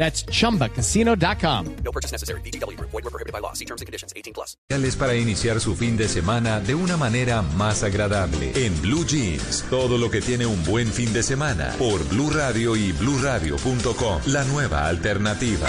[0.00, 1.76] That's chumbacasino.com.
[1.84, 2.40] No purchase necessary.
[2.40, 2.80] BGW.
[2.80, 3.52] Void were prohibited by law.
[3.52, 4.14] See terms and conditions.
[4.16, 4.56] 18 plus.
[4.96, 8.50] para iniciar su fin de semana de una manera más agradable.
[8.54, 11.74] En Blue Jeans, todo lo que tiene un buen fin de semana.
[11.78, 14.22] Por Blue Radio y BlueRadio.com.
[14.28, 15.68] La nueva alternativa.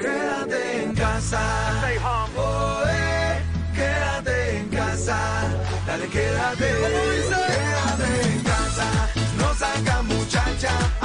[0.00, 1.40] Quédate en casa.
[2.36, 3.42] Oh, eh,
[3.74, 5.18] quédate en casa.
[5.88, 6.68] Dale, quédate.
[6.68, 9.10] Quédate en casa.
[9.38, 11.01] No saca muchacha.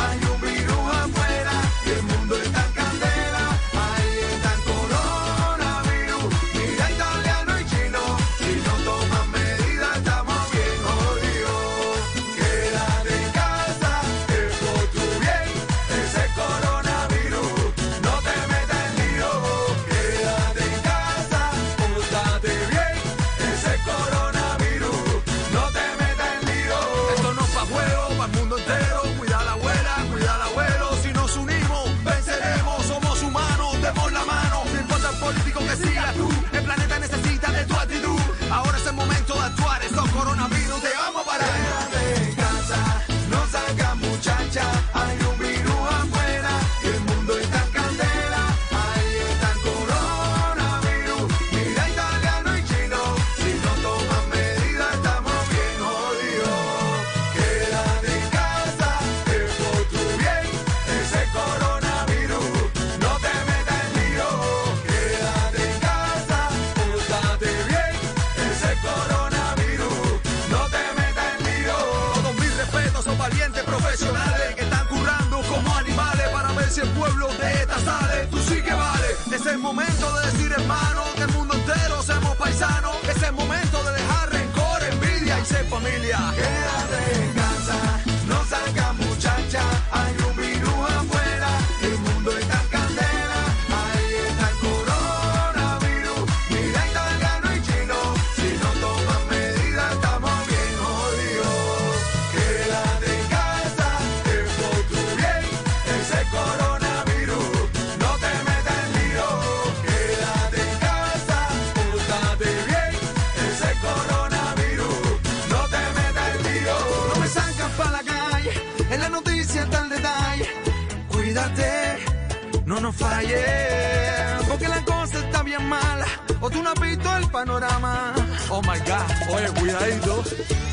[124.48, 126.06] Porque la cosa está bien mala.
[126.40, 128.14] O tú no has visto el panorama.
[128.50, 130.24] Oh my God, oye, cuidadito,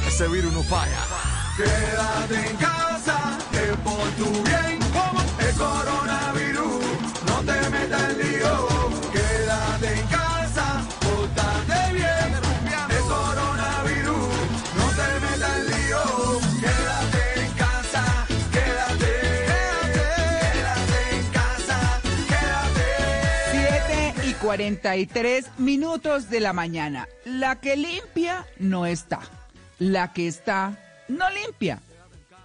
[0.06, 1.00] ese virus no falla.
[1.56, 4.78] Quédate en casa, es por tu bien.
[4.92, 6.84] Como el coronavirus,
[7.26, 8.73] no te metas en lío.
[24.54, 27.08] 43 minutos de la mañana.
[27.24, 29.18] La que limpia no está.
[29.80, 30.78] La que está
[31.08, 31.82] no limpia.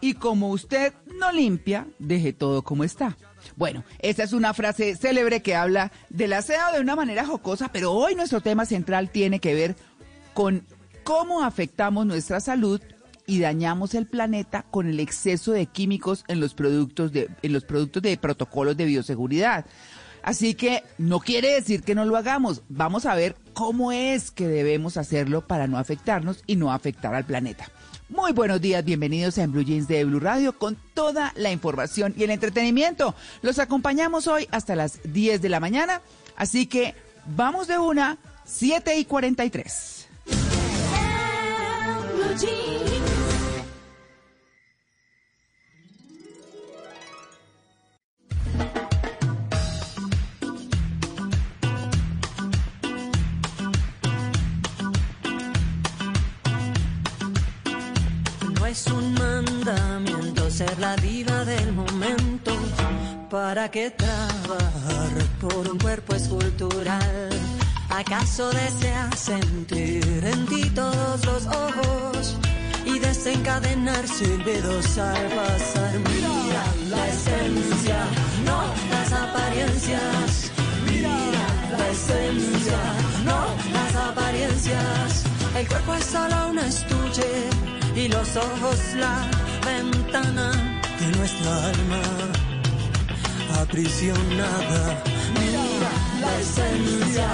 [0.02, 3.16] Y como usted no limpia, deje todo como está.
[3.58, 7.92] Bueno, esa es una frase célebre que habla del aseo de una manera jocosa, pero
[7.92, 9.75] hoy nuestro tema central tiene que ver
[10.34, 10.66] con
[11.04, 12.81] cómo afectamos nuestra salud
[13.28, 17.66] y dañamos el planeta con el exceso de químicos en los productos de, en los
[17.66, 19.68] productos de protocolos de bioseguridad.
[20.24, 22.62] Así que no quiere decir que no lo hagamos.
[22.69, 27.25] Vamos a ver cómo es que debemos hacerlo para no afectarnos y no afectar al
[27.25, 27.69] planeta.
[28.10, 32.16] Muy buenos días, bienvenidos a En Blue Jeans de Blue Radio con toda la información
[32.18, 33.13] y el entretenimiento.
[33.44, 36.01] Los acompañamos hoy hasta las 10 de la mañana,
[36.36, 36.95] así que
[37.27, 40.07] vamos de una, 7 y 43.
[63.30, 67.30] ¿Para qué trabajar por un cuerpo escultural?
[67.90, 72.38] ¿Acaso deseas sentir en ti todos los ojos
[72.86, 76.00] y desencadenar silbidos al pasar?
[76.10, 78.00] Mira la esencia,
[78.46, 80.52] no las apariencias.
[80.90, 81.16] Mira
[81.78, 82.80] la esencia,
[83.25, 85.24] no las apariencias.
[85.56, 87.50] El cuerpo es solo un estuche
[87.96, 89.30] y los ojos la
[89.64, 92.49] ventana de nuestra alma
[93.62, 95.04] aprisionada.
[95.40, 95.64] Mira
[96.22, 97.28] la esencia,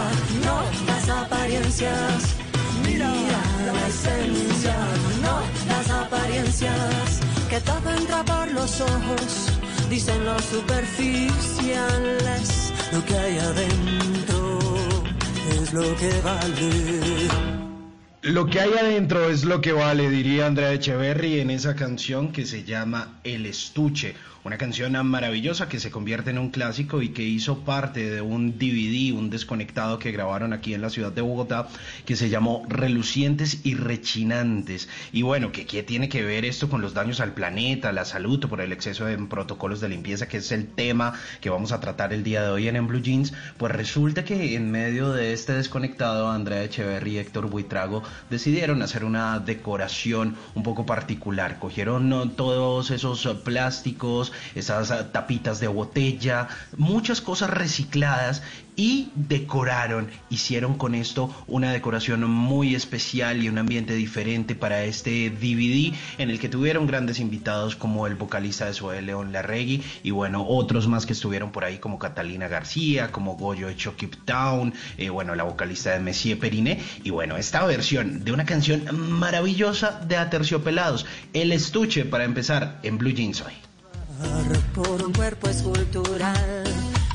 [0.43, 2.35] no las apariencias.
[2.85, 3.11] Mira
[3.65, 4.75] la esencia,
[5.21, 7.21] no las apariencias.
[7.49, 9.49] Que todo entra por los ojos,
[9.89, 12.73] dicen los superficiales.
[12.91, 14.59] Lo que hay adentro
[15.61, 17.29] es lo que vale.
[18.21, 22.47] Lo que hay adentro es lo que vale, diría Andrea Echeverry en esa canción que
[22.47, 24.15] se llama El Estuche.
[24.45, 28.59] Una canción maravillosa que se convierte en un clásico y que hizo parte de un
[28.59, 31.67] DVD, un desconectado que grabaron aquí en la ciudad de Bogotá,
[32.05, 34.87] que se llamó Relucientes y Rechinantes.
[35.11, 38.39] Y bueno, ¿qué, qué tiene que ver esto con los daños al planeta, la salud
[38.47, 42.13] por el exceso de protocolos de limpieza, que es el tema que vamos a tratar
[42.13, 43.33] el día de hoy en, en Blue Jeans?
[43.57, 49.05] Pues resulta que en medio de este desconectado, Andrea Echeverry y Héctor Buitrago decidieron hacer
[49.05, 51.57] una decoración un poco particular.
[51.57, 56.47] Cogieron todos esos plásticos, esas uh, tapitas de botella,
[56.77, 58.41] muchas cosas recicladas
[58.75, 65.29] y decoraron, hicieron con esto una decoración muy especial y un ambiente diferente para este
[65.29, 70.11] DVD en el que tuvieron grandes invitados como el vocalista de Zoe León Larregui y
[70.11, 74.73] bueno, otros más que estuvieron por ahí como Catalina García, como Goyo de Keep Town,
[74.97, 80.01] eh, bueno, la vocalista de Messier Periné y bueno, esta versión de una canción maravillosa
[80.05, 83.64] de Aterciopelados, El Estuche para empezar en Blue Jeans hoy.
[84.73, 86.63] Por un cuerpo escultural.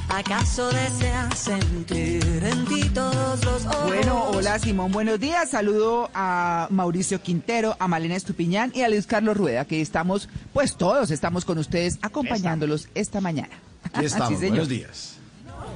[0.09, 3.87] ¿Acaso deseas sentir en ti todos los ojos?
[3.87, 5.51] Bueno, hola Simón, buenos días.
[5.51, 10.77] Saludo a Mauricio Quintero, a Malena Estupiñán y a Luis Carlos Rueda, que estamos, pues
[10.77, 13.57] todos estamos con ustedes acompañándolos esta mañana.
[13.85, 15.15] Aquí estamos, Sí, buenos días.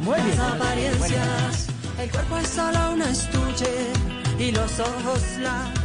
[0.00, 0.36] Muy bien.
[0.36, 1.66] Las apariencias,
[2.00, 3.70] el cuerpo es solo un estuche
[4.38, 5.83] y los ojos la.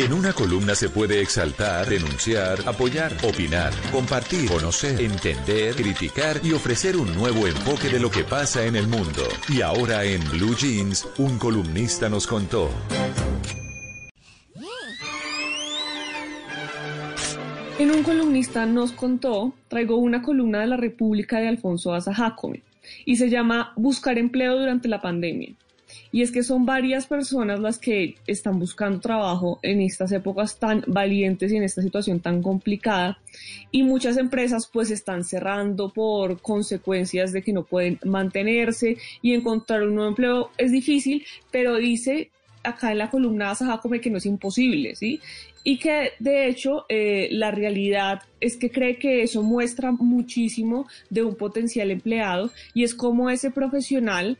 [0.00, 6.96] En una columna se puede exaltar, denunciar, apoyar, opinar, compartir, conocer, entender, criticar y ofrecer
[6.96, 9.22] un nuevo enfoque de lo que pasa en el mundo.
[9.48, 12.70] Y ahora en Blue Jeans, un columnista nos contó.
[17.80, 22.62] En un columnista nos contó, traigo una columna de la República de Alfonso Asa Jacome
[23.04, 25.54] y se llama Buscar empleo durante la pandemia.
[26.12, 30.84] Y es que son varias personas las que están buscando trabajo en estas épocas tan
[30.86, 33.18] valientes y en esta situación tan complicada.
[33.70, 39.82] Y muchas empresas pues están cerrando por consecuencias de que no pueden mantenerse y encontrar
[39.82, 42.30] un nuevo empleo es difícil, pero dice
[42.62, 45.20] acá en la columna Jacome que no es imposible, ¿sí?
[45.68, 51.22] y que de hecho eh, la realidad es que cree que eso muestra muchísimo de
[51.22, 54.38] un potencial empleado y es como ese profesional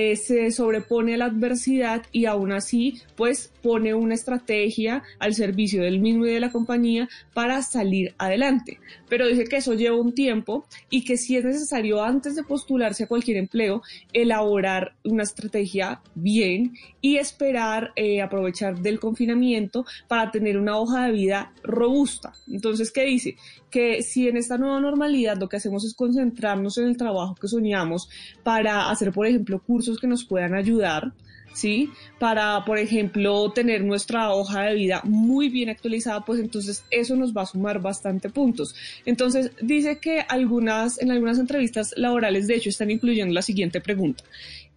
[0.00, 5.82] eh, se sobrepone a la adversidad y aún así pues pone una estrategia al servicio
[5.82, 8.78] del mismo y de la compañía para salir adelante.
[9.08, 13.04] Pero dice que eso lleva un tiempo y que si es necesario antes de postularse
[13.04, 20.58] a cualquier empleo, elaborar una estrategia bien y esperar eh, aprovechar del confinamiento para tener
[20.58, 22.32] una hoja de vida robusta.
[22.48, 23.36] Entonces, ¿qué dice?
[23.70, 27.48] Que si en esta nueva normalidad lo que hacemos es concentrarnos en el trabajo que
[27.48, 28.08] soñamos
[28.42, 31.12] para hacer, por ejemplo, cursos que nos puedan ayudar,
[31.58, 31.90] ¿sí?
[32.18, 37.36] Para, por ejemplo, tener nuestra hoja de vida muy bien actualizada, pues entonces eso nos
[37.36, 38.74] va a sumar bastante puntos.
[39.04, 44.22] Entonces, dice que algunas, en algunas entrevistas laborales, de hecho, están incluyendo la siguiente pregunta.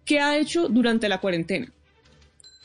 [0.04, 1.72] ¿Qué ha hecho durante la cuarentena?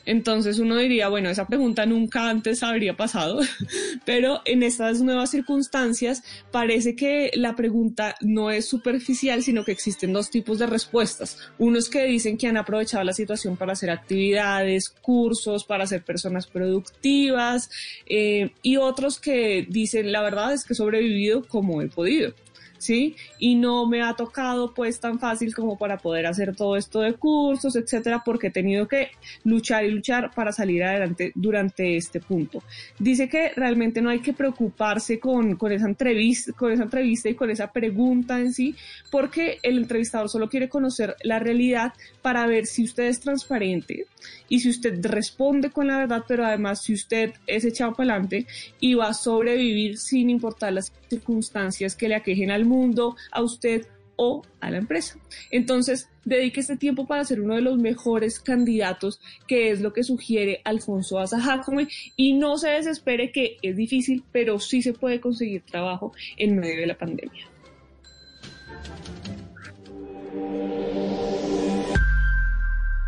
[0.08, 3.40] Entonces uno diría, bueno, esa pregunta nunca antes habría pasado,
[4.06, 10.14] pero en estas nuevas circunstancias parece que la pregunta no es superficial, sino que existen
[10.14, 11.36] dos tipos de respuestas.
[11.58, 16.46] Unos que dicen que han aprovechado la situación para hacer actividades, cursos, para ser personas
[16.46, 17.68] productivas,
[18.06, 22.32] eh, y otros que dicen, la verdad es que he sobrevivido como he podido.
[22.78, 23.16] ¿Sí?
[23.38, 27.14] Y no me ha tocado pues tan fácil como para poder hacer todo esto de
[27.14, 29.10] cursos, etcétera, porque he tenido que
[29.44, 32.62] luchar y luchar para salir adelante durante este punto.
[32.98, 37.34] Dice que realmente no hay que preocuparse con, con esa entrevista, con esa entrevista y
[37.34, 38.74] con esa pregunta en sí,
[39.10, 41.92] porque el entrevistador solo quiere conocer la realidad
[42.22, 44.06] para ver si usted es transparente
[44.48, 48.46] y si usted responde con la verdad, pero además si usted es echado para adelante
[48.80, 53.86] y va a sobrevivir sin importar las circunstancias que le aquejen al mundo, a usted
[54.16, 55.18] o a la empresa.
[55.50, 60.02] Entonces, dedique este tiempo para ser uno de los mejores candidatos, que es lo que
[60.02, 65.20] sugiere Alfonso Asa Jacome, y no se desespere que es difícil, pero sí se puede
[65.20, 67.46] conseguir trabajo en medio de la pandemia.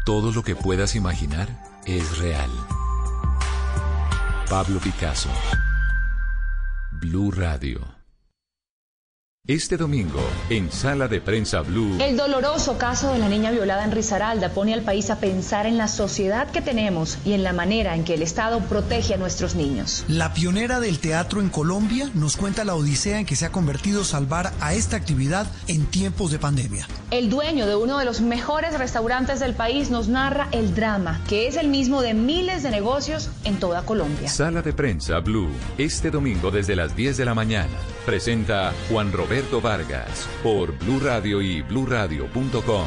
[0.06, 1.48] Todo lo que puedas imaginar
[1.86, 2.50] es real.
[4.48, 5.30] Pablo Picasso.
[7.00, 7.99] Blue Radio.
[9.46, 10.20] Este domingo,
[10.50, 11.96] en Sala de Prensa Blue.
[11.98, 15.78] El doloroso caso de la niña violada en Risaralda pone al país a pensar en
[15.78, 19.54] la sociedad que tenemos y en la manera en que el Estado protege a nuestros
[19.54, 20.04] niños.
[20.08, 24.04] La pionera del teatro en Colombia nos cuenta la odisea en que se ha convertido
[24.04, 26.86] salvar a esta actividad en tiempos de pandemia.
[27.10, 31.48] El dueño de uno de los mejores restaurantes del país nos narra el drama, que
[31.48, 34.28] es el mismo de miles de negocios en toda Colombia.
[34.28, 37.72] Sala de Prensa Blue, este domingo desde las 10 de la mañana.
[38.04, 42.86] Presenta Juan Roberto Vargas por Blue Radio y bluradio.com.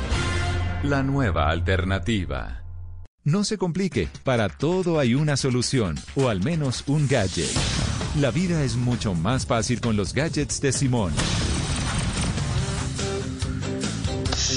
[0.83, 2.63] La nueva alternativa.
[3.23, 7.49] No se complique, para todo hay una solución, o al menos un gadget.
[8.19, 11.13] La vida es mucho más fácil con los gadgets de Simón.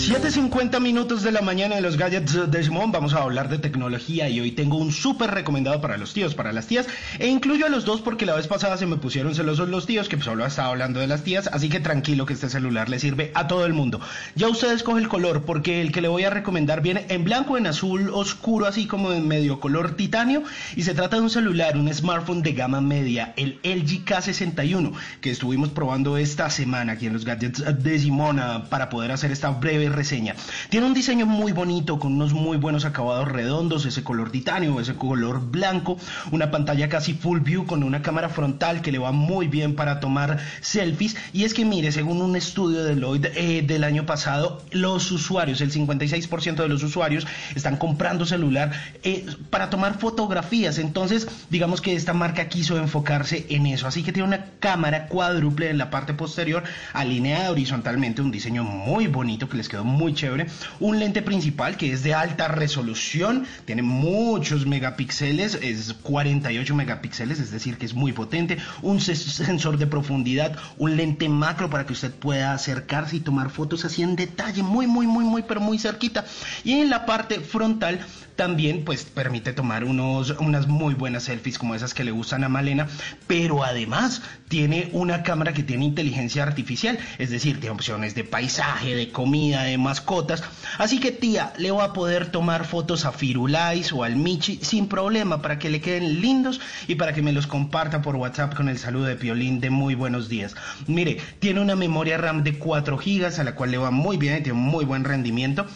[0.07, 4.29] 7.50 minutos de la mañana en los gadgets de Simón vamos a hablar de tecnología
[4.29, 6.87] y hoy tengo un súper recomendado para los tíos, para las tías.
[7.19, 10.09] E incluyo a los dos porque la vez pasada se me pusieron celosos los tíos
[10.09, 13.33] que solo estaba hablando de las tías, así que tranquilo que este celular le sirve
[13.35, 14.01] a todo el mundo.
[14.37, 17.57] Ya usted escoge el color porque el que le voy a recomendar viene en blanco,
[17.57, 20.45] en azul oscuro, así como en medio color titanio.
[20.77, 25.33] Y se trata de un celular, un smartphone de gama media, el LG K61 que
[25.33, 29.51] estuvimos probando esta semana aquí en los gadgets de Simón ah, para poder hacer esta
[29.51, 30.37] breve reseña.
[30.71, 34.95] Tiene un diseño muy bonito, con unos muy buenos acabados redondos, ese color titanio, ese
[34.95, 35.99] color blanco,
[36.31, 40.01] una pantalla casi full view con una cámara frontal que le va muy bien para
[40.01, 41.17] tomar selfies.
[41.33, 45.61] Y es que mire, según un estudio de Lloyd eh, del año pasado, los usuarios,
[45.61, 48.73] el 56% de los usuarios están comprando celular
[49.03, 50.79] eh, para tomar fotografías.
[50.79, 53.87] Entonces, digamos que esta marca quiso enfocarse en eso.
[53.87, 56.63] Así que tiene una cámara cuádruple en la parte posterior,
[56.93, 60.47] alineada horizontalmente, un diseño muy bonito que les quedó muy chévere.
[60.81, 67.51] Un lente principal que es de alta resolución, tiene muchos megapíxeles, es 48 megapíxeles, es
[67.51, 68.59] decir, que es muy potente.
[68.83, 73.85] Un sensor de profundidad, un lente macro para que usted pueda acercarse y tomar fotos
[73.85, 76.25] así en detalle, muy, muy, muy, muy, pero muy cerquita.
[76.65, 78.01] Y en la parte frontal
[78.37, 82.49] también pues permite tomar unos, unas muy buenas selfies como esas que le gustan a
[82.49, 82.87] Malena,
[83.27, 88.95] pero además tiene una cámara que tiene inteligencia artificial, es decir, tiene opciones de paisaje,
[88.95, 90.45] de comida, de mascotas.
[90.79, 94.87] Así que tía, le va a poder tomar fotos a Firulais o al Michi sin
[94.87, 98.69] problema para que le queden lindos y para que me los comparta por WhatsApp con
[98.69, 100.55] el saludo de Piolín de muy buenos días.
[100.87, 104.43] Mire, tiene una memoria RAM de 4 GB a la cual le va muy bien
[104.43, 105.67] tiene muy buen rendimiento.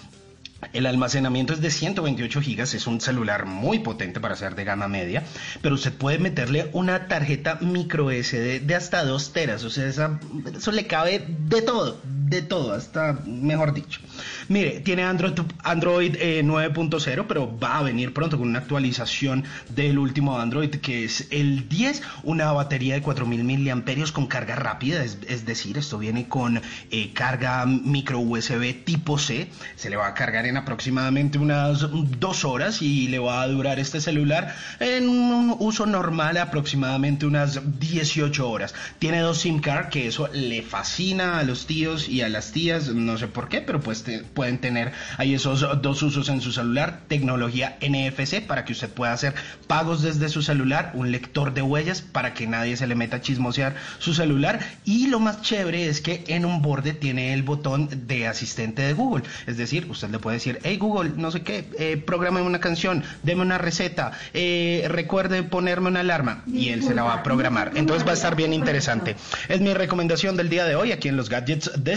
[0.72, 4.88] El almacenamiento es de 128 gigas, es un celular muy potente para ser de gama
[4.88, 5.22] media,
[5.62, 10.72] pero usted puede meterle una tarjeta micro SD de hasta 2 teras, o sea, eso
[10.72, 14.00] le cabe de todo, de todo, hasta mejor dicho.
[14.48, 15.32] Mire, tiene Android,
[15.64, 21.04] Android 9.0, eh, pero va a venir pronto con una actualización del último Android que
[21.04, 26.28] es el 10, una batería de 4000 miliamperios con carga rápida, es, decir, esto viene
[26.28, 31.88] con eh, carga micro USB tipo C, se le va a cargar en aproximadamente unas
[32.20, 37.80] dos horas y le va a durar este celular en un uso normal aproximadamente unas
[37.80, 38.74] 18 horas.
[39.00, 42.88] Tiene dos SIM card que eso le fascina a los tíos y a las tías,
[42.88, 47.00] no sé por qué, pero pues pueden tener ahí esos dos usos en su celular.
[47.08, 49.34] Tecnología NFC para que usted pueda hacer
[49.66, 53.20] pagos desde su celular, un lector de huellas para que nadie se le meta a
[53.20, 57.88] chismosear su celular y lo más chévere es que en un borde tiene el botón
[58.06, 61.68] de asistente de Google, es decir, usted le puede decir, hey Google, no sé qué,
[61.78, 66.94] eh, programe una canción, deme una receta, eh, recuerde ponerme una alarma y él se
[66.94, 67.72] la va a programar.
[67.74, 69.16] Entonces va a estar bien interesante.
[69.48, 71.96] Es mi recomendación del día de hoy aquí en los gadgets de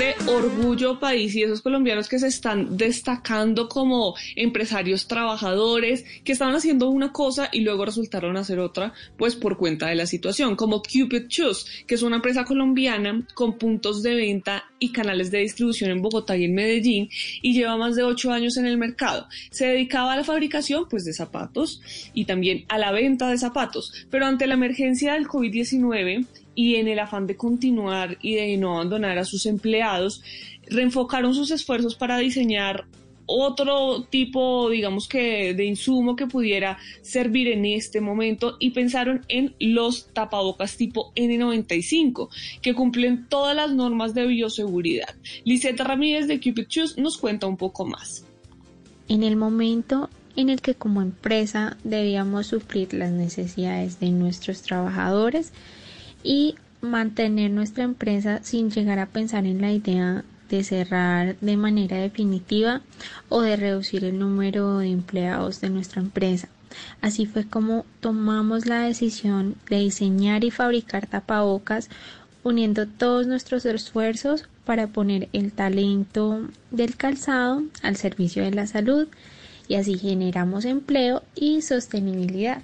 [0.00, 6.54] de orgullo país y esos colombianos que se están destacando como empresarios trabajadores, que estaban
[6.54, 10.80] haciendo una cosa y luego resultaron hacer otra, pues por cuenta de la situación, como
[10.80, 15.90] Cupid Shoes, que es una empresa colombiana con puntos de venta y canales de distribución
[15.90, 17.10] en Bogotá y en Medellín
[17.42, 19.28] y lleva más de ocho años en el mercado.
[19.50, 21.82] Se dedicaba a la fabricación pues de zapatos
[22.14, 26.26] y también a la venta de zapatos, pero ante la emergencia del COVID-19
[26.60, 30.22] y en el afán de continuar y de no abandonar a sus empleados,
[30.68, 32.84] reenfocaron sus esfuerzos para diseñar
[33.24, 39.54] otro tipo, digamos que, de insumo que pudiera servir en este momento y pensaron en
[39.58, 42.28] los tapabocas tipo N95,
[42.60, 45.14] que cumplen todas las normas de bioseguridad.
[45.44, 48.26] Liseta Ramírez de Cupid Shoes nos cuenta un poco más.
[49.08, 55.54] En el momento en el que como empresa debíamos suplir las necesidades de nuestros trabajadores
[56.22, 61.96] y mantener nuestra empresa sin llegar a pensar en la idea de cerrar de manera
[61.96, 62.80] definitiva
[63.28, 66.48] o de reducir el número de empleados de nuestra empresa.
[67.00, 71.88] Así fue como tomamos la decisión de diseñar y fabricar tapabocas
[72.42, 79.08] uniendo todos nuestros esfuerzos para poner el talento del calzado al servicio de la salud
[79.68, 82.62] y así generamos empleo y sostenibilidad.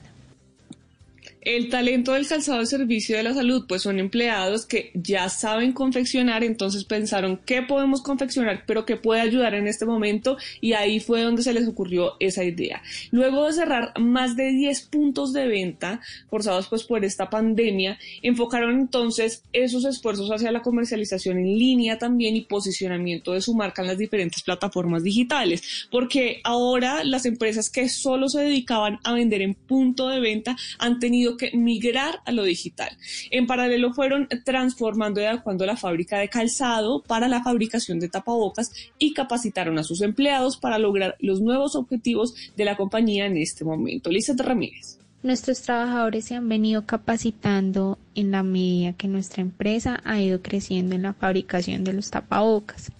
[1.46, 5.72] El talento del calzado de servicio de la salud, pues son empleados que ya saben
[5.72, 10.98] confeccionar, entonces pensaron qué podemos confeccionar, pero qué puede ayudar en este momento y ahí
[10.98, 12.82] fue donde se les ocurrió esa idea.
[13.12, 18.80] Luego de cerrar más de 10 puntos de venta forzados pues por esta pandemia, enfocaron
[18.80, 23.88] entonces esos esfuerzos hacia la comercialización en línea también y posicionamiento de su marca en
[23.88, 29.54] las diferentes plataformas digitales, porque ahora las empresas que solo se dedicaban a vender en
[29.54, 32.96] punto de venta han tenido que migrar a lo digital.
[33.30, 38.72] En paralelo fueron transformando y adecuando la fábrica de calzado para la fabricación de tapabocas
[38.98, 43.64] y capacitaron a sus empleados para lograr los nuevos objetivos de la compañía en este
[43.64, 44.10] momento.
[44.10, 44.98] Lizeth Ramírez.
[45.22, 50.94] Nuestros trabajadores se han venido capacitando en la medida que nuestra empresa ha ido creciendo
[50.94, 52.92] en la fabricación de los tapabocas.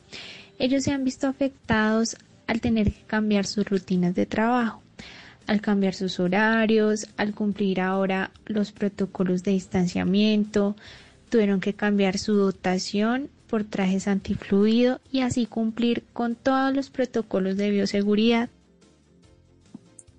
[0.58, 2.16] Ellos se han visto afectados
[2.46, 4.82] al tener que cambiar sus rutinas de trabajo
[5.46, 10.76] al cambiar sus horarios, al cumplir ahora los protocolos de distanciamiento,
[11.28, 17.56] tuvieron que cambiar su dotación por trajes antifluido y así cumplir con todos los protocolos
[17.56, 18.50] de bioseguridad.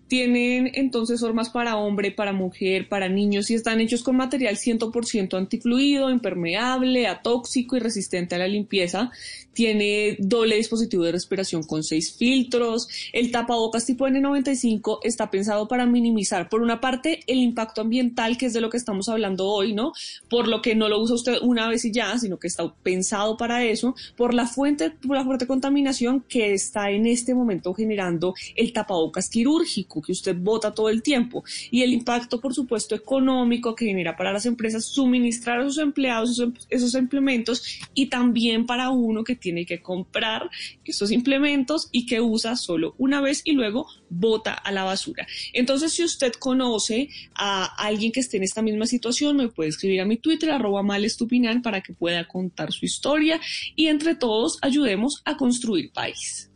[0.07, 5.37] Tienen entonces formas para hombre, para mujer, para niños y están hechos con material 100%
[5.37, 9.11] antifluido, impermeable, atóxico y resistente a la limpieza
[9.57, 12.87] tiene doble dispositivo de respiración con seis filtros.
[13.11, 18.45] El tapabocas tipo N95 está pensado para minimizar, por una parte, el impacto ambiental, que
[18.45, 19.93] es de lo que estamos hablando hoy, ¿no?
[20.29, 23.35] Por lo que no lo usa usted una vez y ya, sino que está pensado
[23.35, 28.35] para eso, por la fuente, por la fuerte contaminación que está en este momento generando
[28.55, 33.73] el tapabocas quirúrgico, que usted bota todo el tiempo, y el impacto, por supuesto, económico
[33.73, 37.63] que genera para las empresas suministrar a sus empleados esos, esos implementos
[37.95, 40.49] y también para uno que tiene tiene que comprar
[40.83, 45.25] estos implementos y que usa solo una vez y luego bota a la basura.
[45.53, 50.01] Entonces, si usted conoce a alguien que esté en esta misma situación, me puede escribir
[50.01, 53.39] a mi Twitter, arroba malestupinan, para que pueda contar su historia
[53.77, 56.49] y entre todos ayudemos a construir país.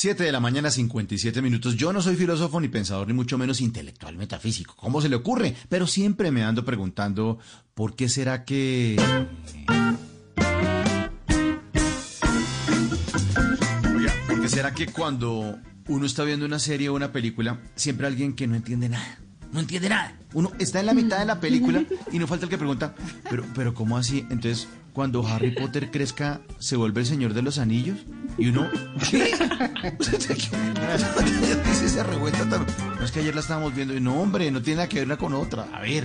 [0.00, 1.74] 7 de la mañana, 57 minutos.
[1.74, 4.76] Yo no soy filósofo ni pensador, ni mucho menos intelectual metafísico.
[4.76, 5.56] ¿Cómo se le ocurre?
[5.68, 7.40] Pero siempre me ando preguntando,
[7.74, 8.94] ¿por qué será que...
[13.92, 15.58] Oiga, ¿por qué será que cuando
[15.88, 19.18] uno está viendo una serie o una película, siempre hay alguien que no entiende nada?
[19.50, 20.16] No entiende nada.
[20.32, 21.82] Uno está en la mitad de la película
[22.12, 22.94] y no falta el que pregunta,
[23.28, 24.20] pero, pero ¿cómo así?
[24.30, 27.98] Entonces, cuando Harry Potter crezca, ¿se vuelve el Señor de los Anillos?
[28.36, 28.68] Y uno,
[29.08, 29.30] ¿qué?
[31.80, 34.88] Dice revuelta No es que ayer la estábamos viendo y no, hombre, no tiene nada
[34.88, 35.68] que ver una con otra.
[35.72, 36.04] A ver,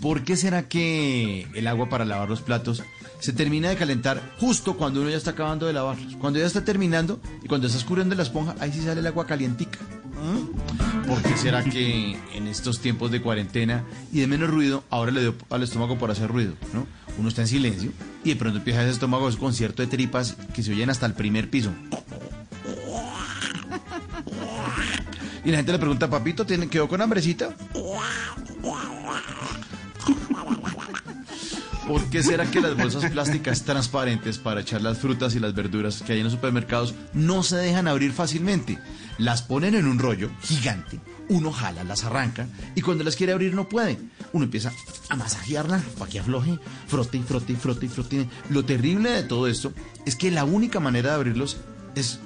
[0.00, 2.84] ¿por qué será que el agua para lavar los platos
[3.18, 6.14] se termina de calentar justo cuando uno ya está acabando de lavarlos?
[6.14, 9.26] Cuando ya está terminando y cuando está escurriendo la esponja, ahí sí sale el agua
[9.26, 9.80] calientica.
[10.22, 11.08] ¿Mm?
[11.08, 15.22] ¿Por qué será que en estos tiempos de cuarentena y de menos ruido, ahora le
[15.22, 16.86] dio al estómago por hacer ruido, ¿no?
[17.18, 17.92] Uno está en silencio
[18.24, 21.14] y de pronto empieza ese estómago, ese concierto de tripas que se oyen hasta el
[21.14, 21.72] primer piso.
[25.44, 27.54] Y la gente le pregunta, papito, ¿quedó con hambrecita?
[31.88, 36.02] ¿Por qué será que las bolsas plásticas transparentes para echar las frutas y las verduras
[36.02, 38.78] que hay en los supermercados no se dejan abrir fácilmente?
[39.18, 43.54] Las ponen en un rollo gigante uno jala, las arranca y cuando las quiere abrir
[43.54, 43.98] no puede.
[44.32, 44.72] Uno empieza
[45.08, 48.28] a masajearla para que afloje, frote y frote y frote y frote.
[48.50, 49.72] Lo terrible de todo esto
[50.04, 51.56] es que la única manera de abrirlos
[51.94, 52.18] es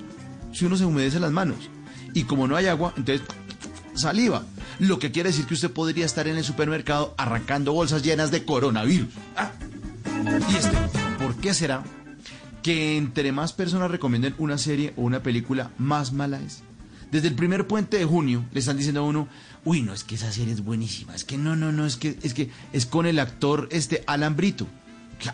[0.52, 1.58] si uno se humedece las manos.
[2.14, 3.26] Y como no hay agua, entonces
[3.94, 4.44] saliva.
[4.78, 8.44] Lo que quiere decir que usted podría estar en el supermercado arrancando bolsas llenas de
[8.44, 9.08] coronavirus.
[9.36, 9.52] Ah.
[10.50, 10.76] ¿Y esto?
[11.18, 11.84] ¿Por qué será
[12.62, 16.63] que entre más personas recomienden una serie o una película, más mala es?
[17.14, 19.28] Desde el primer puente de junio le están diciendo a uno,
[19.64, 22.18] uy, no, es que esa serie es buenísima, es que no, no, no, es que
[22.20, 24.66] es, que es con el actor este Alambrito.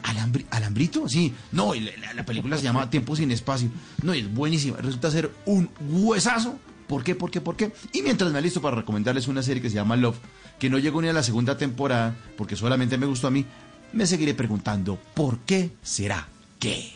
[0.02, 1.08] ¿Alambri, ¿Alambrito?
[1.08, 1.32] Sí.
[1.52, 3.70] No, la, la, película se llama Tiempo sin Espacio.
[4.02, 4.76] No, y es buenísima.
[4.76, 6.58] Resulta ser un huesazo.
[6.86, 7.14] ¿Por qué?
[7.14, 7.40] ¿Por qué?
[7.40, 7.72] ¿Por qué?
[7.94, 10.18] Y mientras me listo para recomendarles una serie que se llama Love,
[10.58, 13.46] que no llegó ni a la segunda temporada, porque solamente me gustó a mí,
[13.94, 16.92] me seguiré preguntando, ¿por qué será que?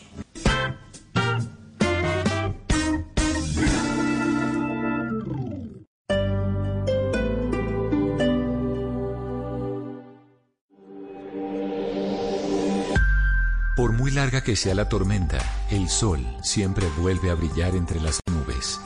[14.05, 15.39] Muy larga que sea la tormenta,
[15.71, 18.79] el sol siempre vuelve a brillar entre las nubes.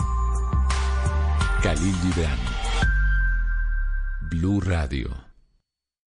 [1.62, 2.40] Khalil Gibran.
[4.30, 5.29] Blue Radio.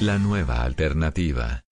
[0.00, 1.64] La nueva alternativa.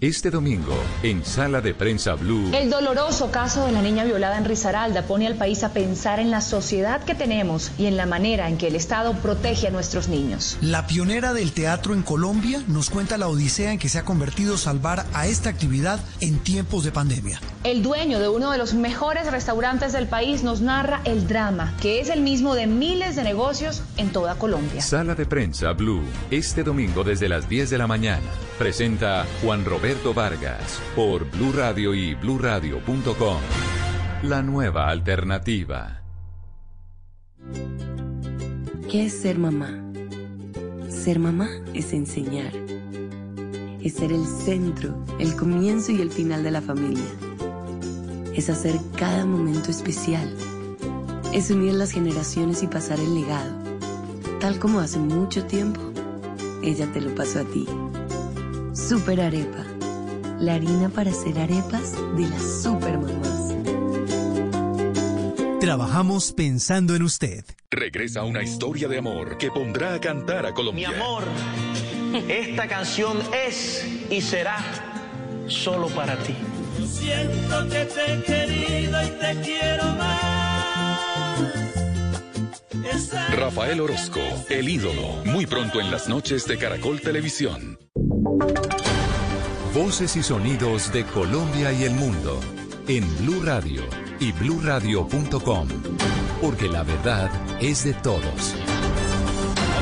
[0.00, 2.50] Este domingo, en Sala de Prensa Blue.
[2.52, 6.32] El doloroso caso de la niña violada en Risaralda pone al país a pensar en
[6.32, 10.08] la sociedad que tenemos y en la manera en que el Estado protege a nuestros
[10.08, 10.58] niños.
[10.60, 14.58] La pionera del teatro en Colombia nos cuenta la odisea en que se ha convertido
[14.58, 17.40] salvar a esta actividad en tiempos de pandemia.
[17.64, 21.98] El dueño de uno de los mejores restaurantes del país nos narra el drama, que
[21.98, 24.82] es el mismo de miles de negocios en toda Colombia.
[24.82, 28.26] Sala de Prensa Blue, este domingo desde las 10 de la mañana.
[28.58, 33.38] Presenta Juan Roberto Vargas por Blue Radio y bluradio.com.
[34.24, 36.02] La nueva alternativa.
[38.90, 39.70] ¿Qué es ser mamá?
[40.90, 42.52] Ser mamá es enseñar.
[43.82, 47.23] Es ser el centro, el comienzo y el final de la familia.
[48.34, 50.34] Es hacer cada momento especial.
[51.32, 53.52] Es unir las generaciones y pasar el legado.
[54.40, 55.80] Tal como hace mucho tiempo,
[56.62, 57.66] ella te lo pasó a ti.
[58.72, 59.64] Super Arepa.
[60.40, 63.54] La harina para hacer arepas de las super mamás.
[65.60, 67.44] Trabajamos pensando en usted.
[67.70, 70.90] Regresa una historia de amor que pondrá a cantar a Colombia.
[70.90, 71.24] Mi amor,
[72.28, 73.16] esta canción
[73.46, 74.58] es y será
[75.46, 76.34] solo para ti.
[77.04, 80.14] Siento que te he querido y te quiero más.
[83.36, 87.78] Rafael Orozco, el ídolo, muy pronto en las noches de Caracol Televisión.
[89.74, 92.40] Voces y sonidos de Colombia y el mundo
[92.88, 93.82] en Blue Radio
[94.18, 95.68] y bluradio.com,
[96.40, 98.54] porque la verdad es de todos.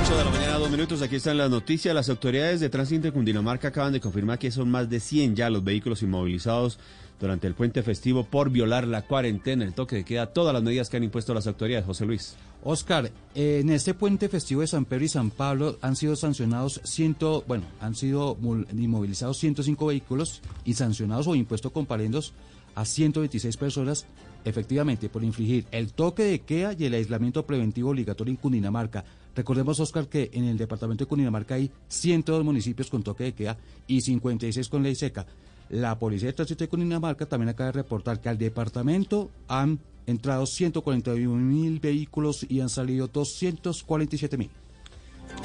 [0.03, 1.01] 8 de la mañana, dos minutos.
[1.03, 1.95] Aquí están las noticias.
[1.95, 5.49] Las autoridades de tránsito de Cundinamarca acaban de confirmar que son más de 100 ya
[5.49, 6.81] los vehículos inmovilizados
[7.23, 10.91] durante el puente festivo por violar la cuarentena, el toque de queda, todas las medidas
[10.91, 11.87] que han impuesto las autoridades.
[11.87, 12.35] José Luis.
[12.65, 17.45] Oscar, en este puente festivo de San Pedro y San Pablo han sido sancionados ciento,
[17.47, 18.37] bueno, han sido
[18.73, 22.33] inmovilizados 105 vehículos y sancionados o impuestos comparendos
[22.75, 24.05] a 126 personas,
[24.45, 29.05] efectivamente, por infringir el toque de queda y el aislamiento preventivo obligatorio en Cundinamarca.
[29.37, 33.59] Recordemos, Oscar, que en el departamento de Cundinamarca hay 102 municipios con toque de queda
[33.87, 35.25] y 56 con ley seca.
[35.73, 40.45] La Policía de Tránsito de Cundinamarca también acaba de reportar que al departamento han entrado
[40.45, 44.51] 141 mil vehículos y han salido 247 mil.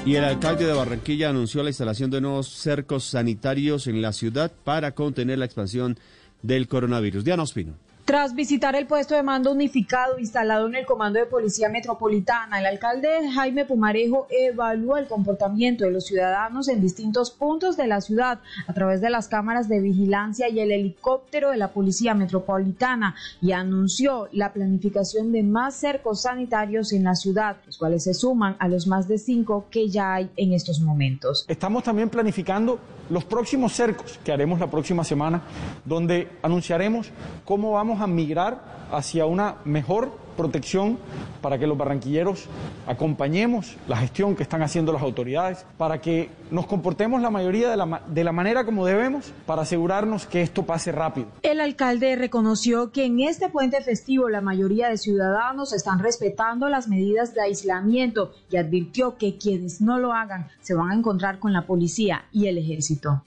[0.04, 4.52] Y el alcalde de Barranquilla anunció la instalación de nuevos cercos sanitarios en la ciudad
[4.64, 5.98] para contener la expansión
[6.42, 7.24] del coronavirus.
[7.24, 7.87] Diana Ospino.
[8.08, 12.64] Tras visitar el puesto de mando unificado instalado en el Comando de Policía Metropolitana, el
[12.64, 18.40] alcalde Jaime Pumarejo evalúa el comportamiento de los ciudadanos en distintos puntos de la ciudad
[18.66, 23.52] a través de las cámaras de vigilancia y el helicóptero de la Policía Metropolitana y
[23.52, 28.68] anunció la planificación de más cercos sanitarios en la ciudad, los cuales se suman a
[28.68, 31.44] los más de cinco que ya hay en estos momentos.
[31.46, 35.42] Estamos también planificando los próximos cercos que haremos la próxima semana,
[35.84, 37.10] donde anunciaremos
[37.44, 40.98] cómo vamos a migrar hacia una mejor protección
[41.42, 42.46] para que los barranquilleros
[42.86, 47.76] acompañemos la gestión que están haciendo las autoridades, para que nos comportemos la mayoría de
[47.76, 51.26] la, de la manera como debemos, para asegurarnos que esto pase rápido.
[51.42, 56.88] El alcalde reconoció que en este puente festivo la mayoría de ciudadanos están respetando las
[56.88, 61.52] medidas de aislamiento y advirtió que quienes no lo hagan se van a encontrar con
[61.52, 63.24] la policía y el ejército.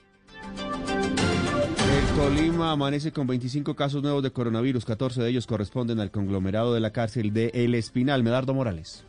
[2.15, 6.82] Tolima amanece con 25 casos nuevos de coronavirus, 14 de ellos corresponden al conglomerado de
[6.82, 8.21] la cárcel de El Espinal.
[8.21, 9.06] Medardo Morales.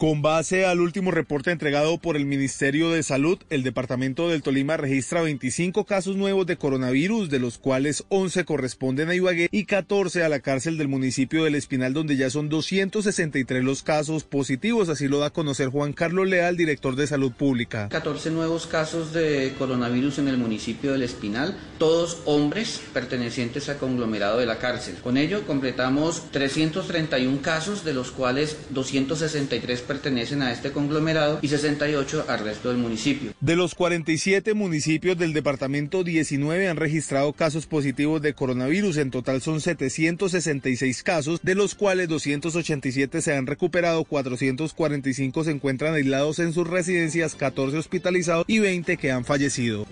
[0.00, 4.78] Con base al último reporte entregado por el Ministerio de Salud, el Departamento del Tolima
[4.78, 10.24] registra 25 casos nuevos de coronavirus, de los cuales 11 corresponden a Ibagué y 14
[10.24, 14.88] a la cárcel del municipio del Espinal, donde ya son 263 los casos positivos.
[14.88, 17.90] Así lo da a conocer Juan Carlos Leal, director de Salud Pública.
[17.90, 24.38] 14 nuevos casos de coronavirus en el municipio del Espinal, todos hombres pertenecientes al conglomerado
[24.38, 24.94] de la cárcel.
[25.02, 32.26] Con ello completamos 331 casos, de los cuales 263 pertenecen a este conglomerado y 68
[32.28, 33.32] al resto del municipio.
[33.40, 38.98] De los 47 municipios del departamento, 19 han registrado casos positivos de coronavirus.
[38.98, 45.94] En total son 766 casos, de los cuales 287 se han recuperado, 445 se encuentran
[45.94, 49.86] aislados en sus residencias, 14 hospitalizados y 20 que han fallecido.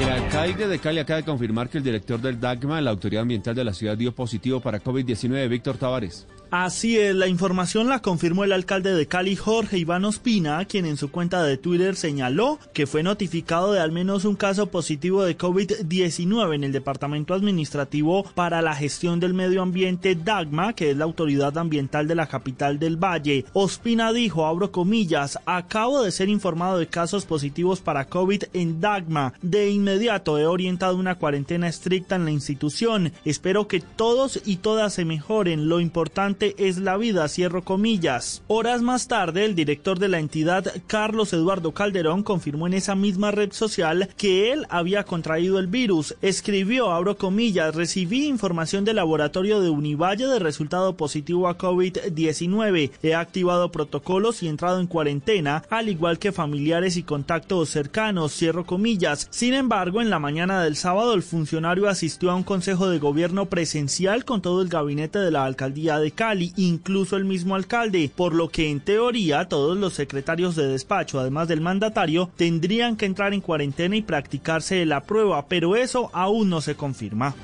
[0.00, 3.56] El alcalde de Cali acaba de confirmar que el director del DAGMA, la autoridad ambiental
[3.56, 6.28] de la ciudad, dio positivo para COVID-19, Víctor Tavares.
[6.52, 10.98] Así es, la información la confirmó el alcalde de Cali, Jorge Iván Ospina, quien en
[10.98, 15.38] su cuenta de Twitter señaló que fue notificado de al menos un caso positivo de
[15.38, 21.04] COVID-19 en el Departamento Administrativo para la Gestión del Medio Ambiente DAGMA, que es la
[21.04, 23.46] autoridad ambiental de la capital del Valle.
[23.54, 29.32] Ospina dijo, abro comillas, acabo de ser informado de casos positivos para COVID en DAGMA.
[29.40, 33.10] De inmediato he orientado una cuarentena estricta en la institución.
[33.24, 35.70] Espero que todos y todas se mejoren.
[35.70, 38.42] Lo importante es la vida, cierro comillas.
[38.48, 43.30] Horas más tarde, el director de la entidad, Carlos Eduardo Calderón, confirmó en esa misma
[43.30, 46.16] red social que él había contraído el virus.
[46.22, 52.90] Escribió, abro comillas, recibí información del laboratorio de Univalle de resultado positivo a COVID-19.
[53.02, 58.66] He activado protocolos y entrado en cuarentena, al igual que familiares y contactos cercanos, cierro
[58.66, 59.28] comillas.
[59.30, 63.46] Sin embargo, en la mañana del sábado, el funcionario asistió a un consejo de gobierno
[63.46, 68.34] presencial con todo el gabinete de la alcaldía de Cali, incluso el mismo alcalde, por
[68.34, 73.34] lo que en teoría todos los secretarios de despacho, además del mandatario, tendrían que entrar
[73.34, 77.34] en cuarentena y practicarse la prueba, pero eso aún no se confirma.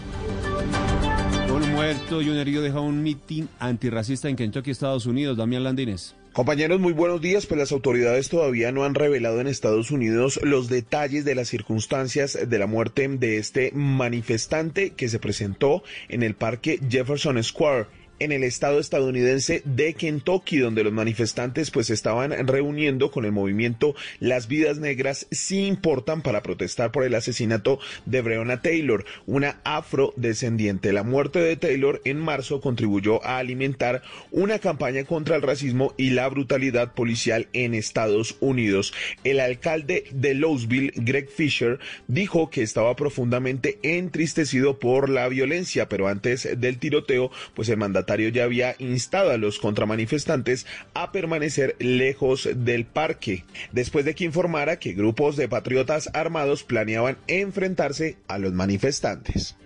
[1.52, 5.36] Un muerto y un herido deja un mitin antirracista en Kentucky, Estados Unidos.
[5.36, 6.14] Damián Landines.
[6.38, 7.46] Compañeros, muy buenos días.
[7.46, 12.38] Pues las autoridades todavía no han revelado en Estados Unidos los detalles de las circunstancias
[12.48, 17.86] de la muerte de este manifestante que se presentó en el parque Jefferson Square
[18.18, 23.94] en el estado estadounidense de Kentucky, donde los manifestantes pues estaban reuniendo con el movimiento
[24.20, 30.92] Las Vidas Negras sí importan para protestar por el asesinato de Breonna Taylor, una afrodescendiente.
[30.92, 36.10] La muerte de Taylor en marzo contribuyó a alimentar una campaña contra el racismo y
[36.10, 38.92] la brutalidad policial en Estados Unidos.
[39.24, 46.08] El alcalde de Louisville, Greg Fisher, dijo que estaba profundamente entristecido por la violencia, pero
[46.08, 47.76] antes del tiroteo, pues el
[48.08, 54.24] mandato ya había instado a los contramanifestantes a permanecer lejos del parque, después de que
[54.24, 59.56] informara que grupos de patriotas armados planeaban enfrentarse a los manifestantes.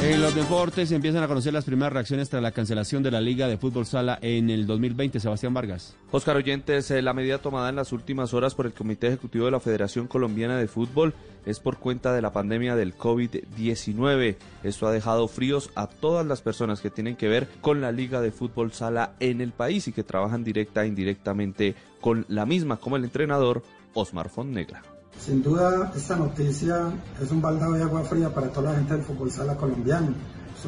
[0.00, 3.48] En los deportes empiezan a conocer las primeras reacciones tras la cancelación de la Liga
[3.48, 5.18] de Fútbol Sala en el 2020.
[5.18, 5.96] Sebastián Vargas.
[6.12, 9.50] Oscar Oyentes, eh, la medida tomada en las últimas horas por el Comité Ejecutivo de
[9.50, 11.14] la Federación Colombiana de Fútbol
[11.46, 14.36] es por cuenta de la pandemia del COVID-19.
[14.62, 18.20] Esto ha dejado fríos a todas las personas que tienen que ver con la Liga
[18.20, 22.76] de Fútbol Sala en el país y que trabajan directa e indirectamente con la misma,
[22.76, 24.97] como el entrenador Osmar Fonnegra.
[25.18, 29.02] Sin duda, esta noticia es un baldado de agua fría para toda la gente del
[29.02, 30.14] fútbol sala colombiano.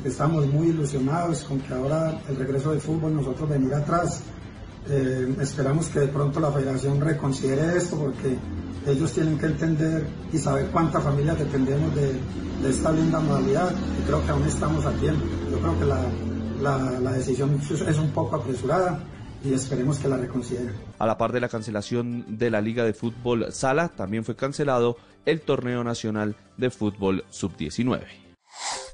[0.03, 4.23] que estamos muy ilusionados con que ahora el regreso del fútbol nosotros venir atrás.
[4.89, 8.37] Eh, esperamos que de pronto la federación reconsidere esto porque
[8.87, 12.19] ellos tienen que entender y saber cuántas familias dependemos de,
[12.69, 15.25] esta linda modalidad y creo que aún estamos a tiempo.
[15.51, 17.59] Yo creo que la, la decisión
[17.89, 19.01] es un poco apresurada
[19.45, 20.19] y esperemos que la.
[20.99, 24.97] A la par de la cancelación de la Liga de Fútbol Sala, también fue cancelado
[25.27, 28.30] el Torneo Nacional de Fútbol Sub-19.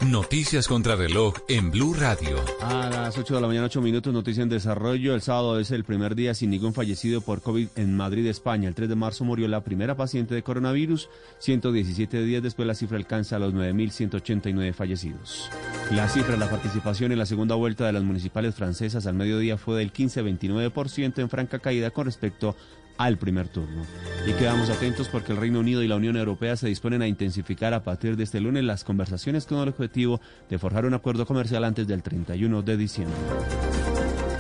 [0.05, 2.37] Noticias contra reloj en Blue Radio.
[2.61, 5.15] A las 8 de la mañana, 8 minutos, noticia en desarrollo.
[5.15, 8.69] El sábado es el primer día sin ningún fallecido por COVID en Madrid, España.
[8.69, 11.09] El 3 de marzo murió la primera paciente de coronavirus.
[11.39, 15.51] 117 días después la cifra alcanza a los 9.189 fallecidos.
[15.91, 19.79] La cifra la participación en la segunda vuelta de las municipales francesas al mediodía fue
[19.79, 22.55] del 15-29% en franca caída con respecto
[22.99, 23.85] al primer turno.
[24.27, 27.75] Y quedamos atentos porque el Reino Unido y la Unión Europea se disponen a intensificar
[27.75, 31.65] a partir de este lunes las conversaciones con el objetivo de forjar un acuerdo comercial
[31.65, 33.17] antes del 31 de diciembre.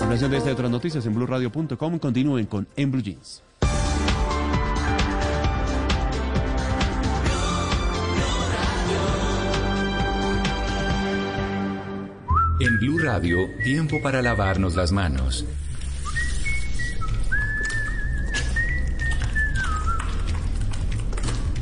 [0.00, 1.98] Ampliación de esta y otras noticias en blueradio.com.
[1.98, 3.42] Continúen con En Blue Jeans.
[12.58, 15.44] En Blue Radio, tiempo para lavarnos las manos.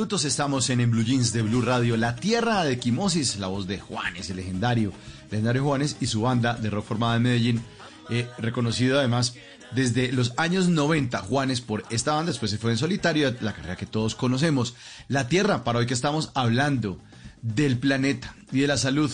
[0.00, 3.78] Estamos en, en Blue Jeans de Blue Radio, la tierra de Quimosis, la voz de
[3.78, 4.92] Juanes, el legendario,
[5.30, 7.62] legendario Juanes y su banda de rock formada en Medellín,
[8.08, 9.34] eh, reconocido además
[9.72, 13.76] desde los años 90, Juanes por esta banda, después se fue en solitario, la carrera
[13.76, 14.74] que todos conocemos.
[15.06, 16.98] La tierra, para hoy que estamos hablando
[17.42, 19.10] del planeta y de la salud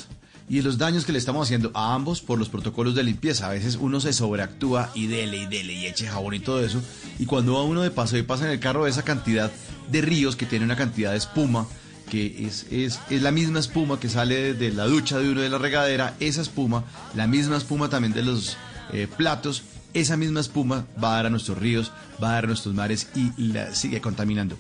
[0.49, 3.49] y de los daños que le estamos haciendo a ambos por los protocolos de limpieza.
[3.49, 6.81] A veces uno se sobreactúa y dele y dele y eche jabón y todo eso.
[7.19, 9.51] Y cuando va uno de paso y pasa en el carro esa cantidad
[9.91, 11.67] de ríos que tiene una cantidad de espuma,
[12.11, 15.49] que es, es, es la misma espuma que sale de la ducha de uno de
[15.49, 18.57] la regadera, esa espuma, la misma espuma también de los
[18.93, 19.63] eh, platos,
[19.95, 21.91] esa misma espuma va a dar a nuestros ríos,
[22.23, 24.57] va a dar a nuestros mares y la sigue contaminando.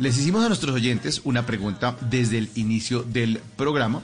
[0.00, 4.00] Les hicimos a nuestros oyentes una pregunta desde el inicio del programa.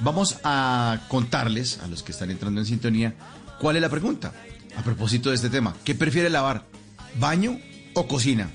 [0.00, 3.14] Vamos a contarles a los que están entrando en sintonía
[3.58, 4.34] cuál es la pregunta.
[4.76, 6.66] A propósito de este tema, ¿qué prefiere lavar?
[7.18, 7.58] ¿Baño
[7.94, 8.50] o cocina?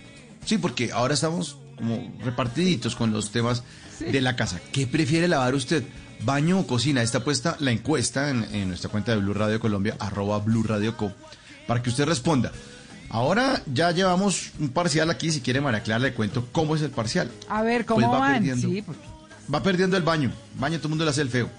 [0.47, 3.63] Sí, porque ahora estamos como repartiditos con los temas
[3.99, 4.59] de la casa.
[4.71, 5.83] ¿Qué prefiere lavar usted?
[6.23, 7.03] ¿Baño o cocina?
[7.03, 10.97] Está puesta la encuesta en, en nuestra cuenta de Blue Radio Colombia, arroba Blue Radio
[10.97, 11.11] Co,
[11.67, 12.51] para que usted responda.
[13.09, 15.31] Ahora ya llevamos un parcial aquí.
[15.31, 17.29] Si quiere, María Clara, le cuento cómo es el parcial.
[17.49, 18.33] A ver, ¿cómo Pues va van?
[18.35, 18.67] perdiendo.
[18.69, 19.01] Sí, porque
[19.53, 20.31] Va perdiendo el baño.
[20.59, 21.49] Baño todo el mundo le hace el feo.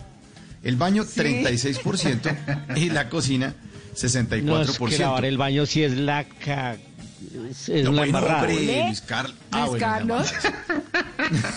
[0.62, 2.76] El baño, 36%.
[2.76, 3.54] Y la cocina,
[3.94, 4.42] 64%.
[4.42, 6.76] No, es que lavar el baño si es la ca...
[7.50, 8.40] Es, es No, la embarrada.
[8.42, 10.32] hombre, Luis Carl- ah, Luis bueno, la Carlos.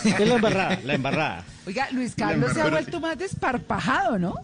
[0.06, 1.44] Es la embarrada, la embarrada.
[1.68, 4.36] Oiga, Luis Carlos se ha vuelto más desparpajado, ¿no?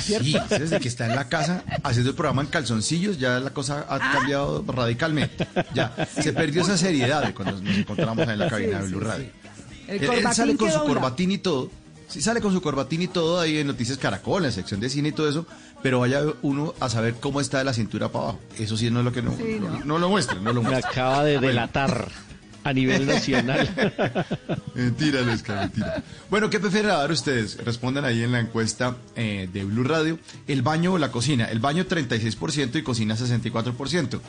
[0.00, 3.86] Sí, desde que está en la casa haciendo el programa en calzoncillos, ya la cosa
[3.88, 5.46] ha cambiado radicalmente.
[5.72, 9.26] Ya, se perdió esa seriedad de cuando nos encontramos en la cabina de Blue Radio.
[9.86, 11.70] El Él, sale con su corbatín y todo.
[12.08, 14.88] Sí, sale con su corbatín y todo ahí en Noticias Caracol, en la sección de
[14.90, 15.46] cine y todo eso,
[15.82, 18.40] pero vaya uno a saber cómo está de la cintura para abajo.
[18.58, 19.84] Eso sí no es lo que no, Sí, no, ¿no?
[19.84, 20.90] no lo muestra, no lo Me muestra.
[20.90, 21.48] acaba de Bueno.
[21.48, 22.08] delatar
[22.62, 23.68] a nivel nacional.
[24.74, 26.02] Mentira, mentira.
[26.30, 27.58] Bueno, ¿qué prefieren dar ustedes?
[27.64, 30.18] Respondan ahí en la encuesta eh, de Blue Radio.
[30.46, 31.44] ¿El baño o la cocina?
[31.46, 34.20] El baño 36% y cocina 64%.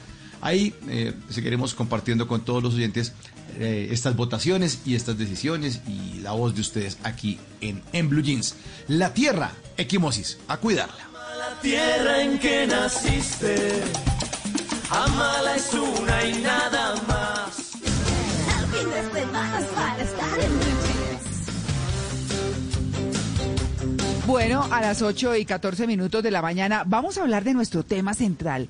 [0.41, 3.13] Ahí eh, seguiremos compartiendo con todos los oyentes
[3.57, 8.21] eh, estas votaciones y estas decisiones y la voz de ustedes aquí en, en Blue
[8.21, 8.55] Jeans.
[8.87, 11.09] La tierra, equimosis, a cuidarla.
[11.37, 13.83] La tierra en que naciste,
[14.89, 17.65] amala es una y nada más.
[24.27, 27.83] Bueno, a las 8 y 14 minutos de la mañana vamos a hablar de nuestro
[27.83, 28.67] tema central.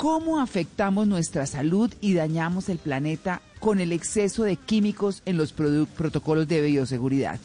[0.00, 5.52] ¿Cómo afectamos nuestra salud y dañamos el planeta con el exceso de químicos en los
[5.52, 7.38] protocolos de bioseguridad?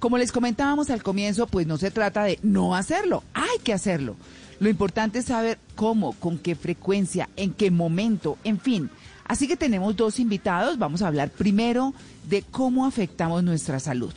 [0.00, 4.16] Como les comentábamos al comienzo, pues no se trata de no hacerlo, hay que hacerlo.
[4.60, 8.90] Lo importante es saber cómo, con qué frecuencia, en qué momento, en fin.
[9.26, 10.76] Así que tenemos dos invitados.
[10.76, 11.94] Vamos a hablar primero
[12.28, 14.12] de cómo afectamos nuestra salud.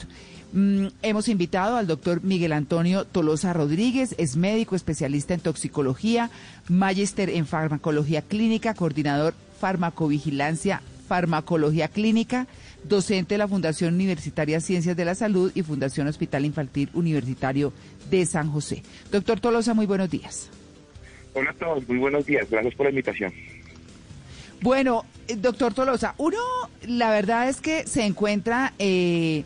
[0.58, 6.32] Mm, hemos invitado al doctor Miguel Antonio Tolosa Rodríguez, es médico especialista en toxicología,
[6.68, 12.48] magíster en farmacología clínica, coordinador farmacovigilancia, farmacología clínica,
[12.86, 17.72] docente de la Fundación Universitaria Ciencias de la Salud y Fundación Hospital Infantil Universitario
[18.10, 18.82] de San José.
[19.12, 20.50] Doctor Tolosa, muy buenos días.
[21.36, 22.50] Hola a todos, muy buenos días.
[22.50, 23.32] Gracias por la invitación.
[24.62, 26.40] Bueno, eh, doctor Tolosa, uno,
[26.88, 29.44] la verdad es que se encuentra eh,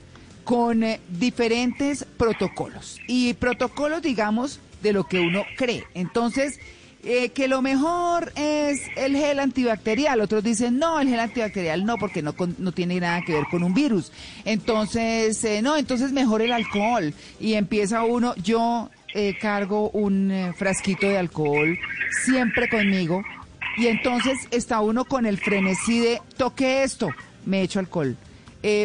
[0.52, 5.86] con eh, diferentes protocolos y protocolos, digamos, de lo que uno cree.
[5.94, 6.60] Entonces,
[7.06, 10.20] eh, que lo mejor es el gel antibacterial.
[10.20, 13.46] Otros dicen, no, el gel antibacterial no, porque no, con- no tiene nada que ver
[13.50, 14.12] con un virus.
[14.44, 17.14] Entonces, eh, no, entonces mejor el alcohol.
[17.40, 18.90] Y empieza uno, yo
[19.40, 21.80] cargo un frasquito de alcohol
[22.26, 23.24] siempre conmigo.
[23.78, 27.08] Y entonces está uno con el frenesí de, toque esto,
[27.46, 28.18] me echo alcohol.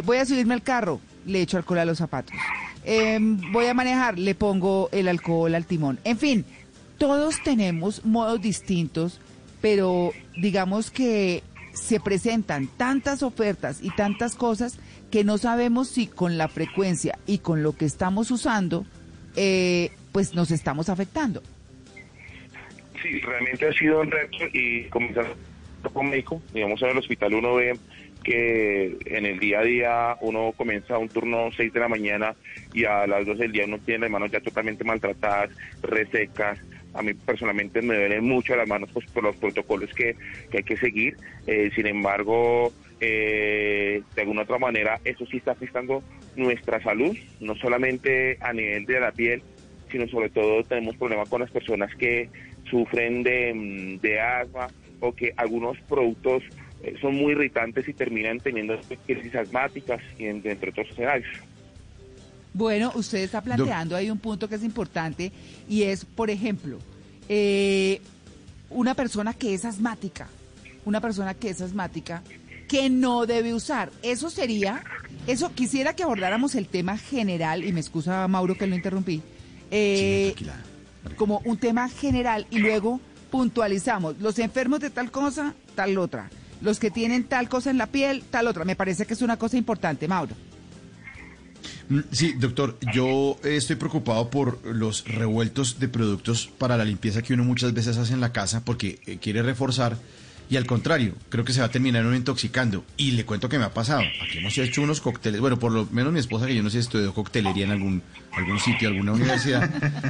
[0.04, 2.34] Voy a subirme al carro, le echo alcohol a los zapatos.
[2.84, 5.98] Eh, voy a manejar, le pongo el alcohol al timón.
[6.04, 6.44] En fin,
[6.98, 9.20] todos tenemos modos distintos,
[9.60, 14.78] pero digamos que se presentan tantas ofertas y tantas cosas
[15.10, 18.86] que no sabemos si con la frecuencia y con lo que estamos usando,
[19.36, 21.42] eh, pues nos estamos afectando.
[23.02, 25.34] Sí, realmente ha sido un reto y comenzando
[25.92, 27.78] con médico, digamos en el hospital uno ve
[28.26, 32.34] que en el día a día uno comienza un turno 6 de la mañana
[32.74, 35.50] y a las 12 del día uno tiene las manos ya totalmente maltratadas,
[35.80, 36.58] resecas.
[36.92, 40.16] A mí personalmente me duelen mucho las manos pues, por los protocolos que,
[40.50, 41.16] que hay que seguir.
[41.46, 46.02] Eh, sin embargo, eh, de alguna otra manera, eso sí está afectando
[46.34, 49.42] nuestra salud, no solamente a nivel de la piel,
[49.92, 52.28] sino sobre todo tenemos problemas con las personas que
[52.68, 54.66] sufren de, mm, de asma
[54.98, 56.42] o que algunos productos
[57.00, 61.28] son muy irritantes y terminan teniendo crisis asmáticas y en- entre otros escenarios.
[62.52, 65.30] Bueno, usted está planteando ahí un punto que es importante
[65.68, 66.78] y es, por ejemplo,
[67.28, 68.00] eh,
[68.70, 70.28] una persona que es asmática,
[70.84, 72.22] una persona que es asmática
[72.68, 73.90] que no debe usar.
[74.02, 74.82] Eso sería,
[75.26, 79.22] eso quisiera que abordáramos el tema general y me excusa Mauro que lo interrumpí,
[79.70, 80.34] eh,
[81.16, 83.00] como un tema general y luego
[83.30, 87.86] puntualizamos los enfermos de tal cosa, tal otra, los que tienen tal cosa en la
[87.86, 88.64] piel, tal otra.
[88.64, 90.34] Me parece que es una cosa importante, Mauro.
[91.88, 97.34] Mm, Sí, doctor, yo estoy preocupado por los revueltos de productos para la limpieza que
[97.34, 99.96] uno muchas veces hace en la casa porque eh, quiere reforzar
[100.48, 102.84] y al contrario, creo que se va a terminar uno intoxicando.
[102.96, 104.02] Y le cuento que me ha pasado.
[104.22, 106.74] Aquí hemos hecho unos cócteles, bueno, por lo menos mi esposa, que yo no sé
[106.74, 108.02] si estudió coctelería en algún,
[108.32, 109.68] algún sitio, alguna universidad,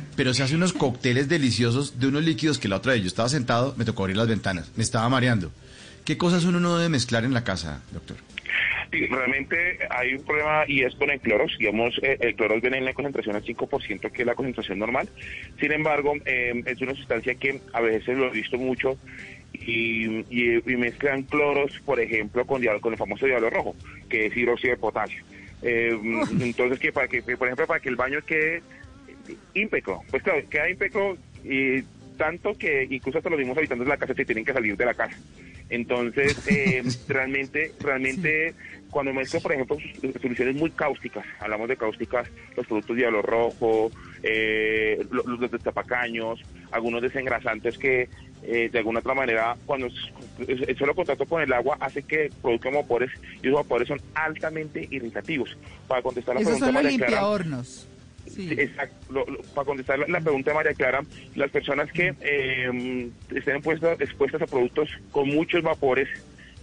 [0.16, 3.28] pero se hace unos cócteles deliciosos de unos líquidos que la otra vez yo estaba
[3.28, 5.50] sentado, me tocó abrir las ventanas, me estaba mareando.
[6.06, 8.16] ¿Qué cosas uno no debe mezclar en la casa, doctor?
[8.92, 11.52] Sí, realmente hay un problema y es con el cloros.
[11.58, 15.08] Digamos, eh, el cloros viene en la concentración al 5%, que es la concentración normal.
[15.60, 18.96] Sin embargo, eh, es una sustancia que a veces lo he visto mucho
[19.52, 23.74] y, y- y mezclan cloros, por ejemplo, con, diablo- con el famoso diablo rojo,
[24.08, 25.22] que es hidróxido de potasio.
[25.62, 25.98] Eh,
[26.40, 28.62] entonces, que para que, por ejemplo, para que el baño quede
[29.54, 31.82] ímpeco, pues claro, queda ímpeco y
[32.16, 34.84] tanto que incluso hasta los mismos habitantes de la casa se tienen que salir de
[34.84, 35.16] la casa.
[35.68, 38.54] Entonces, eh, realmente, realmente,
[38.90, 39.76] cuando muestro, por ejemplo,
[40.22, 43.90] soluciones muy cáusticas, hablamos de cáusticas, los productos de hielo rojo,
[44.22, 46.40] eh, lo- los, los destapacaños,
[46.70, 48.08] algunos desengrasantes que
[48.42, 49.88] eh, de alguna otra manera, cuando
[50.46, 53.10] el solo contacto con el agua hace que produzcan vapores
[53.42, 55.56] y esos vapores son altamente irritativos.
[55.88, 57.22] Para contestar la pregunta los Clara.
[58.38, 59.12] Exacto.
[59.12, 61.02] Lo- para contestar la, pregunta de María Clara,
[61.34, 66.08] las personas que eh, estén puestas- expuestas a productos con muchos vapores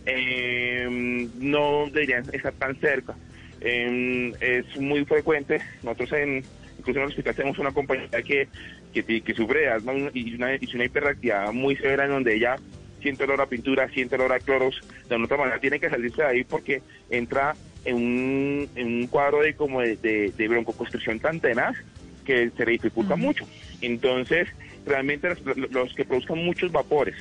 [0.06, 3.16] eh, no deberían estar tan cerca.
[3.62, 6.44] Eh, es muy frecuente, nosotros en,
[6.78, 8.48] incluso en el hospital tenemos una compañera que,
[8.94, 12.58] que, que sufre de y una, y una hiperactividad muy severa en donde ella
[13.02, 16.22] siente olor a pintura, siente olor a cloros, de alguna otra manera tiene que salirse
[16.22, 17.54] de ahí porque entra
[17.86, 21.76] en un, en un cuadro de como de, de, de broncoconstricción tan tenaz
[22.26, 23.46] que se le dificulta mucho.
[23.82, 24.48] Entonces,
[24.86, 27.16] realmente los, los que produzcan muchos vapores,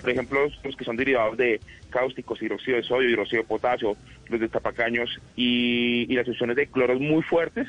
[0.00, 1.60] por ejemplo, los, los que son derivados de
[1.90, 3.96] cáusticos, hidróxido de sodio, hidróxido de potasio,
[4.28, 7.66] los de tapacaños y, y las soluciones de cloros muy fuertes,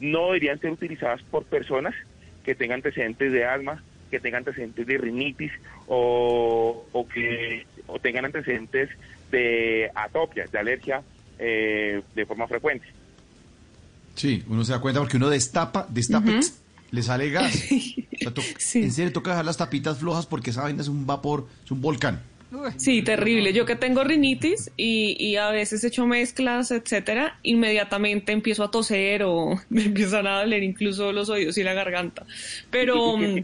[0.00, 1.94] no deberían ser utilizadas por personas
[2.44, 5.52] que tengan antecedentes de asma, que tengan antecedentes de rinitis
[5.86, 8.88] o, o que o tengan antecedentes
[9.30, 11.02] de atopia, de alergia
[11.40, 12.86] eh, de forma frecuente.
[14.14, 16.30] Sí, uno se da cuenta porque uno destapa, destapa,
[16.90, 17.66] le sale gas.
[18.20, 18.42] O sea, to-
[18.74, 21.80] En serio, toca dejar las tapitas flojas porque esa vaina es un vapor, es un
[21.80, 22.20] volcán.
[22.76, 23.54] Sí, terrible.
[23.54, 29.22] Yo que tengo rinitis y, y a veces echo mezclas, etcétera, inmediatamente empiezo a toser
[29.22, 32.26] o me empiezan a doler incluso los oídos y la garganta.
[32.70, 33.42] Pero, mm,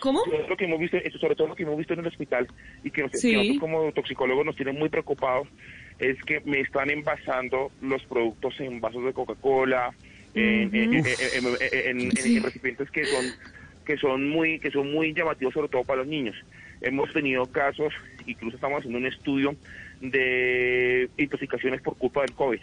[0.00, 0.22] ¿cómo?
[0.26, 2.46] Eso es lo que hemos visto, sobre todo lo que hemos visto en el hospital
[2.84, 3.30] y que, Sí.
[3.30, 5.48] que nosotros como toxicólogos nos tienen muy preocupados
[6.00, 9.92] es que me están envasando los productos en vasos de Coca-Cola,
[10.34, 10.90] en,
[12.42, 13.24] recipientes que son
[13.84, 16.36] que son muy que son muy llamativos sobre todo para los niños.
[16.80, 17.92] Hemos tenido casos,
[18.26, 19.54] incluso estamos haciendo un estudio
[20.00, 22.60] de intoxicaciones por culpa del COVID.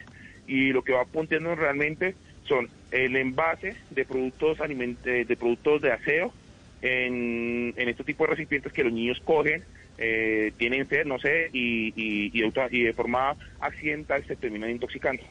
[0.47, 2.15] Y lo que va apuntando realmente
[2.45, 6.33] son el envase de productos de productos de aseo
[6.81, 9.63] en, en este tipo de recipientes que los niños cogen,
[9.97, 14.71] eh, tienen sed, no sé, y, y, y de y de forma accidental se terminan
[14.71, 15.23] intoxicando.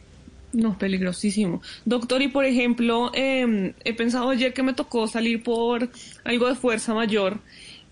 [0.53, 1.61] No, peligrosísimo.
[1.85, 5.89] Doctor, y por ejemplo, eh, he pensado ayer que me tocó salir por
[6.25, 7.39] algo de fuerza mayor.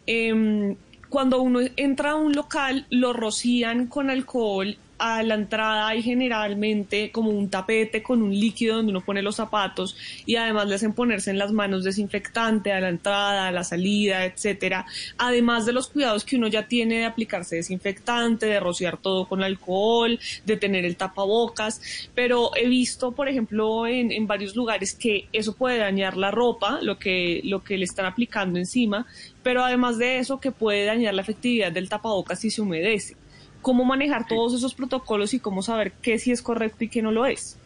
[0.06, 0.74] Eh,
[1.08, 4.76] cuando uno entra a un local, lo rocían con alcohol.
[5.06, 9.36] A la entrada hay generalmente como un tapete con un líquido donde uno pone los
[9.36, 13.64] zapatos y además le hacen ponerse en las manos desinfectante a la entrada, a la
[13.64, 14.86] salida, etcétera.
[15.18, 19.42] Además de los cuidados que uno ya tiene de aplicarse desinfectante, de rociar todo con
[19.42, 21.82] alcohol, de tener el tapabocas,
[22.14, 26.78] pero he visto, por ejemplo, en, en varios lugares que eso puede dañar la ropa,
[26.80, 29.06] lo que, lo que le están aplicando encima,
[29.42, 33.16] pero además de eso que puede dañar la efectividad del tapabocas si se humedece.
[33.64, 37.12] ¿Cómo manejar todos esos protocolos y cómo saber qué sí es correcto y qué no
[37.12, 37.62] lo es?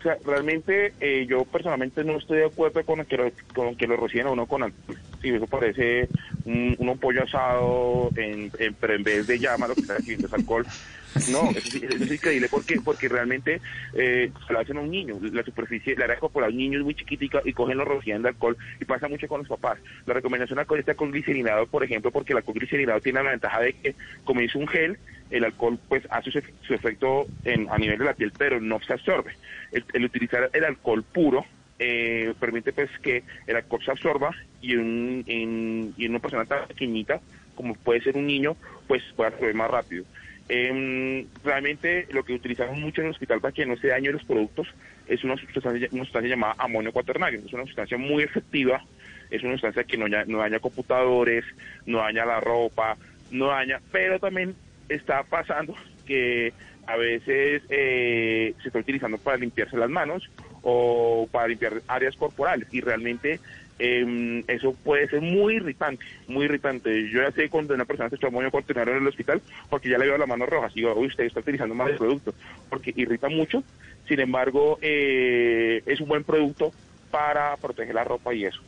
[0.00, 3.88] O sea, realmente eh, yo personalmente no estoy de acuerdo con que lo, con que
[3.88, 4.98] lo rocíen a uno con alcohol.
[5.20, 6.10] Sí, eso parece
[6.44, 10.28] un, un pollo asado, en, en- pero en vez de llama lo que está haciendo
[10.28, 10.68] es alcohol.
[11.26, 12.48] No, eso, eso es increíble.
[12.48, 12.80] ¿Por qué?
[12.80, 13.60] Porque realmente
[13.92, 15.18] eh, se lo hacen a un niño.
[15.32, 18.28] La superficie, la área corporal un niño es muy chiquitica y cogen los rocían de
[18.28, 19.80] alcohol y pasa mucho con los papás.
[20.06, 23.60] La recomendación alcohol está con glicerinado, por ejemplo, porque el alcohol glicerinado tiene la ventaja
[23.60, 25.00] de que, como es un gel,
[25.30, 28.80] el alcohol pues hace su, su efecto en, a nivel de la piel, pero no
[28.80, 29.32] se absorbe.
[29.72, 31.44] El, utilizar el alcohol puro
[31.78, 36.44] eh, permite pues que el alcohol se absorba y en, en- y en una persona
[36.44, 37.20] tan pequeñita
[37.54, 38.56] como puede ser un niño,
[38.86, 40.04] pues pueda absorber más rápido.
[40.48, 44.24] Em, realmente lo que utilizamos mucho en el hospital para que no se dañen los
[44.24, 44.66] productos
[45.06, 47.40] es una sustancia, una sustancia llamada amonio cuaternario.
[47.44, 48.82] Es una sustancia muy efectiva,
[49.30, 51.44] es una sustancia que no, no daña computadores,
[51.84, 52.96] no daña la ropa,
[53.30, 54.54] no daña, pero también
[54.88, 55.74] está pasando
[56.06, 56.52] que
[56.86, 60.22] a veces eh, se está utilizando para limpiarse las manos
[60.62, 63.40] o para limpiar áreas corporales y realmente
[63.78, 67.08] eh, eso puede ser muy irritante, muy irritante.
[67.10, 69.98] Yo ya sé cuando una persona se echó amonio cuaternario en el hospital porque ya
[69.98, 72.34] le veo las manos rojas y digo, uy, usted está utilizando mal el producto
[72.70, 73.62] porque irrita mucho.
[74.08, 76.72] Sin embargo, eh, es un buen producto
[77.10, 78.60] para proteger la ropa y eso.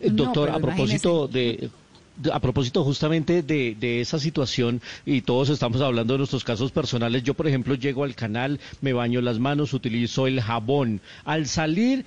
[0.00, 1.70] Eh, No, Doctor, a propósito de-
[2.32, 7.22] a propósito justamente de, de esa situación y todos estamos hablando de nuestros casos personales,
[7.22, 11.00] yo por ejemplo llego al canal, me baño las manos, utilizo el jabón.
[11.24, 12.04] Al salir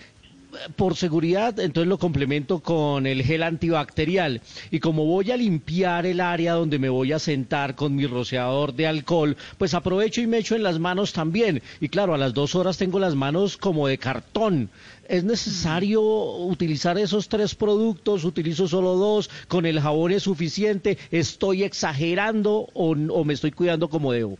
[0.75, 4.41] por seguridad, entonces lo complemento con el gel antibacterial.
[4.71, 8.73] Y como voy a limpiar el área donde me voy a sentar con mi rociador
[8.73, 11.61] de alcohol, pues aprovecho y me echo en las manos también.
[11.79, 14.69] Y claro, a las dos horas tengo las manos como de cartón.
[15.07, 18.23] ¿Es necesario utilizar esos tres productos?
[18.23, 19.29] ¿Utilizo solo dos?
[19.47, 20.97] ¿Con el jabón es suficiente?
[21.11, 24.37] ¿Estoy exagerando o, me estoy cuidando como debo?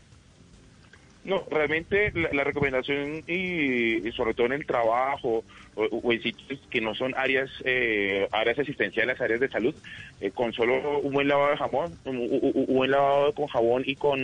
[1.25, 5.43] No, realmente la, recomendación y sobre todo en el trabajo
[5.75, 9.75] o, o en sitios que no son áreas eh, áreas asistenciales, áreas de salud,
[10.21, 14.19] eh, con solo un buen lavado de jabón, un, buen lavado con jabón y con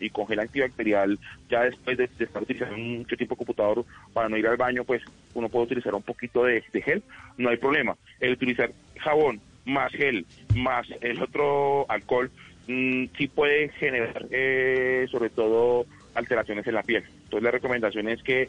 [0.00, 1.18] y con gel antibacterial,
[1.48, 4.84] ya después de, de estar utilizando mucho tiempo el computador para no ir al baño,
[4.84, 5.02] pues
[5.34, 7.02] uno puede utilizar un poquito de, gel,
[7.36, 7.96] no hay problema.
[8.20, 10.24] El utilizar jabón más gel
[10.56, 12.30] más el otro alcohol
[12.66, 17.04] mm, sí puede generar eh, sobre todo alteraciones en la piel.
[17.24, 18.48] Entonces la recomendación es que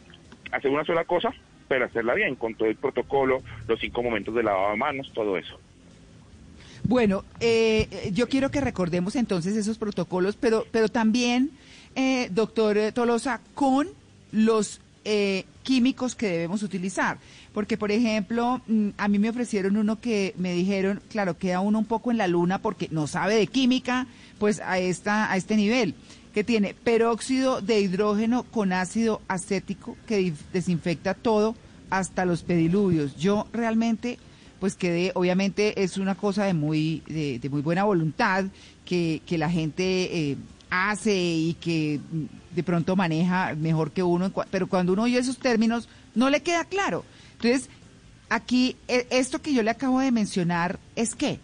[0.50, 1.32] hacer una sola cosa,
[1.70, 5.38] pero hacerla bien, con todo el protocolo, los cinco momentos de lavado de manos, todo
[5.38, 5.56] eso.
[6.82, 11.52] Bueno, eh, yo quiero que recordemos entonces esos protocolos, pero, pero también,
[11.94, 13.86] eh, doctor Tolosa, con
[14.32, 17.18] los eh, químicos que debemos utilizar.
[17.54, 21.78] Porque, por ejemplo, mm, a mí me ofrecieron uno que me dijeron, claro, queda uno
[21.78, 24.08] un poco en la luna porque no sabe de química,
[24.40, 25.94] pues a, esta, a este nivel,
[26.32, 31.54] que tiene peróxido de hidrógeno con ácido acético que desinfecta todo,
[31.90, 33.16] hasta los pediluvios.
[33.16, 34.18] Yo realmente
[34.60, 38.44] pues quedé, obviamente es una cosa de muy, de, de muy buena voluntad
[38.84, 40.36] que, que la gente eh,
[40.68, 41.98] hace y que
[42.54, 46.64] de pronto maneja mejor que uno, pero cuando uno oye esos términos no le queda
[46.64, 47.04] claro.
[47.32, 47.70] Entonces,
[48.28, 51.40] aquí, e- esto que yo le acabo de mencionar es qué?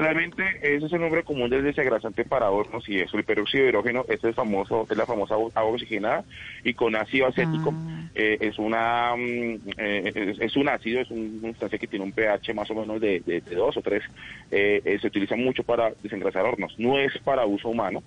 [0.00, 3.68] Realmente ese es el nombre común del desagrasante para hornos y eso, el peróxido de
[3.68, 6.24] hidrógeno, este es famoso, es la famosa agua oxigenada
[6.64, 7.76] y con ácido acético.
[8.14, 12.06] Eh, es una mm, eh, es, es un ácido, es un- una sustancia que tiene
[12.06, 14.02] un pH más o menos de, de, de dos o tres,
[14.50, 18.02] eh, eh, se utiliza mucho para desengrasar hornos, no es para uso humano,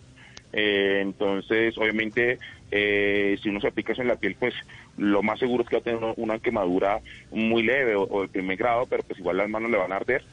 [0.52, 2.40] entonces, obviamente,
[2.72, 4.54] eh, si uno se aplica eso en la piel, pues
[4.98, 8.22] lo más seguro es que va a tener una- una quemadura muy leve o, o
[8.24, 10.24] de primer grado, pero pues igual las manos le van a arder.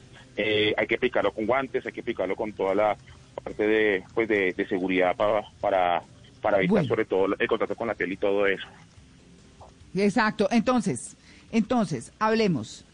[0.43, 2.97] Eh, hay que aplicarlo con guantes, hay que aplicarlo con toda la
[3.43, 6.03] parte de, pues de, de seguridad para, para,
[6.41, 6.89] para evitar Bueno.
[6.89, 8.67] sobre todo el contacto con la piel y todo eso.
[9.95, 10.49] Exacto.
[10.51, 11.17] Entonces,
[11.53, 12.85] entonces, hablemos.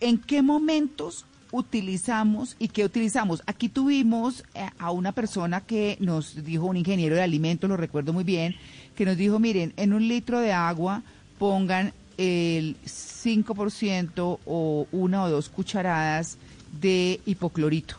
[0.00, 3.42] ¿En qué momentos utilizamos y qué utilizamos?
[3.46, 8.12] Aquí tuvimos eh, a una persona que nos dijo, un ingeniero de alimentos, lo recuerdo
[8.12, 8.56] muy bien,
[8.94, 11.02] que nos dijo, miren, en un litro de agua
[11.38, 16.38] pongan el 5% o una o dos cucharadas
[16.80, 17.96] de hipoclorito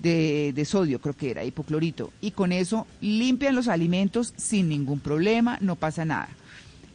[0.00, 2.12] de, sodio, creo que era hipoclorito.
[2.20, 6.28] Y con eso limpian los alimentos sin ningún problema, no pasa nada.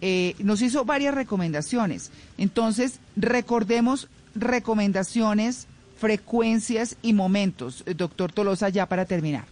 [0.02, 2.12] Eh, nos hizo varias recomendaciones.
[2.38, 7.84] Entonces, recordemos recomendaciones, frecuencias y momentos.
[7.86, 9.46] Eh, Doctor Tolosa, ya para terminar.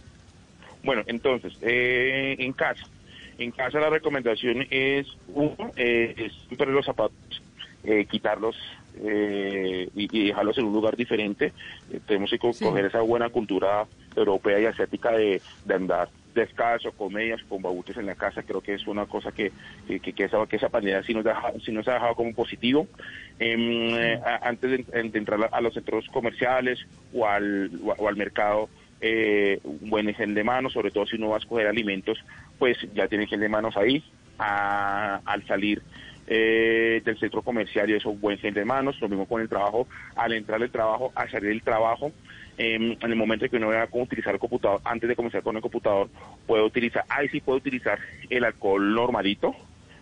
[0.82, 2.86] Bueno, entonces, eh, en casa.
[3.38, 7.16] En casa la recomendación es, uno, eh, es siempre los zapatos,
[7.82, 8.54] eh, quitarlos
[8.96, 11.52] eh, y, y dejarlos en un lugar diferente.
[11.90, 16.90] Eh, tenemos que co- coger esa buena cultura europea y asiática de, de andar descalzo,
[16.92, 18.42] con medias, con babuches en la casa.
[18.42, 19.52] Creo que es una cosa que,
[19.86, 22.88] que, que- esa, que esa pandemia sí nos, deja- sí nos ha dejado como positivo.
[23.38, 26.78] Eh, a- antes de, de entrar a los centros comerciales
[27.12, 28.70] o al, o al mercado,
[29.00, 32.18] eh, un buen gel de manos, sobre todo si uno va a escoger alimentos,
[32.58, 34.04] pues ya tiene gel de manos ahí.
[34.38, 35.84] A- al salir
[36.26, 39.86] eh, del centro comercial y eso, buen gel de manos, lo mismo con el trabajo,
[40.16, 42.12] al entrar del trabajo, al salir del trabajo,
[42.56, 45.42] eh, en el momento en que uno vea cómo utilizar el computador, antes de comenzar
[45.42, 46.08] con el computador,
[46.46, 47.98] puede utilizar, ahí sí puede utilizar
[48.30, 49.54] el alcohol normalito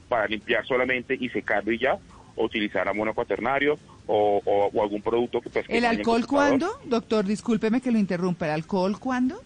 [0.08, 1.96] para limpiar solamente y secarlo y ya,
[2.36, 6.48] o utilizar amonio cuaternario o, o- o algún producto que pues ¿El alcohol computador.
[6.48, 6.66] cuándo?
[6.84, 8.46] Doctor, discúlpeme que lo interrumpa.
[8.46, 9.36] ¿El alcohol cuándo?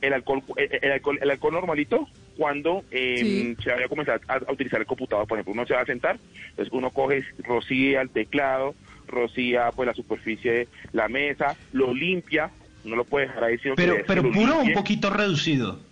[0.00, 2.08] el alcohol, el, el alcohol, el alcohol normalito
[2.40, 3.56] cuando eh, Sí.
[3.62, 5.84] se vaya a comenzar a, a utilizar el computador, por ejemplo, uno se va a
[5.84, 6.18] sentar,
[6.50, 8.76] entonces uno coge, rocía el teclado,
[9.06, 12.50] rocía pues la superficie, la mesa, lo limpia,
[12.82, 14.74] no lo puede dejar ahí, sino que Pero, le- pero puro o un limpie.
[14.74, 15.84] poquito reducido.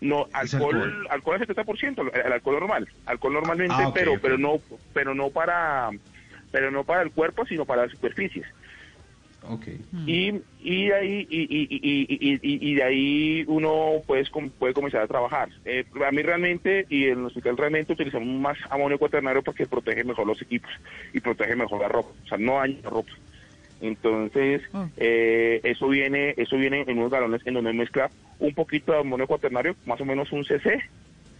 [0.00, 1.06] No, alcohol, alcohol.
[1.10, 4.60] alcohol al 70%, el, el alcohol normal, alcohol normalmente, Ah, pero, pero no,
[4.92, 5.90] pero no para,
[6.50, 8.46] pero no para el cuerpo, sino para las superficies.
[9.48, 9.68] Ok.
[10.06, 10.32] y
[10.62, 14.74] y de ahí y, y, y, y, y- y de ahí uno pues com- puede
[14.74, 15.48] comenzar a trabajar.
[15.64, 20.04] Eh, a mí realmente y en el hospital realmente utilizamos más amonio cuaternario porque protege
[20.04, 20.70] mejor los equipos
[21.14, 22.10] y protege mejor la ropa.
[22.24, 23.12] O sea no daña la ropa.
[23.80, 24.62] Entonces
[24.98, 29.26] eh, eso viene eso viene en unos galones en donde mezcla un poquito de amonio
[29.26, 30.80] cuaternario más o menos un cc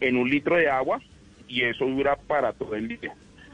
[0.00, 1.00] en un litro de agua
[1.48, 3.12] y eso dura para todo el día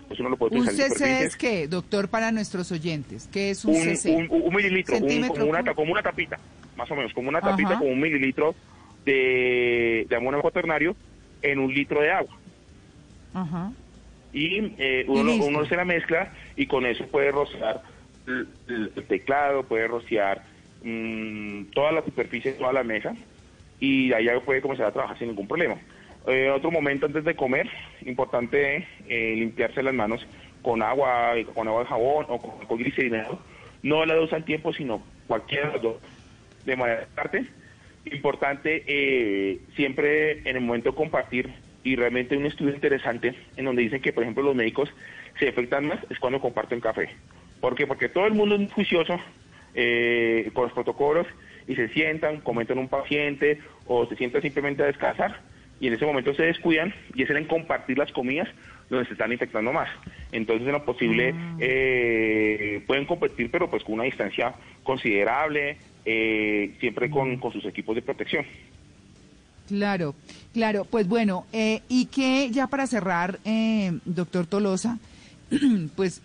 [0.09, 3.29] lo puede ¿Un cc es qué, doctor, para nuestros oyentes?
[3.33, 4.09] ¿Qué es un, un, cc?
[4.31, 6.39] un- un mililitro, un- como, una, como una tapita,
[6.77, 7.79] más o menos, como una tapita, Ajá.
[7.81, 8.55] como un mililitro
[9.05, 10.97] de, de amonio cuaternario
[11.43, 12.37] en un litro de agua.
[13.35, 13.73] Ajá.
[14.33, 15.47] Y eh, Y uno, listo.
[15.47, 17.83] uno se la mezcla y con eso puede rociar
[18.27, 20.45] el, teclado, puede rociar
[20.83, 23.15] mm, toda la superficie, toda la mesa
[23.81, 25.77] y ahí ya puede comenzar a trabajar sin ningún problema.
[26.27, 27.69] Eh, otro momento antes de comer,
[28.05, 30.27] importante eh, limpiarse las manos
[30.61, 33.41] con agua, con agua de jabón o con, con glicerinado.
[33.83, 35.97] No la dos al tiempo, sino cualquiera de las dos
[36.65, 37.45] de manera aparte.
[38.07, 41.53] Importante eh, siempre en el momento de compartir
[41.85, 44.93] y realmente un estudio interesante en donde dicen que, por ejemplo, los médicos
[45.39, 47.11] se afectan más es cuando comparten café.
[47.61, 47.87] ¿Por qué?
[47.87, 49.17] Porque todo el mundo es juicioso
[49.75, 51.29] eh, con los protocolos
[51.69, 55.41] y se sientan, comentan un paciente o se sientan simplemente a descansar
[55.81, 58.49] y en ese momento se descuidan y es en compartir las comidas
[58.89, 59.89] donde se están infectando más.
[60.33, 67.11] Entonces, en lo posible, eh, pueden competir, pero pues con una distancia considerable, eh, siempre
[67.11, 68.47] con, con sus equipos de protección.
[69.67, 70.15] Claro,
[70.53, 70.85] claro.
[70.85, 74.99] Pues bueno, eh, y que ya para cerrar, eh, doctor Tolosa,
[75.97, 76.23] pues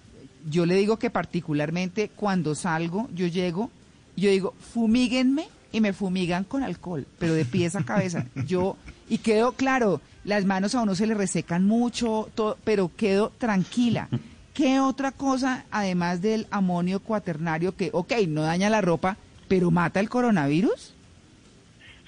[0.50, 3.72] yo le digo que particularmente cuando salgo, yo llego,
[4.16, 8.26] yo digo, fumíguenme y me fumigan con alcohol, pero de pies a cabeza.
[8.46, 8.76] Yo,
[9.12, 14.08] y quedo, claro, las manos a uno se le resecan mucho, todo, pero quedo tranquila.
[14.54, 20.00] ¿Qué otra cosa, además del amonio cuaternario, que, ok, no daña la ropa, pero mata
[20.00, 20.94] el coronavirus?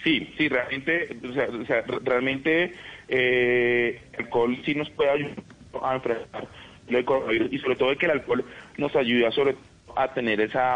[0.04, 2.74] Sí, sí, realmente, o sea, o sea, re- realmente
[3.08, 5.36] eh, el alcohol sí nos puede ayudar
[5.82, 6.47] a enfrentar
[6.88, 8.43] el coronavirus y sobre todo que el alcohol
[8.78, 9.64] nos ayuda sobre todo
[9.97, 10.76] a tener esa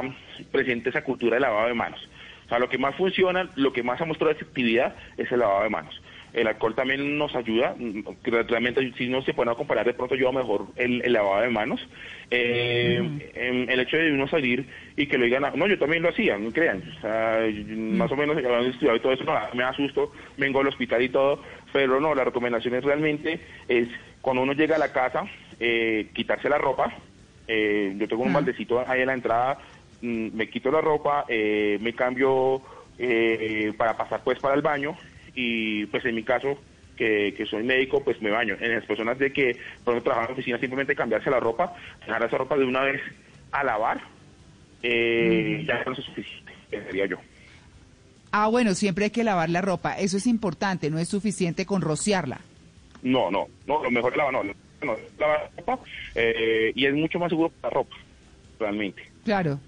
[0.52, 2.00] presente esa cultura de lavado de manos.
[2.46, 5.64] O sea, lo que más funciona, lo que más ha mostrado efectividad es el lavado
[5.64, 6.02] de manos.
[6.38, 8.04] El alcohol también nos ayuda, mm,
[8.48, 11.82] realmente si no se pueden comparar, de pronto ayuda mejor el, el lavado de manos.
[12.30, 13.02] Eh,
[13.34, 16.38] em, el hecho de uno salir y que lo digan, no, yo también lo hacía,
[16.38, 16.84] no crean.
[16.98, 17.40] O sea,
[17.76, 21.42] más o menos estudiado y todo eso, no, me asusto, vengo al hospital y todo,
[21.74, 23.88] pero no, la recomendación es realmente es
[24.22, 25.26] cuando uno llega a la casa,
[25.60, 26.94] eh, quitarse la ropa.
[27.48, 29.58] Eh, yo tengo un baldecito ahí en la entrada,
[30.02, 32.62] mm, me quito la ropa, eh, me cambio
[33.00, 34.96] eh, para pasar pues para el baño
[35.38, 36.58] y pues en mi caso
[36.98, 38.58] que, que soy médico pues me baño.
[38.60, 41.76] En las personas de que por ejemplo trabajan en la oficina simplemente cambiarse la ropa,
[42.00, 43.00] dejar esa ropa de una vez
[43.52, 44.02] a lavar,
[44.82, 47.18] eh, ya no es suficiente, sería yo.
[48.32, 49.94] Ah, bueno, siempre hay que lavar la ropa.
[49.94, 52.42] Eso es importante, no es suficiente con rociarla.
[53.04, 55.80] No, no, no, lo mejor es lavar, no, no, lavar la ropa
[56.16, 57.96] eh, y es mucho más seguro para la ropa,
[58.60, 59.04] realmente.
[59.24, 59.60] Claro,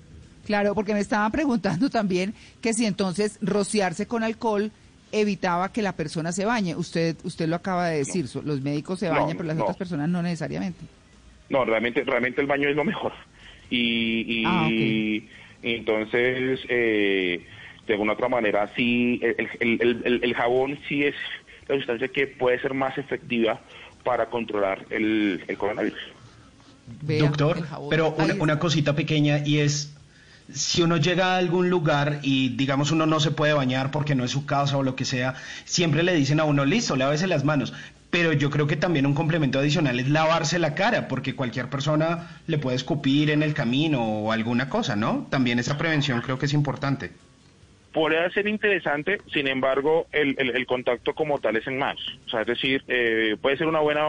[0.47, 4.71] claro, porque me estaban preguntando también que si entonces rociarse con alcohol
[5.11, 6.75] evitaba que la persona se bañe.
[6.75, 9.63] Usted usted lo acaba de decir, so- los médicos se No, bañan, pero las no.
[9.63, 10.79] otras personas no necesariamente.
[11.49, 13.11] No, realmente, realmente el baño es lo mejor.
[13.71, 15.29] Y, y, Ah, y
[15.61, 17.45] entonces, eh,
[17.85, 21.13] de alguna otra manera, sí, el, el- el- el- el jabón sí es
[21.67, 23.59] la sustancia que puede ser más efectiva
[24.03, 25.99] para controlar el, el coronavirus.
[27.19, 29.95] Doctor, pero una, una cosita pequeña y es,
[30.53, 34.23] si uno llega a algún lugar y digamos uno no se puede bañar porque no
[34.23, 35.35] es su casa o lo que sea,
[35.65, 37.73] siempre le dicen a uno, listo, lávese las manos.
[38.11, 42.41] Pero yo creo que también un complemento adicional es lavarse la cara, porque cualquier persona
[42.47, 45.27] le puede escupir en el camino o alguna cosa, ¿no?
[45.29, 47.11] También esa prevención creo que es importante.
[47.93, 52.01] Podría ser interesante, sin embargo, el, el- el contacto como tal es en manos.
[52.27, 54.05] O sea, es decir, eh, puede ser una buena,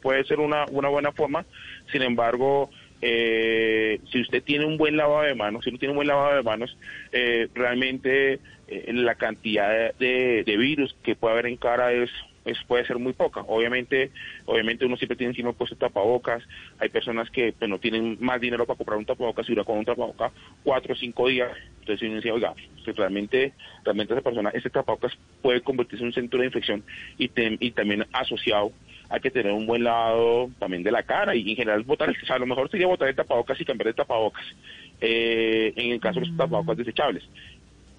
[0.00, 1.44] puede ser una buena forma.
[1.92, 2.70] Sin embargo,
[3.00, 6.36] eh, si usted tiene un buen lavado de manos, si no tiene un buen lavado
[6.36, 6.76] de manos,
[7.12, 12.10] eh, realmente eh, la cantidad de, virus que puede haber en cara es
[12.44, 13.42] es, puede ser muy poca.
[13.46, 14.10] Obviamente,
[14.46, 16.42] obviamente uno siempre tiene encima puesto tapabocas.
[16.78, 19.78] Hay personas que pues, no tienen más dinero para comprar un tapabocas y dura con
[19.78, 20.32] un tapabocas
[20.62, 21.50] cuatro o cinco días.
[21.80, 23.52] Entonces uno dice, oiga, pues, realmente,
[23.84, 26.84] realmente esa persona, ese tapabocas puede convertirse en un centro de infección
[27.18, 28.72] y, te- y también asociado
[29.08, 32.26] hay que tener un buen lavado también de la cara y en general botar, o
[32.26, 34.44] sea, a lo mejor sería botar el tapabocas y cambiar de tapabocas
[35.00, 37.24] eh, en el caso de los tapabocas desechables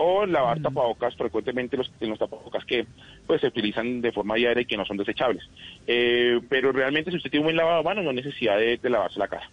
[0.01, 2.87] o lavar tapabocas frecuentemente los, en los tapabocas que
[3.27, 5.43] pues se utilizan de forma diaria y que no son desechables.
[5.87, 8.77] Eh, pero realmente si usted tiene un buen lavado de manos no hay necesidad de,
[8.77, 9.49] de lavarse la cara.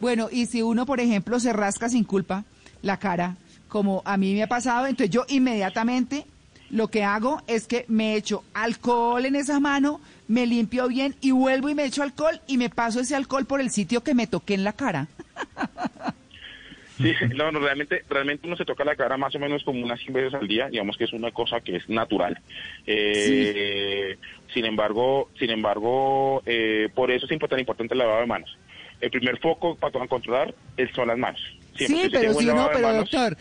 [0.00, 2.44] Bueno, y si uno, por ejemplo, se rasca sin culpa
[2.82, 3.36] la cara,
[3.68, 6.24] como a mí me ha pasado, entonces yo inmediatamente
[6.70, 11.32] lo que hago es que me echo alcohol en esa mano, me limpio bien y
[11.32, 14.26] vuelvo y me echo alcohol y me paso ese alcohol por el sitio que me
[14.26, 15.08] toqué en la cara.
[16.98, 20.12] Sí, no, realmente, realmente uno se toca la cara más o menos como unas 100
[20.12, 22.38] veces al día, digamos que es una cosa que es natural.
[22.86, 24.18] Eh,
[24.52, 28.58] Sin embargo, sin embargo, eh, por eso es tan importante el lavado de manos.
[29.00, 30.54] El primer foco para controlar
[30.94, 31.40] son las manos.
[31.74, 33.36] sí, pero si uno, pero doctor,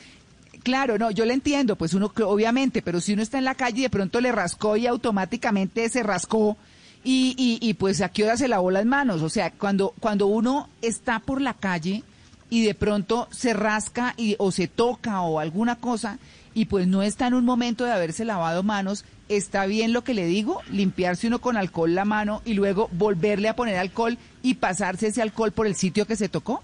[0.63, 3.79] Claro, no, yo le entiendo, pues uno, obviamente, pero si uno está en la calle
[3.79, 6.57] y de pronto le rascó y automáticamente se rascó,
[7.03, 10.67] y, y, pues a qué hora se lavó las manos, o sea, cuando, cuando uno
[10.81, 12.03] está por la calle
[12.49, 16.19] y de pronto se rasca y, o se toca o alguna cosa
[16.53, 20.13] y pues no está en un momento de haberse lavado manos, ¿está bien lo que
[20.13, 20.61] le digo?
[20.69, 25.21] Limpiarse uno con alcohol la mano y luego volverle a poner alcohol y pasarse ese
[25.21, 26.61] alcohol por el sitio que se tocó?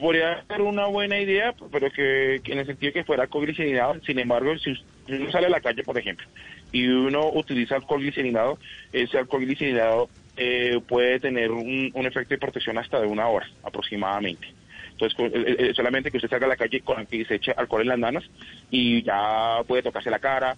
[0.00, 4.00] Podría ser una buena idea, pero que, en el sentido que fuera alcohol glicerinado.
[4.00, 4.74] Sin embargo, si
[5.08, 6.26] uno sale a la calle, por ejemplo,
[6.72, 8.58] y uno utiliza alcohol glicerinado,
[8.92, 14.48] ese alcohol glicerinado eh, puede tener un, efecto de protección hasta de una hora aproximadamente.
[14.92, 17.82] Entonces, eh, eh, solamente que usted salga a la calle con que se eche alcohol
[17.82, 18.30] en las manos
[18.70, 20.56] y ya puede tocarse la cara,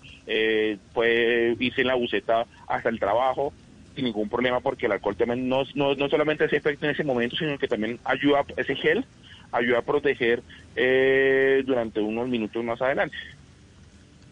[0.93, 3.53] puede irse en la buceta hasta el trabajo
[3.95, 7.05] sin ningún problema porque el alcohol también no, no, no solamente hace efecto en ese
[7.05, 9.05] momento, sino que también ayuda, ese gel
[9.53, 10.43] ayuda a proteger
[11.65, 13.17] durante unos minutos más adelante.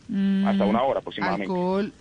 [0.08, 1.44] Mm, hasta una hora aproximadamente.
[1.52, 1.92] ¿Alcohol,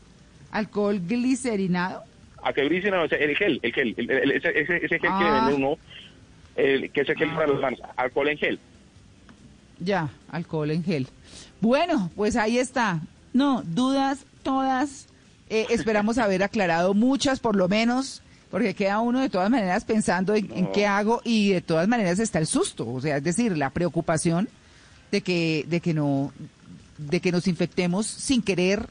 [0.51, 2.03] alcohol glicerinado?
[2.41, 5.45] Alcohol glicerinado, el gel, el gel, ese, ese, gel que ah.
[5.45, 5.77] vende uno,
[6.55, 8.59] el, que es el gel para las manos, alcohol en gel.
[9.79, 11.07] Ya, alcohol en gel.
[11.61, 12.99] Bueno, pues ahí está.
[13.33, 15.07] No, dudas todas.
[15.49, 20.33] Eh, esperamos haber aclarado muchas, por lo menos, porque queda uno de todas maneras pensando
[20.33, 23.57] en, en, qué hago y de todas maneras está el susto, o sea, es decir,
[23.57, 24.49] la preocupación
[25.11, 26.31] de que, de que no,
[26.97, 28.87] de que nos infectemos sin querer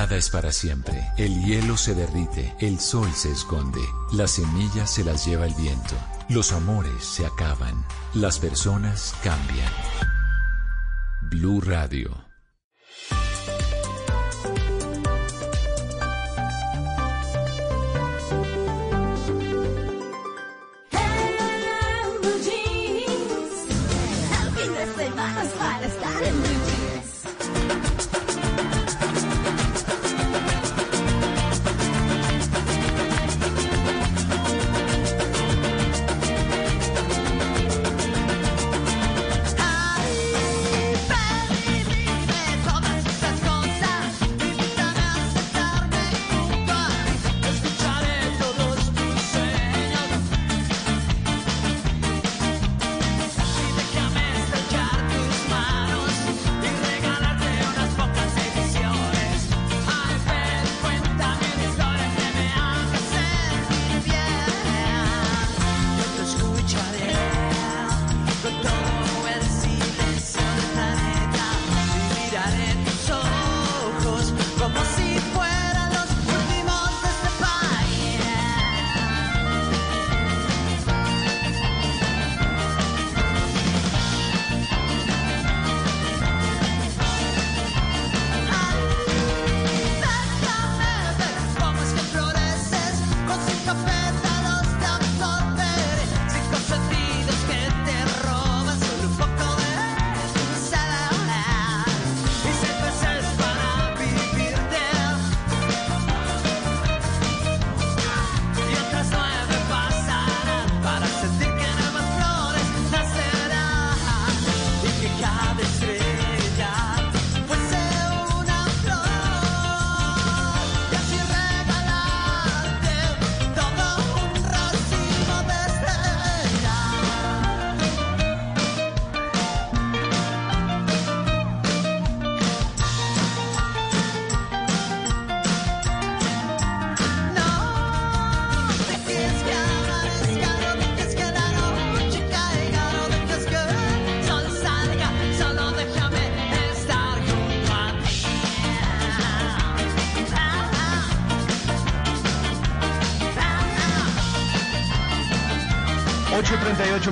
[0.00, 1.12] Nada es para siempre.
[1.18, 3.82] El hielo se derrite, el sol se esconde,
[4.12, 5.94] las semillas se las lleva el viento,
[6.30, 7.84] los amores se acaban,
[8.14, 9.70] las personas cambian.
[11.30, 12.29] Blue Radio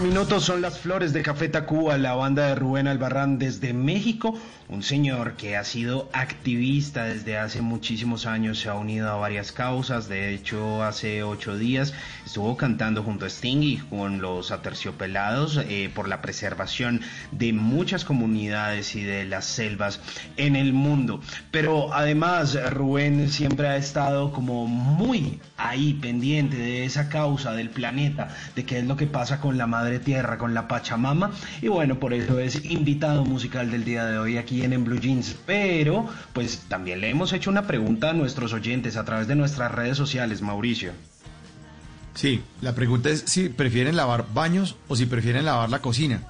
[0.09, 4.39] minutos son las flores de Café Tacuba, la banda de Rubén Albarrán desde México,
[4.71, 9.53] un señor que ha sido activista desde hace muchísimos años, se ha unido a varias
[9.53, 11.93] causas, de hecho hace ocho días
[12.25, 17.03] estuvo cantando junto a Sting y con los aterciopelados eh, por la preservación
[17.33, 20.01] de muchas comunidades y de las selvas
[20.39, 21.21] en el mundo.
[21.51, 28.29] Pero además Rubén siempre ha estado como muy ahí pendiente de esa causa del planeta,
[28.57, 31.31] de qué es lo que pasa con la madre tierra, con la Pachamama.
[31.63, 34.99] Y bueno, por eso es invitado musical del día de hoy aquí en, en Blue
[34.99, 35.37] Jeans.
[35.47, 39.71] Pero pues también le hemos hecho una pregunta a nuestros oyentes a través de nuestras
[39.73, 40.93] redes sociales, Mauricio.
[42.15, 46.23] Sí, la pregunta es si prefieren lavar baños o si prefieren lavar la cocina.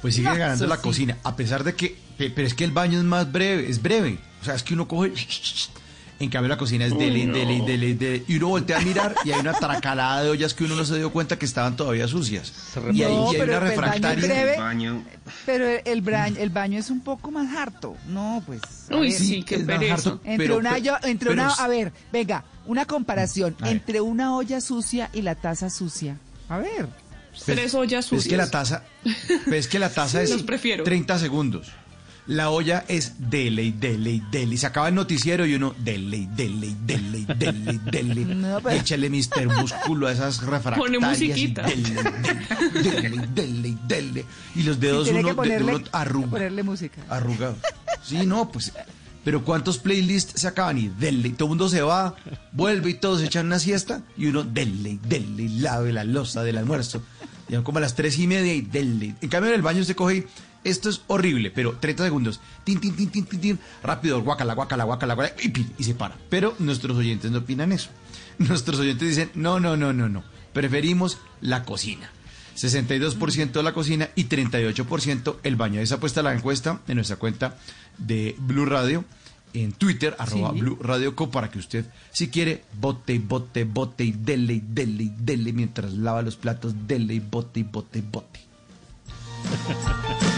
[0.00, 0.82] Pues sigue No, ganando la sí.
[0.82, 3.82] cocina, a pesar de que, pe- pero es que el baño es más breve, es
[3.82, 4.18] breve.
[4.40, 5.12] O sea, es que uno coge,
[6.18, 7.34] en cambio la cocina es Uy, dele, no.
[7.34, 10.64] dele, dele, dele, y uno voltea a mirar y hay una tracalada de ollas que
[10.64, 12.52] uno no se dio cuenta que estaban todavía sucias.
[12.92, 14.26] Y ahí No, y hay pero una el baño es refractaria.
[14.26, 15.02] breve.
[15.44, 17.96] Pero el, bra- el baño es un poco más harto.
[18.08, 18.60] No, pues.
[18.90, 19.18] a Uy, ver.
[19.18, 19.94] sí, qué es más pereza.
[19.94, 24.34] harto, Entre pero- una, olla- entre pero- una, a ver, venga, una comparación entre una
[24.36, 26.16] olla sucia y la taza sucia.
[26.48, 26.88] A ver.
[27.44, 28.68] Tres ollas Pues es que la sucias.
[28.70, 28.82] taza,
[29.44, 30.84] pues es que la taza es Los prefiero.
[30.84, 31.70] 30 segundos.
[32.28, 34.56] La olla es dele dele dele.
[34.56, 38.24] Se acaba el noticiero y uno dele dele dele dele dele.
[38.34, 40.78] No, Y pero- échale Mister Músculo a esas refractarias.
[40.78, 41.62] Pone y musiquita.
[41.62, 42.02] Dele,
[42.82, 44.24] dele, dele, dele y dele.
[44.56, 47.00] Y los dedos uno, de- uno arruga- ponerle música.
[47.08, 47.56] arrugado.
[48.02, 48.72] Sí, no, pues.
[49.22, 50.78] Pero ¿cuántos playlists se acaban?
[50.78, 52.14] Y dele, todo el mundo se va,
[52.52, 54.02] vuelve y todos se echan una siesta.
[54.16, 57.02] Y uno dele, dele, lave la losa del almuerzo.
[57.48, 59.14] Ya como a las tres y media y dele.
[59.20, 60.16] En cambio, en el baño se coge.
[60.16, 60.24] y,
[60.66, 62.40] Esto es horrible, pero 30 segundos.
[62.64, 63.58] Tin, tin, tin, tin, tin, tin.
[63.84, 65.40] Rápido, guacala, guacala, guacala, guacala.
[65.42, 66.16] Y, pin, y se para.
[66.28, 67.90] Pero nuestros oyentes no opinan eso.
[68.38, 70.24] Nuestros oyentes dicen: no, no, no, no, no.
[70.52, 72.10] Preferimos la cocina.
[72.56, 75.80] 62% la cocina y 38% el baño.
[75.80, 77.56] Esa puesta la encuesta en nuestra cuenta
[77.98, 79.04] de Blue Radio
[79.52, 80.60] en Twitter, arroba Sí.
[80.60, 85.12] Blue Radio Co, para que usted, si quiere, bote, bote, bote y dele, dele, y
[85.16, 88.40] dele mientras lava los platos, dele, y bote, y bote, bote.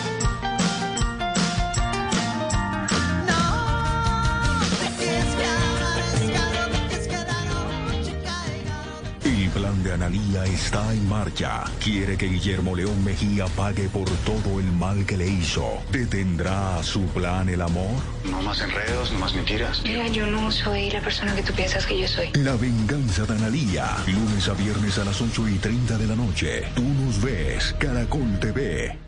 [9.83, 11.65] De Analía está en marcha.
[11.83, 15.81] Quiere que Guillermo León Mejía pague por todo el mal que le hizo.
[15.93, 17.91] ¿Detendrá su plan el amor?
[18.29, 19.83] No más enredos, no más mentiras.
[19.85, 22.31] Mira, yo no soy la persona que tú piensas que yo soy.
[22.35, 23.97] La venganza de Analía.
[24.07, 26.65] Lunes a viernes a las 8 y 30 de la noche.
[26.75, 27.75] Tú nos ves.
[27.79, 29.08] Caracol TV.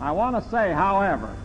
[0.00, 1.36] I want to say, however,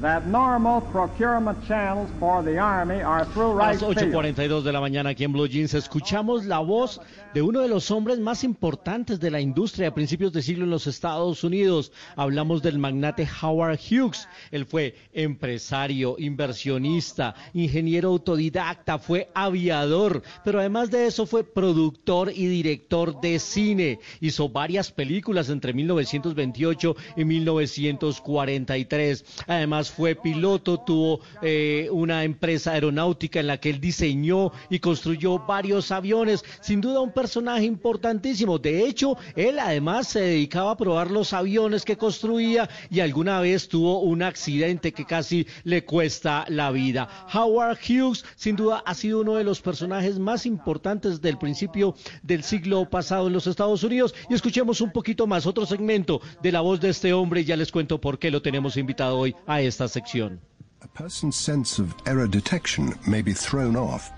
[0.00, 4.14] that normal procurement channels for the Army are through A right las field.
[4.14, 7.00] 8.42 de la mañana aquí en Blue Jeans escuchamos la voz
[7.34, 10.70] de uno de los hombres más importantes de la industria a principios de siglo en
[10.70, 11.92] los Estados Unidos.
[12.16, 14.26] Hablamos del magnate Howard Hughes.
[14.50, 22.46] Él fue empresario, inversionista, ingeniero autodidacta, fue aviador, pero además de eso fue productor y
[22.46, 23.98] director de cine.
[24.20, 29.24] Hizo varias películas entre 1928 y 1943.
[29.46, 35.38] Además fue piloto, tuvo eh, una empresa aeronáutica en la que él diseñó y construyó
[35.40, 36.44] varios aviones.
[36.60, 38.58] Sin duda un personaje importantísimo.
[38.58, 43.68] De hecho, él además se dedicaba a probar los aviones que construía y alguna vez
[43.68, 47.08] tuvo un accidente que casi le cuesta la vida.
[47.32, 52.42] Howard Hughes sin duda ha sido uno de los personajes más importantes del principio del
[52.42, 56.60] siglo pasado en los Estados Unidos y escuchemos un poquito más otro segmento de la
[56.60, 59.60] voz de este hombre y ya les cuento por qué lo tenemos invitado hoy a
[59.80, 60.38] esta sección.
[60.82, 64.12] A person's sense of error detection may be thrown off.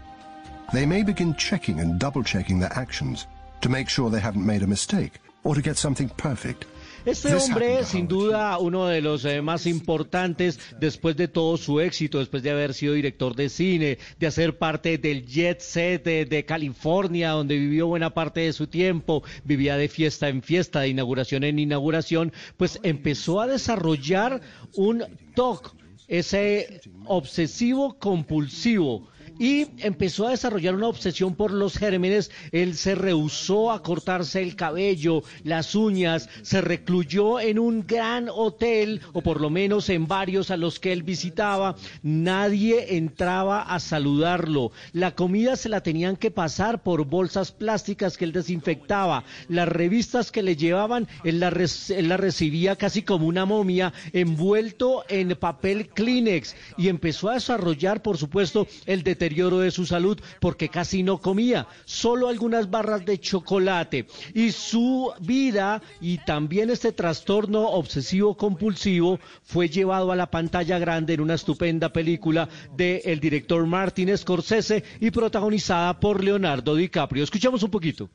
[0.73, 3.27] They may begin checking and double checking their actions
[3.61, 5.13] to make sure they haven't made a mistake
[5.45, 6.65] or to get something perfect.
[7.05, 11.81] Este hombre, to sin duda, uno de los eh, más importantes después de todo su
[11.81, 16.25] éxito, después de haber sido director de cine, de hacer parte del jet set de,
[16.27, 20.89] de California, donde vivió buena parte de su tiempo, vivía de fiesta en fiesta, de
[20.89, 24.41] inauguración en inauguración, pues empezó a desarrollar
[24.77, 25.75] un TOC,
[26.07, 29.09] ese obsesivo compulsivo
[29.39, 32.31] y empezó a desarrollar una obsesión por los gérmenes.
[32.53, 39.01] Él se rehusó a cortarse el cabello, las uñas, se recluyó en un gran hotel,
[39.13, 41.77] o por lo menos en varios a los que él visitaba.
[42.03, 44.73] Nadie entraba a saludarlo.
[44.93, 49.25] La comida se la tenían que pasar por bolsas plásticas que él desinfectaba.
[49.49, 55.89] Las revistas que le llevaban, él la recibía casi como una momia, envuelto en papel
[55.89, 56.55] Kleenex.
[56.77, 61.67] Y empezó a desarrollar, por supuesto, el deterioro de su salud porque casi no comía,
[61.85, 64.07] solo algunas barras de chocolate.
[64.35, 71.15] Y su vida y también este trastorno obsesivo compulsivo fue llevado a la pantalla grande
[71.15, 77.23] en una estupenda película del director Martin Scorsese y protagonizada por Leonardo DiCaprio.
[77.23, 78.11] Escuchamos un poquito.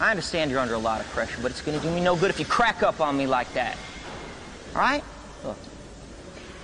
[0.00, 2.14] I understand you're under a lot of pressure, but it's going to do me no
[2.14, 3.76] good if you crack up on me like that.
[4.76, 5.02] All right?
[5.42, 5.56] Look,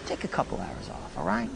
[0.07, 1.51] take a couple hours off, all right?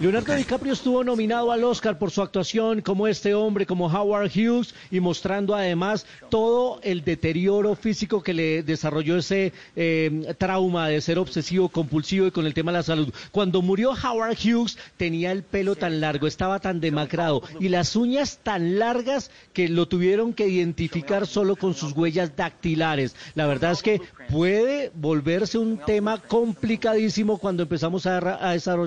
[0.00, 4.74] Leonardo DiCaprio estuvo nominado al Oscar por su actuación como este hombre, como Howard Hughes,
[4.90, 11.18] y mostrando además todo el deterioro físico que le desarrolló ese eh, trauma de ser
[11.18, 13.12] obsesivo, compulsivo y con el tema de la salud.
[13.30, 18.40] Cuando murió Howard Hughes tenía el pelo tan largo, estaba tan demacrado y las uñas
[18.42, 23.14] tan largas que lo tuvieron que identificar solo con sus huellas dactilares.
[23.34, 28.81] La verdad es que puede volverse un tema complicadísimo cuando empezamos a, a desarrollar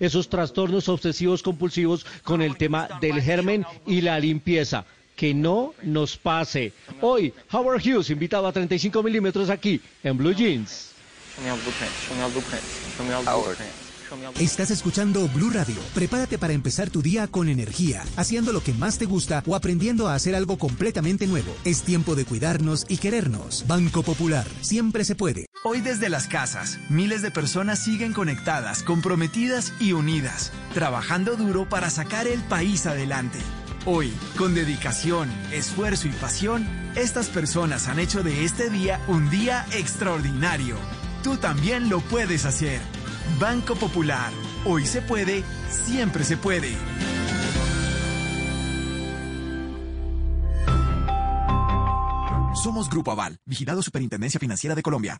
[0.00, 4.84] esos trastornos obsesivos compulsivos con el tema del germen y la limpieza.
[5.14, 6.72] Que no nos pase.
[7.00, 10.92] Hoy, Howard Hughes, invitado a 35 milímetros aquí en Blue Jeans.
[14.40, 15.76] Estás escuchando Blue Radio.
[15.94, 20.08] Prepárate para empezar tu día con energía, haciendo lo que más te gusta o aprendiendo
[20.08, 21.54] a hacer algo completamente nuevo.
[21.64, 23.64] Es tiempo de cuidarnos y querernos.
[23.66, 25.46] Banco Popular, siempre se puede.
[25.64, 31.90] Hoy desde las casas, miles de personas siguen conectadas, comprometidas y unidas, trabajando duro para
[31.90, 33.38] sacar el país adelante.
[33.84, 39.66] Hoy, con dedicación, esfuerzo y pasión, estas personas han hecho de este día un día
[39.72, 40.76] extraordinario.
[41.22, 42.80] Tú también lo puedes hacer.
[43.38, 44.32] Banco Popular.
[44.64, 46.74] Hoy se puede, siempre se puede.
[52.54, 55.18] Somos Grupo Aval, vigilado Superintendencia Financiera de Colombia.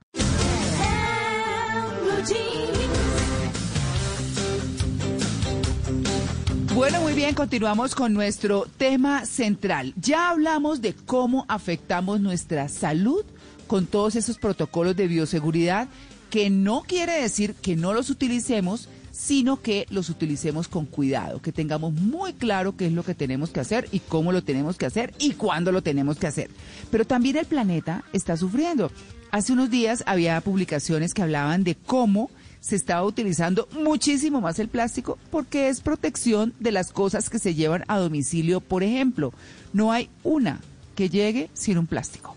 [6.74, 9.94] Bueno, muy bien, continuamos con nuestro tema central.
[9.96, 13.24] Ya hablamos de cómo afectamos nuestra salud
[13.66, 15.88] con todos esos protocolos de bioseguridad
[16.30, 21.52] que no quiere decir que no los utilicemos, sino que los utilicemos con cuidado, que
[21.52, 24.86] tengamos muy claro qué es lo que tenemos que hacer y cómo lo tenemos que
[24.86, 26.50] hacer y cuándo lo tenemos que hacer.
[26.90, 28.90] Pero también el planeta está sufriendo.
[29.30, 34.68] Hace unos días había publicaciones que hablaban de cómo se estaba utilizando muchísimo más el
[34.68, 39.32] plástico porque es protección de las cosas que se llevan a domicilio, por ejemplo.
[39.72, 40.60] No hay una
[40.94, 42.35] que llegue sin un plástico.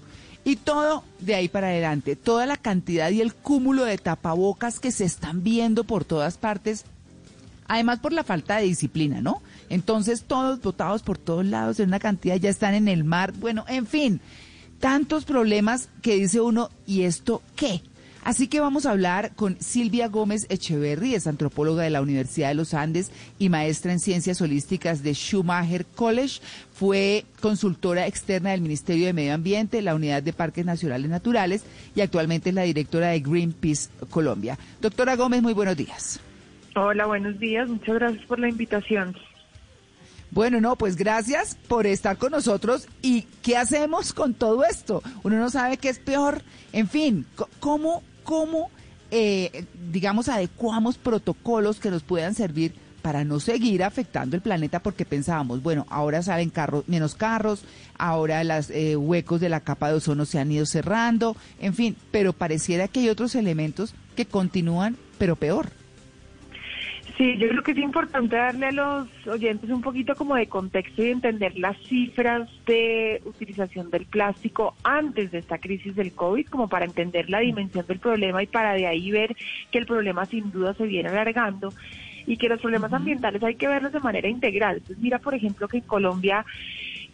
[0.50, 4.91] Y todo de ahí para adelante, toda la cantidad y el cúmulo de tapabocas que
[4.91, 6.86] se están viendo por todas partes,
[7.68, 9.43] además por la falta de disciplina, ¿no?
[9.70, 13.64] Entonces todos botados por todos lados en una cantidad ya están en el mar, bueno,
[13.68, 14.22] en fin,
[14.80, 17.84] tantos problemas que dice uno, ¿y esto qué?
[18.24, 22.55] Así que vamos a hablar con Silvia Gómez Echeverry, es antropóloga de la Universidad de
[22.55, 26.41] los Andes y maestra en ciencias holísticas de Schumacher College.
[26.74, 31.63] Fue consultora externa del Ministerio de Medio Ambiente, la Unidad de Parques Nacionales Naturales
[31.96, 34.58] y actualmente es la directora de Greenpeace Colombia.
[34.82, 36.20] Doctora Gómez, muy buenos días.
[36.75, 37.67] Hola, buenos días.
[37.70, 39.16] Muchas gracias por la invitación.
[40.32, 42.87] Bueno, no, pues gracias por estar con nosotros.
[43.01, 45.01] ¿Y qué hacemos con todo esto?
[45.24, 46.43] Uno no sabe qué es peor.
[46.71, 47.25] En fin,
[47.59, 48.70] ¿cómo cómo,
[49.10, 55.04] eh, digamos, adecuamos protocolos que nos puedan servir para no seguir afectando el planeta porque
[55.04, 57.64] pensábamos, bueno, ahora salen carros, menos carros,
[57.97, 61.96] ahora los eh, huecos de la capa de ozono se han ido cerrando, en fin,
[62.12, 65.79] pero pareciera que hay otros elementos que continúan, pero peor.
[67.20, 71.04] Sí, yo creo que es importante darle a los oyentes un poquito como de contexto
[71.04, 76.70] y entender las cifras de utilización del plástico antes de esta crisis del COVID, como
[76.70, 79.36] para entender la dimensión del problema y para de ahí ver
[79.70, 81.74] que el problema sin duda se viene alargando
[82.25, 84.78] y que los problemas ambientales hay que verlos de manera integral.
[84.78, 86.46] Entonces mira, por ejemplo, que en Colombia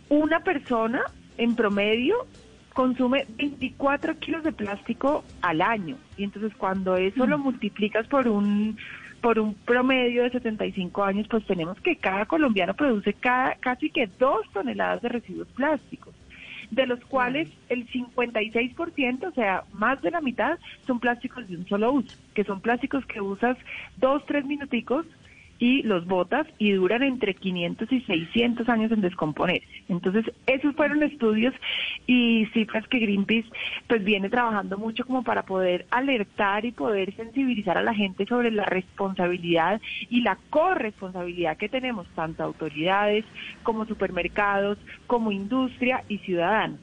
[0.10, 1.02] una persona
[1.40, 2.28] en promedio
[2.74, 5.98] consume 24 kilos de plástico al año.
[6.16, 8.78] Y entonces cuando eso lo multiplicas por un
[9.26, 14.08] por un promedio de 75 años, pues tenemos que cada colombiano produce cada, casi que
[14.20, 16.14] dos toneladas de residuos plásticos,
[16.70, 21.66] de los cuales el 56%, o sea, más de la mitad, son plásticos de un
[21.68, 23.58] solo uso, que son plásticos que usas
[23.98, 25.08] dos, tres minuticos
[25.60, 29.62] y los botas y duran entre 500 y 600 años en descomponer.
[29.88, 31.54] Entonces, esos fueron estudios
[32.08, 33.50] y cifras que Greenpeace
[33.88, 38.52] pues viene trabajando mucho como para poder alertar y poder sensibilizar a la gente sobre
[38.52, 43.26] la responsabilidad y la corresponsabilidad que tenemos tanto autoridades
[43.64, 44.78] como supermercados,
[45.08, 46.80] como industria y ciudadanos.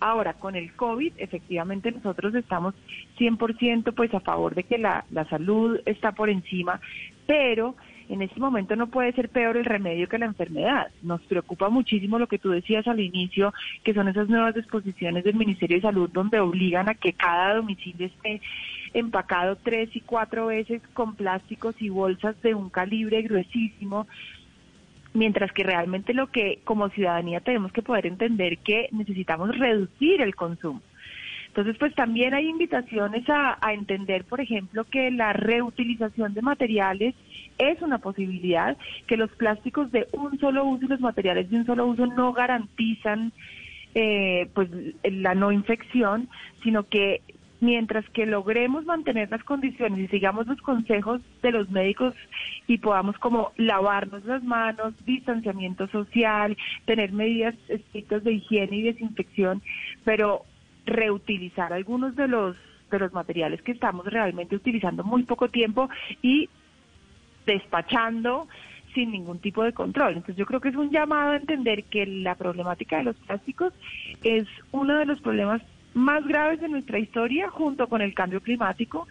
[0.00, 2.74] Ahora, con el COVID, efectivamente nosotros estamos
[3.18, 6.80] 100% pues a favor de que la, la salud está por encima,
[7.26, 7.74] pero
[8.08, 10.88] en este momento no puede ser peor el remedio que la enfermedad.
[11.02, 13.52] Nos preocupa muchísimo lo que tú decías al inicio,
[13.82, 18.06] que son esas nuevas disposiciones del Ministerio de Salud donde obligan a que cada domicilio
[18.06, 18.40] esté
[18.92, 24.06] empacado tres y cuatro veces con plásticos y bolsas de un calibre gruesísimo
[25.14, 30.34] mientras que realmente lo que como ciudadanía tenemos que poder entender que necesitamos reducir el
[30.34, 30.82] consumo.
[31.54, 37.14] Entonces, pues también hay invitaciones a, a, entender, por ejemplo, que la reutilización de materiales
[37.58, 38.76] es una posibilidad,
[39.06, 42.32] que los plásticos de un solo uso y los materiales de un solo uso no
[42.32, 43.30] garantizan
[43.94, 44.68] eh, pues
[45.04, 46.28] la no infección,
[46.64, 47.22] sino que
[47.60, 52.16] mientras que logremos mantener las condiciones y sigamos los consejos de los médicos
[52.66, 59.62] y podamos como lavarnos las manos, distanciamiento social, tener medidas estrictas de higiene y desinfección,
[60.04, 60.44] pero
[60.86, 62.56] reutilizar algunos de los
[62.90, 65.88] de los materiales que estamos realmente utilizando muy poco tiempo
[66.22, 66.48] y
[67.46, 68.46] despachando
[68.94, 70.10] sin ningún tipo de control.
[70.10, 73.72] Entonces yo creo que es un llamado a entender que la problemática de los plásticos
[74.22, 75.60] es uno de los problemas
[75.94, 79.06] más graves de nuestra historia junto con el cambio climático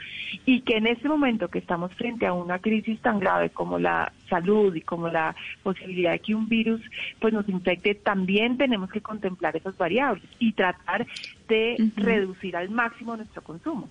[0.45, 4.11] y que en este momento que estamos frente a una crisis tan grave como la
[4.29, 6.81] salud y como la posibilidad de que un virus
[7.19, 11.07] pues nos infecte, también tenemos que contemplar esas variables y tratar
[11.47, 13.89] de reducir al máximo nuestro consumo.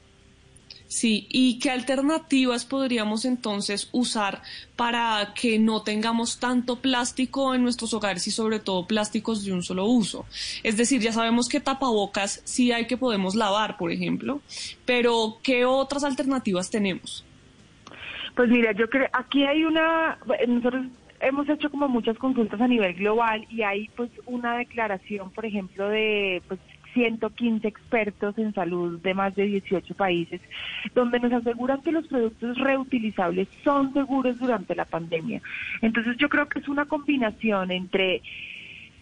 [0.92, 4.42] Sí, ¿y qué alternativas podríamos entonces usar
[4.76, 9.62] para que no tengamos tanto plástico en nuestros hogares y sobre todo plásticos de un
[9.62, 10.26] solo uso?
[10.62, 14.42] Es decir, ya sabemos que tapabocas sí hay que podemos lavar, por ejemplo,
[14.84, 17.24] pero ¿qué otras alternativas tenemos?
[18.36, 20.88] Pues mira, yo creo, aquí hay una, nosotros
[21.20, 25.88] hemos hecho como muchas consultas a nivel global y hay pues una declaración, por ejemplo,
[25.88, 26.60] de pues
[26.92, 30.40] 115 expertos en salud de más de 18 países,
[30.94, 35.40] donde nos aseguran que los productos reutilizables son seguros durante la pandemia.
[35.80, 38.22] Entonces yo creo que es una combinación entre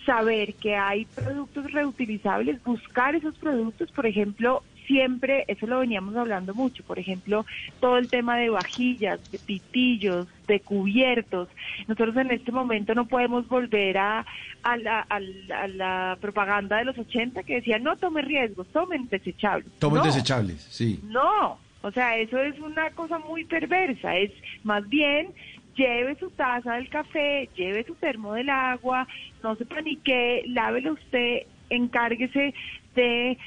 [0.07, 6.53] saber que hay productos reutilizables, buscar esos productos, por ejemplo, siempre, eso lo veníamos hablando
[6.53, 7.47] mucho, por ejemplo,
[7.79, 11.49] todo el tema de vajillas, de pitillos, de cubiertos.
[11.87, 14.27] Nosotros en este momento no podemos volver a,
[14.65, 19.71] a, la, a, la, propaganda de los 80 que decía, no tome riesgos, tomen desechables.
[19.79, 20.99] Tomen desechables, sí.
[21.05, 24.33] No, o sea, eso es una cosa muy perversa, es
[24.65, 25.29] más bien
[25.77, 29.07] lleve su taza del café, lleve su termo del agua,
[29.45, 32.55] no se panique, lávelo usted, encárguese
[32.97, 33.39] de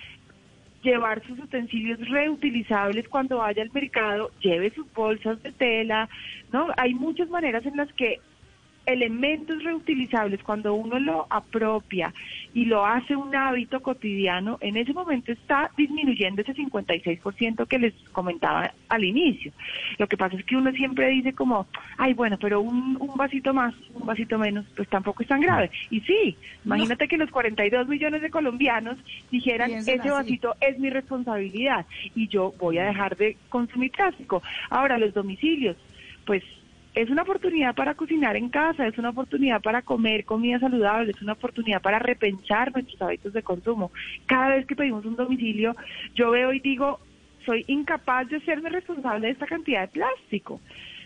[0.84, 6.10] llevar sus utensilios reutilizables cuando vaya al mercado, lleve sus bolsas de tela,
[6.52, 6.68] ¿no?
[6.78, 8.20] Hay muchas maneras en las que
[8.86, 12.14] elementos reutilizables, cuando uno lo apropia
[12.54, 17.94] y lo hace un hábito cotidiano, en ese momento está disminuyendo ese 56% que les
[18.12, 19.52] comentaba al inicio.
[19.98, 23.54] Lo que pasa es que uno siempre dice como, ay, bueno, pero un, un vasito
[23.54, 25.72] más, un vasito menos, pues tampoco es tan grave.
[25.90, 26.36] Y sí,
[26.66, 28.98] imagínate que los 42 millones de colombianos
[29.32, 31.86] dijeran, ese vasito es mi responsabilidad
[32.16, 34.44] y yo voy a dejar de consumir plástico.
[34.70, 35.78] Ahora, los domicilios,
[36.26, 36.44] pues
[36.96, 41.22] es una oportunidad para cocinar en casa, es una oportunidad para comer comida saludable, es
[41.22, 43.92] una oportunidad para repensar nuestros hábitos de consumo.
[44.26, 45.76] Cada vez que pedimos un domicilio,
[46.14, 47.00] yo veo y digo,
[47.46, 50.62] soy incapaz de serme responsable de esta cantidad de plástico.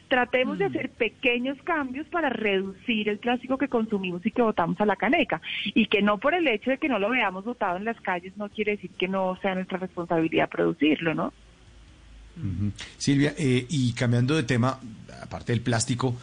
[0.09, 0.71] Tratemos de mm.
[0.71, 5.41] hacer pequeños cambios para reducir el plástico que consumimos y que botamos a la caneca.
[5.65, 8.35] Y que no por el hecho de que no lo veamos botado en las calles
[8.37, 11.33] no quiere decir que no sea nuestra responsabilidad producirlo, ¿no?
[12.97, 14.79] Silvia, eh, y cambiando de tema,
[15.21, 16.15] aparte del plástico,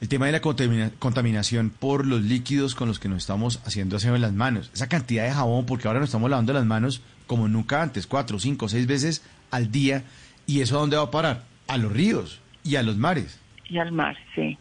[0.00, 4.14] el tema de la contaminación por los líquidos con los que nos estamos haciendo aseo
[4.14, 4.70] en las manos.
[4.74, 8.38] Esa cantidad de jabón, porque ahora nos estamos lavando las manos como nunca antes, cuatro,
[8.38, 10.04] cinco, seis veces al día.
[10.46, 11.44] ¿Y eso a dónde va a parar?
[11.68, 13.40] A los ríos y a los mares.
[13.68, 14.58] Y al mar, sí.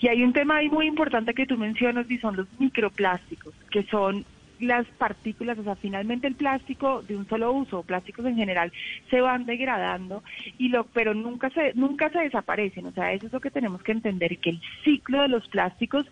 [0.00, 3.82] Y hay un tema ahí muy importante que tú mencionas y son los microplásticos, que
[3.84, 4.24] son
[4.60, 8.72] las partículas, o sea, finalmente el plástico de un solo uso, plásticos en general,
[9.10, 10.22] se van degradando
[10.58, 12.86] y lo, pero nunca se, nunca se desaparecen.
[12.86, 16.06] O sea, eso es lo que tenemos que entender, que el ciclo de los plásticos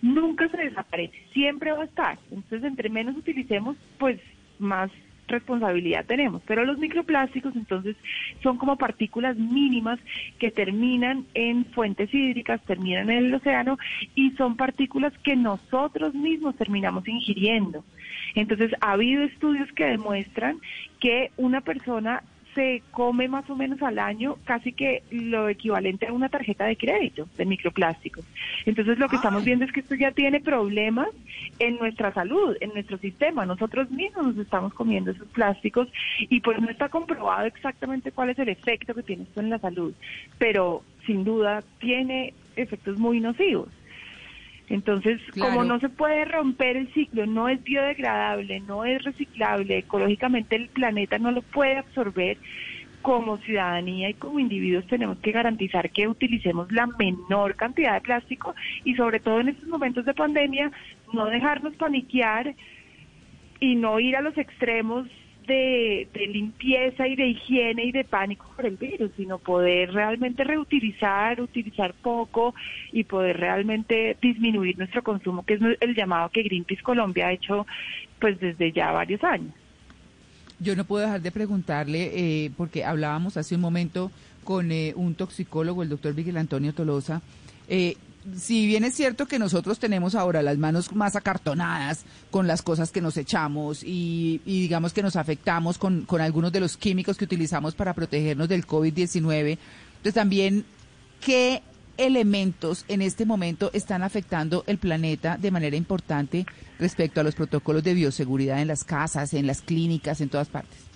[0.00, 2.18] nunca se desaparece, siempre va a estar.
[2.30, 4.20] Entonces, entre menos utilicemos, pues
[4.58, 4.90] más
[5.28, 6.42] responsabilidad tenemos.
[6.46, 7.96] Pero los microplásticos entonces
[8.42, 9.98] son como partículas mínimas
[10.38, 13.78] que terminan en fuentes hídricas, terminan en el océano
[14.14, 17.84] y son partículas que nosotros mismos terminamos ingiriendo.
[18.34, 20.58] Entonces ha habido estudios que demuestran
[21.00, 22.22] que una persona
[22.54, 26.76] se come más o menos al año casi que lo equivalente a una tarjeta de
[26.76, 28.24] crédito de microplásticos.
[28.66, 31.08] Entonces lo que estamos viendo es que esto ya tiene problemas
[31.58, 33.46] en nuestra salud, en nuestro sistema.
[33.46, 35.88] Nosotros mismos nos estamos comiendo esos plásticos
[36.18, 39.58] y pues no está comprobado exactamente cuál es el efecto que tiene esto en la
[39.58, 39.94] salud,
[40.38, 43.68] pero sin duda tiene efectos muy nocivos.
[44.72, 50.56] Entonces, como no se puede romper el ciclo, no es biodegradable, no es reciclable, ecológicamente
[50.56, 52.38] el planeta no lo puede absorber,
[53.02, 58.54] como ciudadanía y como individuos tenemos que garantizar que utilicemos la menor cantidad de plástico
[58.82, 60.72] y sobre todo en estos momentos de pandemia,
[61.12, 62.54] no dejarnos paniquear
[63.60, 65.06] y no ir a los extremos
[65.46, 71.40] de, limpieza y de higiene y de pánico por el virus, sino poder realmente reutilizar,
[71.40, 72.54] utilizar poco
[72.92, 77.66] y poder realmente disminuir nuestro consumo, que es el llamado que Greenpeace Colombia ha hecho
[78.18, 79.52] pues desde ya varios años.
[80.58, 84.12] Yo no puedo dejar de preguntarle, eh, porque hablábamos hace un momento
[84.44, 87.20] con eh, un toxicólogo, el doctor Miguel Antonio Tolosa,
[87.68, 87.96] eh,
[88.36, 92.90] si bien es cierto que nosotros tenemos ahora las manos más acartonadas con las cosas
[92.90, 97.74] que nos echamos y, digamos que nos afectamos con, algunos de los químicos que utilizamos
[97.74, 99.58] para protegernos del COVID-19,
[100.02, 100.64] pues también,
[101.20, 101.62] ¿qué
[101.96, 106.46] elementos en este momento están afectando el planeta de manera importante
[106.78, 110.91] respecto a los protocolos de bioseguridad en las casas, en las clínicas, en todas partes?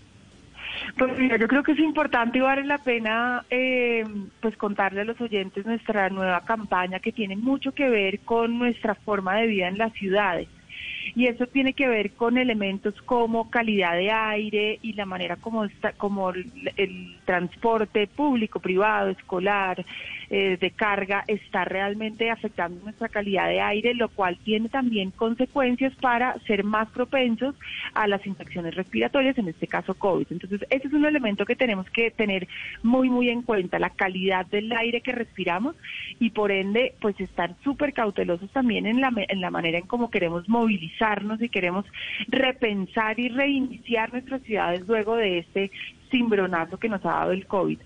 [0.98, 4.04] Pues mira, yo creo que es importante y vale la pena eh,
[4.40, 8.94] pues contarle a los oyentes nuestra nueva campaña que tiene mucho que ver con nuestra
[8.94, 10.48] forma de vida en las ciudades.
[11.14, 15.64] Y eso tiene que ver con elementos como calidad de aire y la manera como,
[15.64, 19.84] está, como el transporte público, privado, escolar,
[20.28, 25.94] eh, de carga está realmente afectando nuestra calidad de aire, lo cual tiene también consecuencias
[25.96, 27.54] para ser más propensos
[27.94, 30.26] a las infecciones respiratorias, en este caso COVID.
[30.30, 32.48] Entonces, ese es un elemento que tenemos que tener
[32.82, 35.76] muy, muy en cuenta, la calidad del aire que respiramos
[36.18, 40.10] y por ende, pues estar súper cautelosos también en la, en la manera en cómo
[40.10, 40.48] queremos
[40.96, 41.84] movilizarnos y queremos
[42.28, 45.70] repensar y reiniciar nuestras ciudades luego de este
[46.10, 47.78] cimbronazo que nos ha dado el COVID.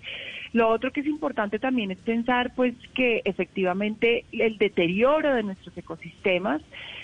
[0.53, 5.77] Lo otro que es importante también es pensar pues que efectivamente el deterioro de nuestros
[5.77, 6.61] ecosistemas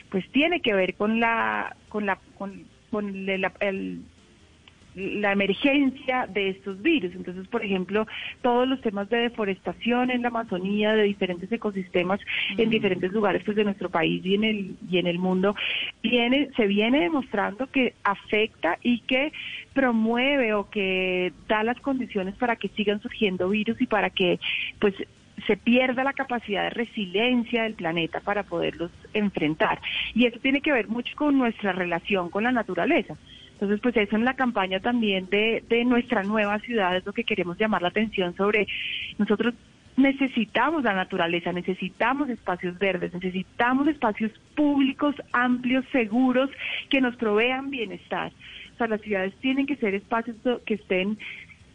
[0.10, 2.66] pues tiene que ver con la con la con,
[3.30, 4.02] el,
[4.98, 7.14] la emergencia de estos virus.
[7.16, 8.08] Entonces, por ejemplo,
[8.42, 12.20] todos los temas de deforestación en la Amazonía, de diferentes ecosistemas
[12.58, 15.56] en diferentes lugares pues, de nuestro país y en el y en el mundo,
[16.02, 19.32] viene, se viene demostrando que afecta y que
[19.74, 24.40] promueve o que da las condiciones para que sigan surgiendo virus y para que
[24.80, 24.96] pues
[25.46, 29.80] se pierda la capacidad de resiliencia del planeta para poderlos enfrentar.
[30.16, 33.16] Y eso tiene que ver mucho con nuestra relación con la naturaleza.
[33.58, 37.24] Entonces, pues eso en la campaña también de, de nuestra nueva ciudad es lo que
[37.24, 38.68] queremos llamar la atención sobre
[39.18, 39.56] nosotros
[39.98, 46.52] necesitamos la naturaleza, necesitamos espacios verdes, necesitamos espacios públicos, amplios, seguros,
[46.90, 48.32] que nos provean bienestar.
[48.76, 51.18] O sea, las ciudades tienen que ser espacios que estén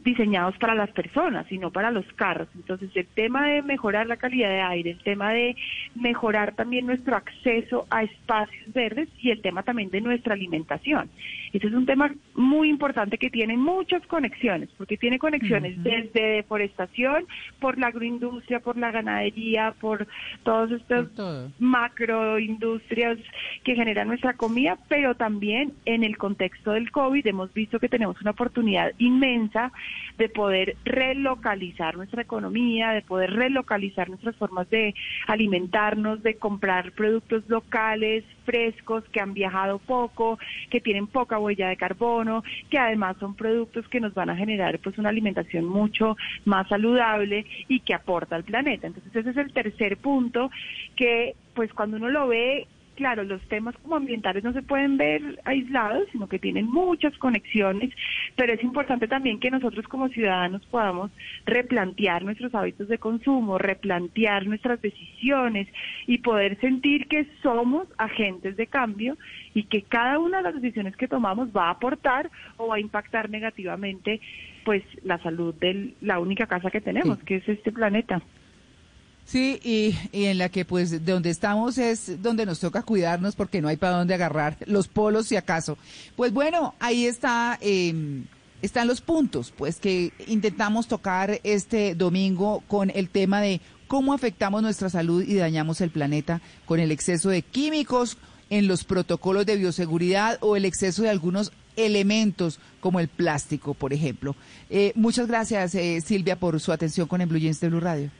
[0.04, 2.48] diseñados para las personas y no para los carros.
[2.54, 5.56] Entonces, el tema de mejorar la calidad de aire, el tema de
[5.94, 11.10] mejorar también nuestro acceso a espacios verdes y el tema también de nuestra alimentación.
[11.52, 17.26] Ese es un tema muy importante que tiene muchas conexiones, porque tiene conexiones desde deforestación,
[17.60, 20.06] por la agroindustria, por la ganadería, por
[20.42, 21.08] todos estos
[21.58, 23.18] macroindustrias
[23.64, 28.20] que generan nuestra comida, pero también en el contexto del COVID hemos visto que tenemos
[28.20, 29.72] una oportunidad inmensa
[30.18, 34.94] de poder relocalizar nuestra economía, de poder relocalizar nuestras formas de
[35.26, 40.38] alimentarnos, de comprar productos locales, frescos, que han viajado poco,
[40.70, 44.78] que tienen poca huella de carbono, que además son productos que nos van a generar
[44.78, 48.86] pues una alimentación mucho más saludable y que aporta al planeta.
[48.86, 50.50] Entonces ese es el tercer punto
[50.96, 52.66] que pues cuando uno lo ve
[53.02, 57.90] claro, los temas como ambientales no se pueden ver aislados, sino que tienen muchas conexiones,
[58.36, 61.10] pero es importante también que nosotros como ciudadanos podamos
[61.44, 65.66] replantear nuestros hábitos de consumo, replantear nuestras decisiones
[66.06, 69.16] y poder sentir que somos agentes de cambio
[69.52, 72.80] y que cada una de las decisiones que tomamos va a aportar o va a
[72.80, 74.20] impactar negativamente
[74.64, 78.22] pues la salud de la única casa que tenemos, que es este planeta.
[79.24, 83.60] Sí, y, y, en la que pues donde estamos es donde nos toca cuidarnos porque
[83.60, 85.78] no hay para dónde agarrar los polos si acaso.
[86.16, 88.24] Pues bueno, ahí está, eh,
[88.62, 94.62] están los puntos pues que intentamos tocar este domingo con el tema de cómo afectamos
[94.62, 98.18] nuestra salud y dañamos el planeta con el exceso de químicos
[98.50, 103.92] en los protocolos de bioseguridad o el exceso de algunos elementos como el plástico, por
[103.92, 104.36] ejemplo.
[104.68, 108.10] Eh, muchas gracias, eh, Silvia, por su atención con el Blue de Blue Radio.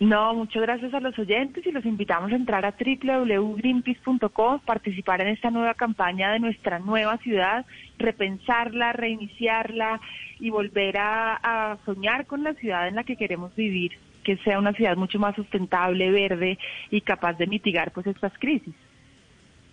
[0.00, 5.28] No, muchas gracias a los oyentes y los invitamos a entrar a www.greenpeace.com, participar en
[5.28, 7.66] esta nueva campaña de nuestra nueva ciudad,
[7.98, 10.00] repensarla, reiniciarla
[10.38, 14.72] y volver a, soñar con la ciudad en la que queremos vivir, que sea una
[14.72, 16.58] ciudad mucho más sustentable, verde
[16.90, 18.74] y capaz de mitigar pues estas crisis.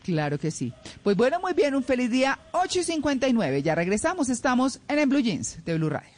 [0.04, 0.74] Claro que sí.
[1.04, 3.62] Pues bueno, muy bien, un feliz día 8 y 59.
[3.62, 6.15] Ya regresamos, estamos en el Blue Jeans de Blue Radio.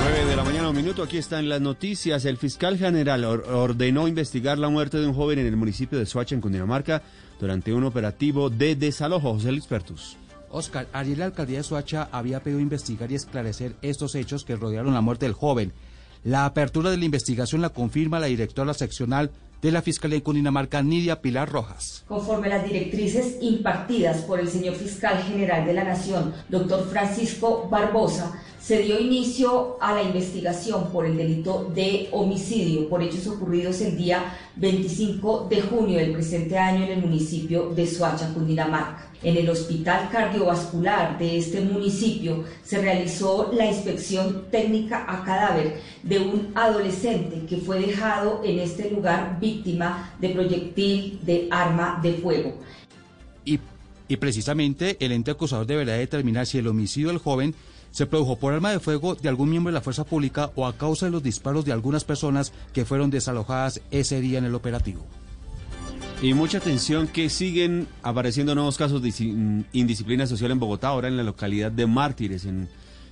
[0.00, 2.24] 9 de la mañana, un minuto, aquí están las noticias.
[2.24, 6.34] El fiscal general ordenó investigar la muerte de un joven en el municipio de Soacha,
[6.34, 7.02] en Cundinamarca,
[7.40, 9.34] durante un operativo de desalojo.
[9.34, 10.16] José Luis Pertus.
[10.50, 14.94] Oscar, ayer la alcaldía de Soacha había pedido investigar y esclarecer estos hechos que rodearon
[14.94, 15.72] la muerte del joven.
[16.24, 19.30] La apertura de la investigación la confirma la directora seccional
[19.60, 22.04] de la Fiscalía de Cundinamarca, Nidia Pilar Rojas.
[22.06, 27.68] Conforme a las directrices impartidas por el señor fiscal general de la Nación, doctor Francisco
[27.68, 33.80] Barbosa, se dio inicio a la investigación por el delito de homicidio por hechos ocurridos
[33.80, 39.04] el día 25 de junio del presente año en el municipio de Soacha, Cundinamarca.
[39.22, 46.20] En el Hospital Cardiovascular de este municipio se realizó la inspección técnica a cadáver de
[46.20, 52.54] un adolescente que fue dejado en este lugar víctima de proyectil de arma de fuego.
[53.44, 53.58] Y,
[54.06, 57.54] y precisamente el ente acusador deberá determinar si el homicidio del joven
[57.90, 60.76] se produjo por arma de fuego de algún miembro de la fuerza pública o a
[60.76, 65.06] causa de los disparos de algunas personas que fueron desalojadas ese día en el operativo.
[66.20, 71.16] Y mucha atención que siguen apareciendo nuevos casos de indisciplina social en Bogotá, ahora en
[71.16, 72.68] la localidad de Mártires, en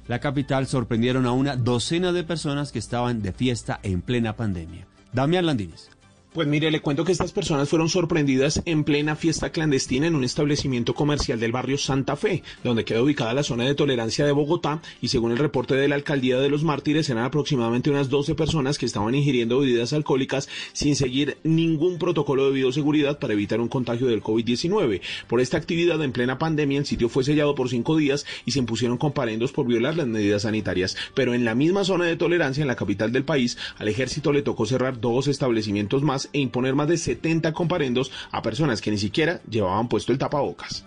[0.09, 4.89] la capital, sorprendieron a una docena de personas que estaban de fiesta en plena pandemia.
[5.13, 5.89] Damián Landines.
[6.37, 10.23] Pues mire, le cuento que estas personas fueron sorprendidas en plena fiesta clandestina en un
[10.23, 14.83] establecimiento comercial del barrio Santa Fe, donde queda ubicada la zona de tolerancia de Bogotá
[15.01, 18.77] y según el reporte de la alcaldía de los mártires eran aproximadamente unas 12 personas
[18.77, 24.07] que estaban ingiriendo bebidas alcohólicas sin seguir ningún protocolo de bioseguridad para evitar un contagio
[24.07, 25.01] del COVID-19.
[25.29, 28.59] Por esta actividad en plena pandemia el sitio fue sellado por cinco días y se
[28.59, 30.99] impusieron comparendos por violar las medidas sanitarias.
[31.15, 34.43] Pero en la misma zona de tolerancia, en la capital del país, al ejército le
[34.43, 38.99] tocó cerrar dos establecimientos más e imponer más de 70 comparendos a personas que ni
[38.99, 40.85] siquiera llevaban puesto el tapabocas.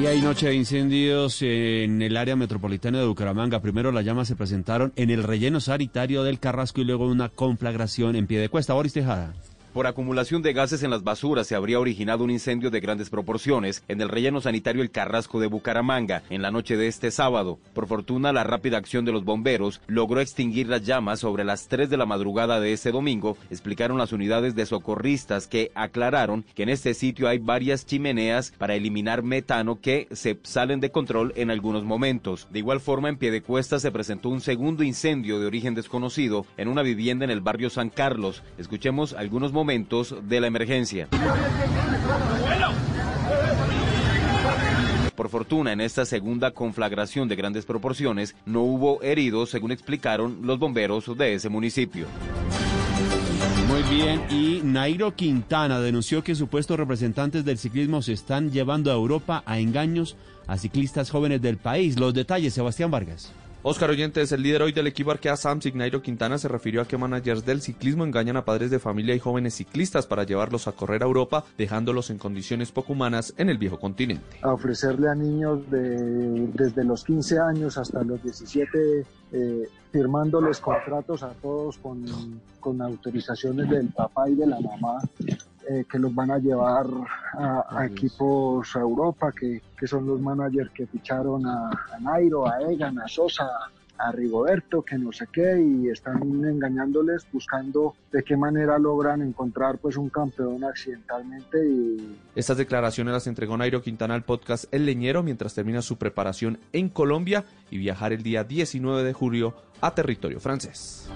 [0.00, 3.62] Y hay noche de incendios en el área metropolitana de Bucaramanga.
[3.62, 8.16] Primero las llamas se presentaron en el relleno sanitario del Carrasco y luego una conflagración
[8.16, 8.74] en pie de cuesta.
[8.74, 9.34] Boris Tejada.
[9.74, 13.82] Por acumulación de gases en las basuras se habría originado un incendio de grandes proporciones
[13.88, 17.58] en el relleno sanitario El Carrasco de Bucaramanga en la noche de este sábado.
[17.72, 21.90] Por fortuna, la rápida acción de los bomberos logró extinguir las llamas sobre las 3
[21.90, 26.68] de la madrugada de ese domingo, explicaron las unidades de socorristas que aclararon que en
[26.68, 31.82] este sitio hay varias chimeneas para eliminar metano que se salen de control en algunos
[31.82, 32.46] momentos.
[32.52, 36.82] De igual forma, en Piedecuesta se presentó un segundo incendio de origen desconocido en una
[36.82, 38.44] vivienda en el barrio San Carlos.
[38.56, 41.08] Escuchemos algunos momentos momentos de la emergencia.
[45.16, 50.58] Por fortuna, en esta segunda conflagración de grandes proporciones no hubo heridos, según explicaron los
[50.58, 52.06] bomberos de ese municipio.
[53.66, 58.94] Muy bien, y Nairo Quintana denunció que supuestos representantes del ciclismo se están llevando a
[58.94, 60.14] Europa a engaños
[60.46, 61.98] a ciclistas jóvenes del país.
[61.98, 63.32] Los detalles, Sebastián Vargas.
[63.66, 66.98] Oscar Oyentes, el líder hoy del equipo Arkea Samsic, Nairo Quintana, se refirió a que
[66.98, 71.02] managers del ciclismo engañan a padres de familia y jóvenes ciclistas para llevarlos a correr
[71.02, 74.36] a Europa, dejándolos en condiciones poco humanas en el viejo continente.
[74.42, 81.22] A ofrecerle a niños de, desde los 15 años hasta los 17, eh, firmándoles contratos
[81.22, 82.04] a todos con,
[82.60, 85.00] con autorizaciones del papá y de la mamá
[85.68, 86.86] eh, que los van a llevar
[87.32, 92.60] a, equipos a Europa, que, que, son los managers que ficharon a, a Nairo, a
[92.62, 93.48] Egan, a Sosa,
[93.98, 99.78] a Rigoberto, que no sé qué, y están engañándoles buscando de qué manera logran encontrar
[99.78, 101.58] pues un campeón accidentalmente.
[101.64, 102.16] Y...
[102.34, 106.88] Estas declaraciones las entregó Nairo Quintana al podcast El Leñero mientras termina su preparación en
[106.88, 111.08] Colombia y viajar el día 19 de julio a territorio francés.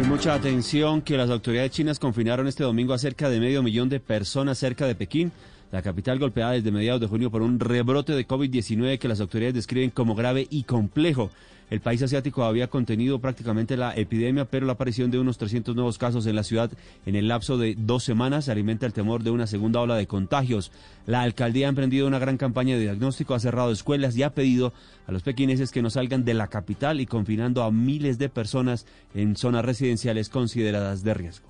[0.00, 3.88] Y mucha atención que las autoridades chinas confinaron este domingo a cerca de medio millón
[3.88, 5.32] de personas cerca de Pekín
[5.72, 9.54] la capital golpeada desde mediados de junio por un rebrote de COVID-19 que las autoridades
[9.54, 11.30] describen como grave y complejo.
[11.70, 15.98] El país asiático había contenido prácticamente la epidemia, pero la aparición de unos 300 nuevos
[15.98, 16.72] casos en la ciudad
[17.06, 20.72] en el lapso de dos semanas alimenta el temor de una segunda ola de contagios.
[21.06, 24.72] La alcaldía ha emprendido una gran campaña de diagnóstico, ha cerrado escuelas y ha pedido
[25.06, 28.84] a los pequineses que no salgan de la capital y confinando a miles de personas
[29.14, 31.46] en zonas residenciales consideradas de riesgo.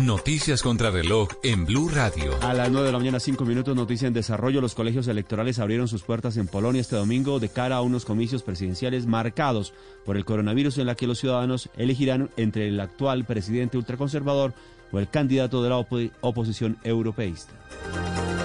[0.00, 2.32] Noticias contra reloj en Blue Radio.
[2.42, 4.60] A las 9 de la mañana, 5 minutos, noticia en desarrollo.
[4.60, 8.42] Los colegios electorales abrieron sus puertas en Polonia este domingo de cara a unos comicios
[8.42, 9.72] presidenciales marcados
[10.04, 14.52] por el coronavirus en la que los ciudadanos elegirán entre el actual presidente ultraconservador
[14.90, 17.52] o el candidato de la oposición europeísta.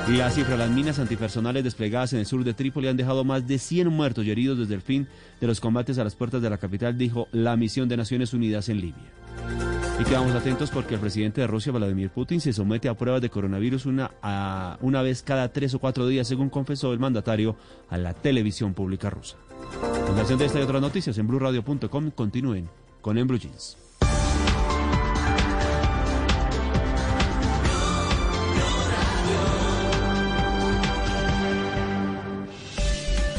[0.07, 3.47] Y la cifra, las minas antipersonales desplegadas en el sur de Trípoli han dejado más
[3.47, 5.07] de 100 muertos y heridos desde el fin
[5.41, 8.69] de los combates a las puertas de la capital, dijo la misión de Naciones Unidas
[8.69, 9.18] en Libia.
[9.99, 13.29] Y quedamos atentos porque el presidente de Rusia, Vladimir Putin, se somete a pruebas de
[13.29, 14.11] coronavirus una,
[14.79, 17.57] una vez cada tres o cuatro días, según confesó el mandatario
[17.89, 19.35] a la televisión pública rusa.
[20.07, 22.11] Fundación de esta y otras noticias en blueradio.com.
[22.11, 22.69] Continúen
[23.01, 23.88] con En Blue Jeans.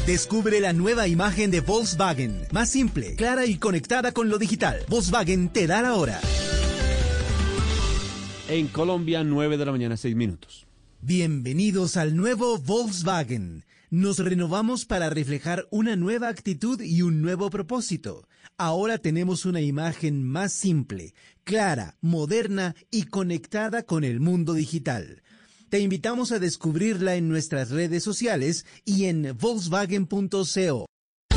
[0.05, 4.79] Descubre la nueva imagen de Volkswagen, más simple, clara y conectada con lo digital.
[4.89, 6.19] Volkswagen te da la hora.
[8.49, 10.65] En Colombia, 9 de la mañana, 6 minutos.
[11.01, 13.63] Bienvenidos al nuevo Volkswagen.
[13.91, 18.27] Nos renovamos para reflejar una nueva actitud y un nuevo propósito.
[18.57, 21.13] Ahora tenemos una imagen más simple,
[21.43, 25.21] clara, moderna y conectada con el mundo digital.
[25.71, 30.90] Te invitamos a descubrirla en nuestras redes sociales y en volkswagen.co.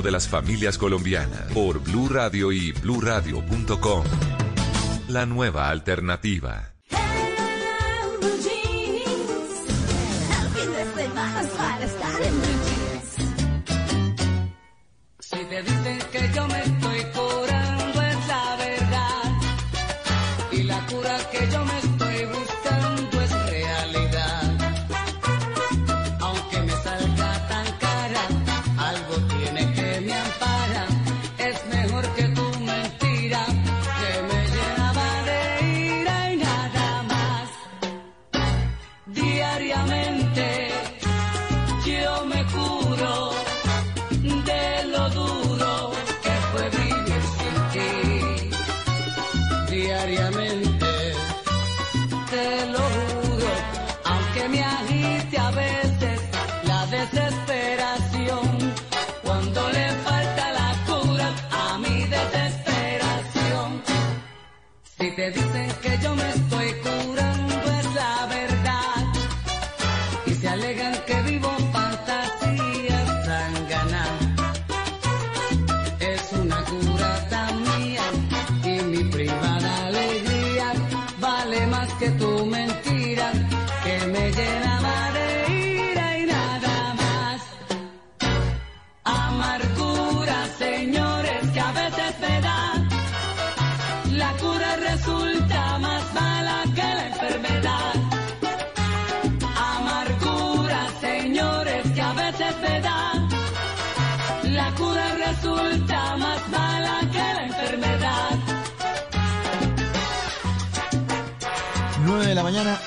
[0.00, 4.04] de las familias colombianas por Blue Radio y bluradio.com.
[5.08, 6.71] La nueva alternativa.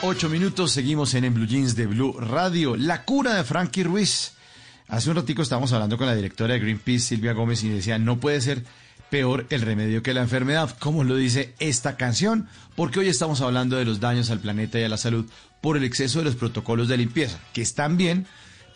[0.08, 2.76] 8 minutos, seguimos en, en Blue Jeans de Blue Radio.
[2.76, 4.34] La cura de Frankie Ruiz.
[4.88, 8.20] Hace un ratico estábamos hablando con la directora de Greenpeace, Silvia Gómez, y decía, no
[8.20, 8.64] puede ser
[9.10, 13.78] peor el remedio que la enfermedad, como lo dice esta canción, porque hoy estamos hablando
[13.78, 15.26] de los daños al planeta y a la salud
[15.60, 18.28] por el exceso de los protocolos de limpieza, que están bien,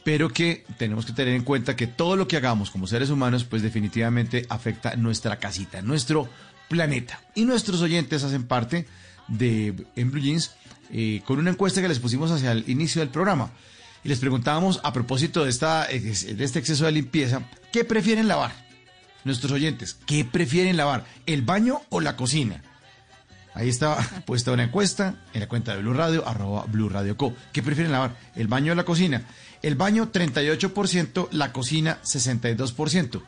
[0.03, 3.43] pero que tenemos que tener en cuenta que todo lo que hagamos como seres humanos,
[3.43, 6.27] pues definitivamente afecta nuestra casita, nuestro
[6.69, 7.21] planeta.
[7.35, 8.87] Y nuestros oyentes hacen parte
[9.27, 10.55] de en Blue Jeans
[11.25, 13.51] con una encuesta que les pusimos hacia el inicio del programa.
[14.03, 17.41] Y les preguntábamos a propósito de, esta, de este exceso de limpieza,
[17.71, 18.51] ¿qué prefieren lavar?
[19.25, 21.05] Nuestros oyentes, ¿qué prefieren lavar?
[21.25, 22.63] ¿El baño o la cocina?
[23.53, 27.33] Ahí está puesta una encuesta en la cuenta de Blue Radio, arroba Blue Radio Co.
[27.51, 28.15] ¿Qué prefieren lavar?
[28.35, 29.23] ¿El baño o la cocina?
[29.61, 33.21] El baño 38%, la cocina 62%.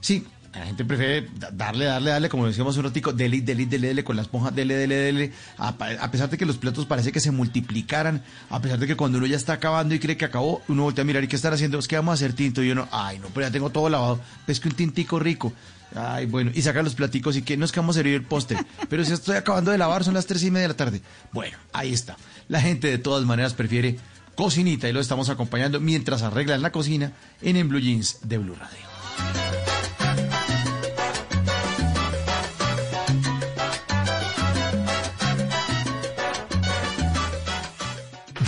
[0.00, 3.88] Sí, la gente prefiere da- darle, darle, darle, como decíamos un ratico, dele, dele, dele,
[3.88, 5.32] dele, con la esponja, dele, dele, dele.
[5.58, 5.76] A,
[6.10, 9.26] pesar de que los platos parece que se multiplicaran, a pesar de que cuando uno
[9.26, 11.78] ya está acabando y cree que acabó, uno voltea a mirar y qué están haciendo,
[11.78, 14.20] es que vamos a hacer tinto y uno, ay, no, pero ya tengo todo lavado,
[14.46, 15.52] es que un tintico rico.
[15.94, 18.22] Ay, bueno, y saca los platicos y que no es que vamos a servir el
[18.22, 18.58] postre,
[18.90, 21.00] pero si estoy acabando de lavar, son las tres y media de la tarde.
[21.32, 22.16] Bueno, ahí está.
[22.48, 23.98] La gente de todas maneras prefiere
[24.34, 27.12] cocinita y lo estamos acompañando mientras arreglan la cocina
[27.42, 29.47] en En Blue Jeans de Blue Radio.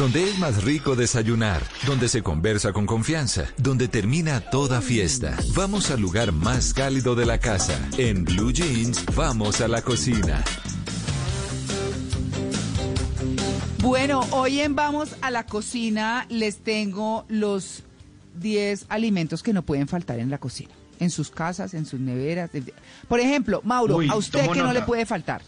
[0.01, 5.37] Donde es más rico desayunar, donde se conversa con confianza, donde termina toda fiesta.
[5.55, 7.79] Vamos al lugar más cálido de la casa.
[7.99, 10.43] En Blue Jeans, vamos a la cocina.
[13.83, 17.83] Bueno, hoy en Vamos a la Cocina les tengo los
[18.41, 20.71] 10 alimentos que no pueden faltar en la cocina.
[20.99, 22.49] En sus casas, en sus neveras.
[23.07, 25.43] Por ejemplo, Mauro, Uy, a usted que no le puede faltar.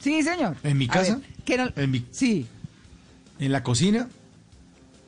[0.00, 0.56] Sí, señor.
[0.64, 1.16] ¿En mi casa?
[1.16, 2.46] ver, ¿qué no- En mi- Sí.
[3.44, 4.08] ¿En la cocina?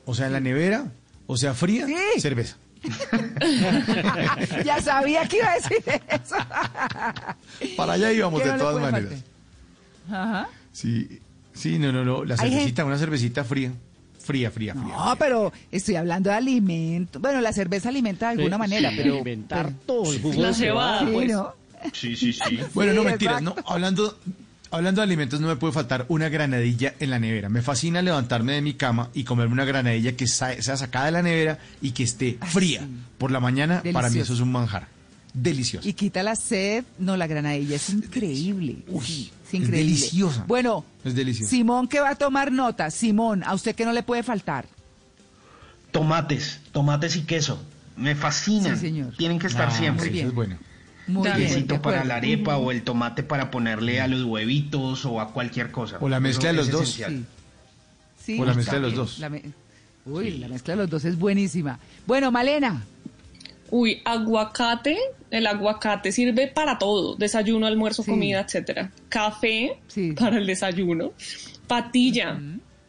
[0.05, 0.85] O sea, en la nevera,
[1.25, 1.87] o sea, fría,
[2.19, 2.55] cerveza.
[4.63, 5.77] ya sabía que iba a decir
[6.07, 6.35] eso.
[7.75, 9.19] Para allá íbamos ¿Qué de no todas maneras.
[10.09, 10.49] Ajá.
[10.71, 11.19] Sí,
[11.53, 12.23] sí, no, no, no.
[12.25, 13.71] La cervecita, una cervecita fría.
[14.19, 14.83] Fría, fría, fría.
[14.95, 17.19] No, pero estoy hablando de alimento.
[17.19, 19.13] Bueno, la cerveza alimenta de alguna Sí, manera, sí, pero.
[19.15, 21.31] alimentar pero- todo el jugo La cebada, Sí, pues.
[21.31, 21.53] ¿no?
[21.93, 22.59] Sí, sí, sí.
[22.75, 23.55] Bueno, no mentiras, no.
[23.65, 24.17] Hablando,
[24.71, 27.49] hablando de alimentos, no me puede faltar una granadilla en la nevera.
[27.49, 31.21] Me fascina levantarme de mi cama y comerme una granadilla que sea sacada de la
[31.21, 32.87] nevera y que esté fría.
[33.17, 34.87] Por la mañana, para mí eso es un manjar.
[35.33, 35.87] Delicioso.
[35.87, 36.83] Y quita la sed.
[36.97, 38.77] No, la granadilla es increíble.
[39.03, 39.77] Sí, es increíble.
[39.77, 40.43] deliciosa.
[40.47, 41.49] Bueno, Es delicioso.
[41.51, 42.89] Simón que va a tomar nota.
[42.89, 44.65] Simón, ¿a usted qué no le puede faltar?
[45.91, 47.61] Tomates, tomates y queso.
[47.95, 48.75] Me fascinan.
[48.75, 49.13] Sí, señor.
[49.17, 50.09] Tienen que estar Ah, siempre.
[50.09, 50.25] bien.
[50.25, 50.57] eso es bueno.
[51.07, 51.37] Muy bien.
[51.47, 55.31] Quesito de para la arepa o el tomate para ponerle a los huevitos o a
[55.33, 55.97] cualquier cosa.
[56.01, 56.81] O la mezcla Eso de los es dos.
[56.83, 57.25] esencial.
[58.21, 59.19] Sí, O la mezcla de los dos.
[59.19, 59.43] La me-
[60.05, 61.79] Uy, la mezcla de los dos es buenísima.
[62.05, 62.83] Bueno, Malena.
[63.69, 64.97] Uy, aguacate.
[65.31, 67.15] El aguacate sirve para todo.
[67.15, 68.11] Desayuno, almuerzo, Sí.
[68.11, 68.91] comida, etcétera.
[69.09, 70.13] Café Sí.
[70.13, 71.11] para el desayuno.
[71.67, 72.39] Patilla.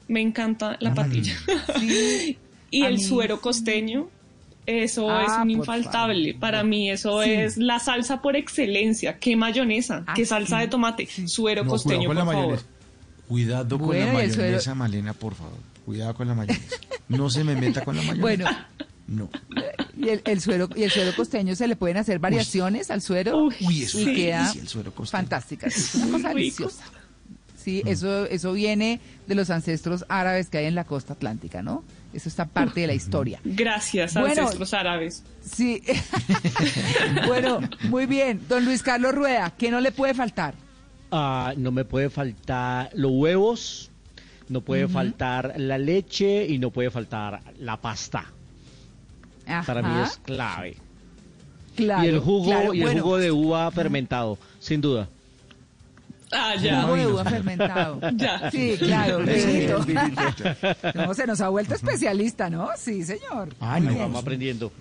[0.07, 1.35] Me encanta la patilla.
[1.79, 2.39] Sí.
[2.71, 4.09] y A el mí- suero costeño.
[4.71, 6.33] Eso Ah, es un infaltable.
[6.33, 6.41] favor.
[6.41, 7.31] Para mí eso Sí.
[7.31, 9.19] es la salsa por excelencia.
[9.19, 10.05] ¿Qué mayonesa?
[10.07, 10.63] Ah, ¿Qué salsa sí.
[10.65, 11.09] de tomate?
[11.27, 12.49] Suero No, costeño, cuidado con la por favor.
[12.51, 12.69] mayonesa.
[13.29, 15.57] Cuidado con Bueno, la suero- mayonesa, Malena, por favor.
[15.87, 16.77] Cuidado con la mayonesa.
[17.09, 18.21] No se me meta con la mayonesa.
[18.21, 18.47] Bueno,
[19.07, 19.31] No.
[19.97, 23.39] y el, el suero y el suero costeño se le pueden hacer variaciones al suero
[23.47, 25.19] Uy, eso y sí, queda sí, el suero costeño.
[25.23, 25.67] fantástica.
[25.69, 26.85] Es una cosa deliciosa.
[27.57, 31.85] Sí, eso eso viene de los ancestros árabes que hay en la costa atlántica, ¿no?
[32.13, 33.39] Eso está parte de la historia.
[33.45, 34.43] Gracias, Bueno.
[34.43, 35.23] ancestros árabes.
[35.43, 35.83] Sí.
[37.27, 38.41] bueno, muy bien.
[38.49, 40.55] Don Luis Carlos Rueda, ¿qué no le puede faltar?
[41.11, 43.91] Ah, no me puede faltar los huevos,
[44.49, 48.27] no puede faltar la leche y no puede faltar la pasta.
[49.67, 50.77] Para mí es clave.
[51.77, 52.75] claro, y el jugo claro.
[52.75, 55.09] y el Bueno, jugo de uva fermentado, sin duda.
[56.33, 56.83] Ah, ya.
[56.83, 58.01] jugo de uva fermentado.
[58.15, 58.51] Ya.
[58.51, 59.25] Sí, claro.
[60.95, 62.69] No, se nos ha vuelto especialista, ¿no?
[62.77, 63.55] Sí, señor.
[63.61, 64.01] Ay, Muy no.
[64.01, 64.73] Vamos aprendiendo.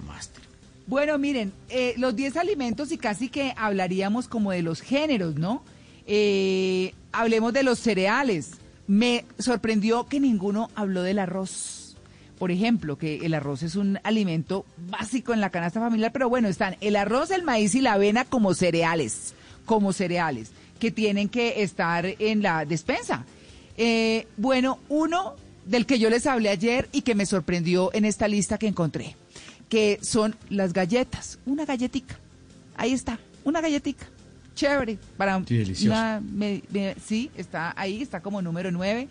[0.88, 5.64] Bueno, miren, eh, los 10 alimentos y casi que hablaríamos como de los géneros, ¿no?
[6.06, 8.52] Eh, hablemos de los cereales.
[8.88, 11.98] Me sorprendió que ninguno habló del arroz.
[12.40, 16.48] Por ejemplo, que el arroz es un alimento básico en la canasta familiar, pero bueno,
[16.48, 19.34] están el arroz, el maíz y la avena como cereales,
[19.66, 23.26] como cereales, que tienen que estar en la despensa.
[23.78, 25.36] Eh, bueno, uno
[25.66, 29.16] del que yo les hablé ayer y que me sorprendió en esta lista que encontré,
[29.70, 32.18] que son las galletas, una galletica.
[32.78, 34.08] Ahí está, una galletica.
[34.56, 39.08] Chévere, para Sí, una me- me- sí, está ahí, está como número 9.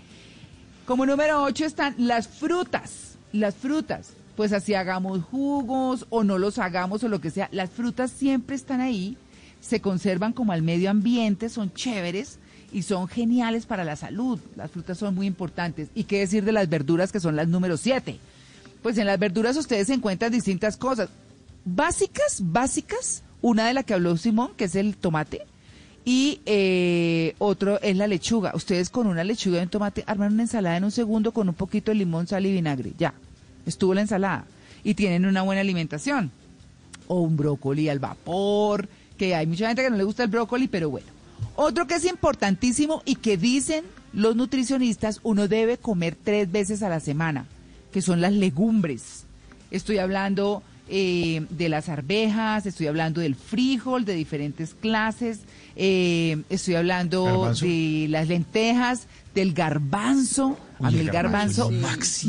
[0.86, 4.10] Como número 8 están las frutas, las frutas.
[4.36, 8.54] Pues así hagamos jugos o no los hagamos o lo que sea, las frutas siempre
[8.56, 9.16] están ahí,
[9.60, 12.38] se conservan como al medio ambiente, son chéveres
[12.72, 14.38] y son geniales para la salud.
[14.56, 15.88] Las frutas son muy importantes.
[15.94, 18.18] ¿Y qué decir de las verduras que son las número 7?
[18.82, 21.08] Pues en las verduras ustedes encuentran distintas cosas.
[21.64, 25.42] Básicas, básicas, una de las que habló Simón, que es el tomate,
[26.08, 28.52] y eh, otro es la lechuga.
[28.54, 31.54] Ustedes con una lechuga y un tomate arman una ensalada en un segundo con un
[31.56, 32.92] poquito de limón, sal y vinagre.
[32.96, 33.12] Ya,
[33.66, 34.44] estuvo la ensalada.
[34.84, 36.30] Y tienen una buena alimentación.
[37.08, 40.68] O un brócoli al vapor, que hay mucha gente que no le gusta el brócoli,
[40.68, 41.06] pero bueno.
[41.54, 46.88] Otro que es importantísimo y que dicen los nutricionistas, uno debe comer tres veces a
[46.88, 47.46] la semana,
[47.92, 49.24] que son las legumbres.
[49.70, 55.40] Estoy hablando eh, de las arvejas, estoy hablando del frijol de diferentes clases,
[55.74, 57.66] eh, estoy hablando Garbanzo.
[57.66, 60.58] de las lentejas, del garbanzo.
[60.80, 61.78] A Uy, mí el garbanzo lo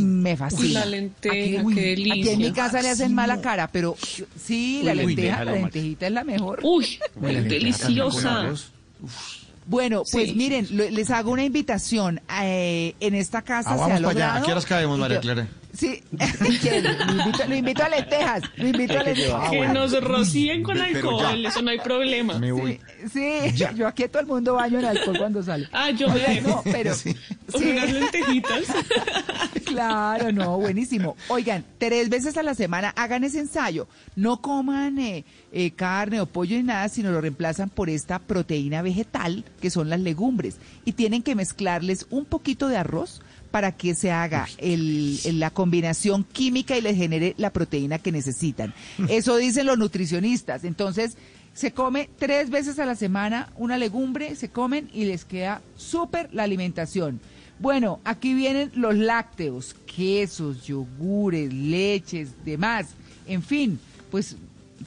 [0.05, 0.81] me fascina.
[0.81, 2.53] La lenteja, aquí, qué aquí en mi delicia.
[2.53, 3.95] casa le hacen mala cara, pero
[4.39, 6.59] sí, la Uy, lenteja, la lentejita es la mejor.
[6.63, 8.53] Uy, Uy, la deliciosa.
[9.65, 10.35] Bueno, pues Sí.
[10.35, 12.21] miren, les hago una invitación.
[12.41, 14.01] eh, en esta casa Ah, se ha para allá.
[14.07, 14.39] logrado.
[14.39, 15.47] ¿A qué horas caemos, María yo- Clara?
[15.77, 16.01] Sí,
[16.61, 16.83] ¿quién?
[16.83, 18.41] lo, invito, lo invito a lentejas.
[18.55, 19.51] Lo invito a lentejas.
[19.51, 22.39] que nos rocíen con alcohol, eso no hay problema.
[22.39, 22.79] Me voy.
[23.13, 23.29] Sí,
[23.75, 25.69] yo aquí a todo el mundo baño en alcohol cuando sale.
[25.71, 26.47] Ah, yo me dejo.
[26.49, 27.13] no, pero Sí.
[27.55, 28.63] sí, Unas lentejitas.
[29.65, 31.15] claro, no, buenísimo.
[31.27, 33.87] Oigan, tres veces a la semana hagan ese ensayo.
[34.15, 38.81] No coman eh, eh, carne o pollo ni nada, sino lo reemplazan por esta proteína
[38.81, 40.57] vegetal, que son las legumbres.
[40.85, 43.21] Y tienen que mezclarles un poquito de arroz
[43.51, 48.11] para que se haga el- el- la combinación química y les genere la proteína que
[48.11, 48.73] necesitan.
[49.09, 50.63] Eso dicen los nutricionistas.
[50.63, 51.17] Entonces,
[51.53, 56.29] se come tres veces a la semana una legumbre, se comen y les queda súper
[56.33, 57.19] la alimentación.
[57.59, 62.89] Bueno, aquí vienen los lácteos, quesos, yogures, leches, demás.
[63.25, 63.79] En fin,
[64.11, 64.35] pues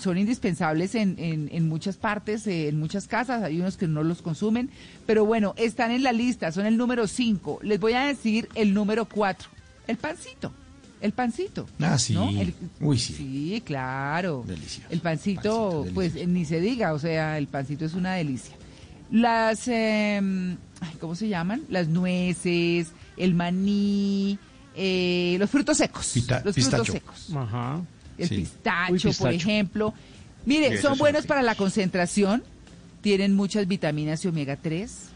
[0.01, 3.43] son indispensables en, en- en muchas partes, eh, en muchas casas.
[3.43, 4.70] Hay unos que no los consumen.
[5.06, 7.60] Pero bueno, están en la lista, son el número 5.
[7.62, 9.48] Les voy a decir el número 4,
[9.86, 10.52] el pancito.
[11.01, 11.66] El pancito.
[11.81, 12.12] Ah, sí.
[12.14, 12.28] ¿no?
[12.28, 13.14] El- Uy, sí.
[13.14, 14.44] Sí, claro.
[14.47, 14.86] Delicioso.
[14.90, 18.55] El pancito, Pancito, pues eh, ni se diga, o sea, el pancito es una delicia.
[19.10, 21.62] Las, ay, ¿cómo se llaman?
[21.68, 24.39] Las nueces, el maní,
[24.77, 26.06] eh, los frutos secos.
[26.14, 26.85] Pita- los pistacho.
[26.85, 27.36] frutos secos.
[27.36, 27.81] Ajá.
[28.20, 28.36] El Sí.
[28.36, 29.94] pistacho, Uy, por ejemplo.
[30.47, 32.42] Mire, son buenos para la concentración,
[33.02, 35.09] tienen muchas vitaminas y omega 3.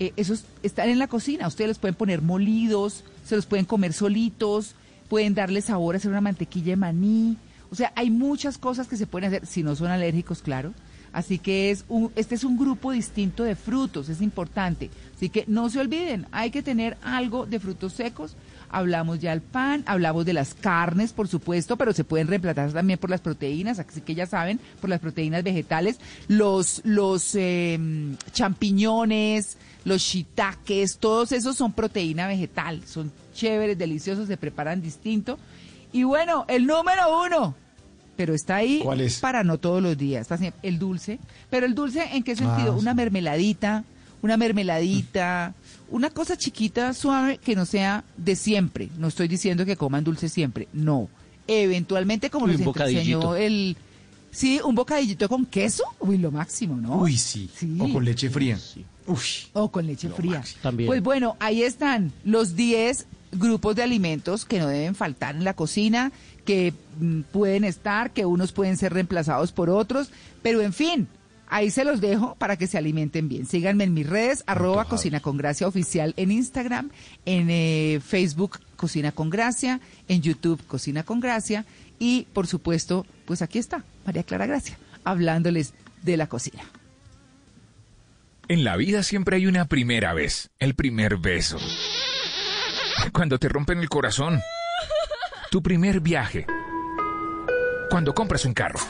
[0.00, 3.92] Eh, esos están en la cocina, ustedes los pueden poner molidos, se los pueden comer
[3.92, 4.74] solitos,
[5.08, 7.36] pueden darle sabor, hacer una mantequilla de maní.
[7.70, 10.72] O sea, hay muchas cosas que se pueden hacer, si no son alérgicos, claro.
[11.12, 14.90] Así que es un, este es un grupo distinto de frutos, es importante.
[15.14, 18.34] Así que no se olviden, hay que tener algo de frutos secos.
[18.72, 22.98] Hablamos ya del pan, hablamos de las carnes, por supuesto, pero se pueden reemplazar también
[22.98, 29.56] por las proteínas, así que ya saben, por las proteínas vegetales, los, los em, champiñones,
[29.84, 35.38] los shiitakes, todos esos son proteína vegetal, son chéveres, deliciosos, se preparan distinto.
[35.92, 37.54] Y bueno, el número uno,
[38.16, 39.20] pero está ahí ¿Cuál es?
[39.20, 41.18] para no todos los días, está siempre- el dulce.
[41.50, 42.72] Pero el dulce, ¿en qué sentido?
[42.72, 43.84] Ah, Una mermeladita,
[44.22, 45.54] una mermeladita,
[45.92, 48.88] una cosa chiquita, suave, que no sea de siempre.
[48.98, 51.08] No estoy diciendo que coman dulce siempre, no.
[51.46, 53.18] Eventualmente, como Uy, bocadillito.
[53.18, 53.76] enseñó el...
[54.30, 56.96] Sí, un bocadillito con queso, uy, lo máximo, ¿no?
[57.02, 57.50] Uy, sí.
[57.54, 57.76] Sí.
[57.78, 58.58] O con leche fría.
[59.06, 59.18] Uy.
[59.52, 60.38] O con leche Lo fría.
[60.38, 60.60] máximo.
[60.62, 60.86] También.
[60.86, 65.52] Pues bueno, ahí están los 10 grupos de alimentos que no deben faltar en la
[65.54, 66.12] cocina,
[66.46, 70.10] que mm, pueden estar, que unos pueden ser reemplazados por otros,
[70.40, 71.08] pero en fin,
[71.52, 73.46] ahí se los dejo para que se alimenten bien.
[73.46, 74.86] Síganme en mis redes, arroba.
[74.86, 76.90] Cocina con Gracia Oficial en Instagram,
[77.26, 81.64] en eh, Facebook Cocina con Gracia, en YouTube Cocina con Gracia
[81.98, 86.64] y por supuesto, pues aquí está María Clara Gracia, hablándoles de la cocina.
[88.48, 91.58] En la vida siempre hay una primera vez, el primer beso.
[93.12, 94.40] Cuando te rompen el corazón.
[95.50, 96.46] Tu primer viaje.
[97.90, 98.80] Cuando compras un carro.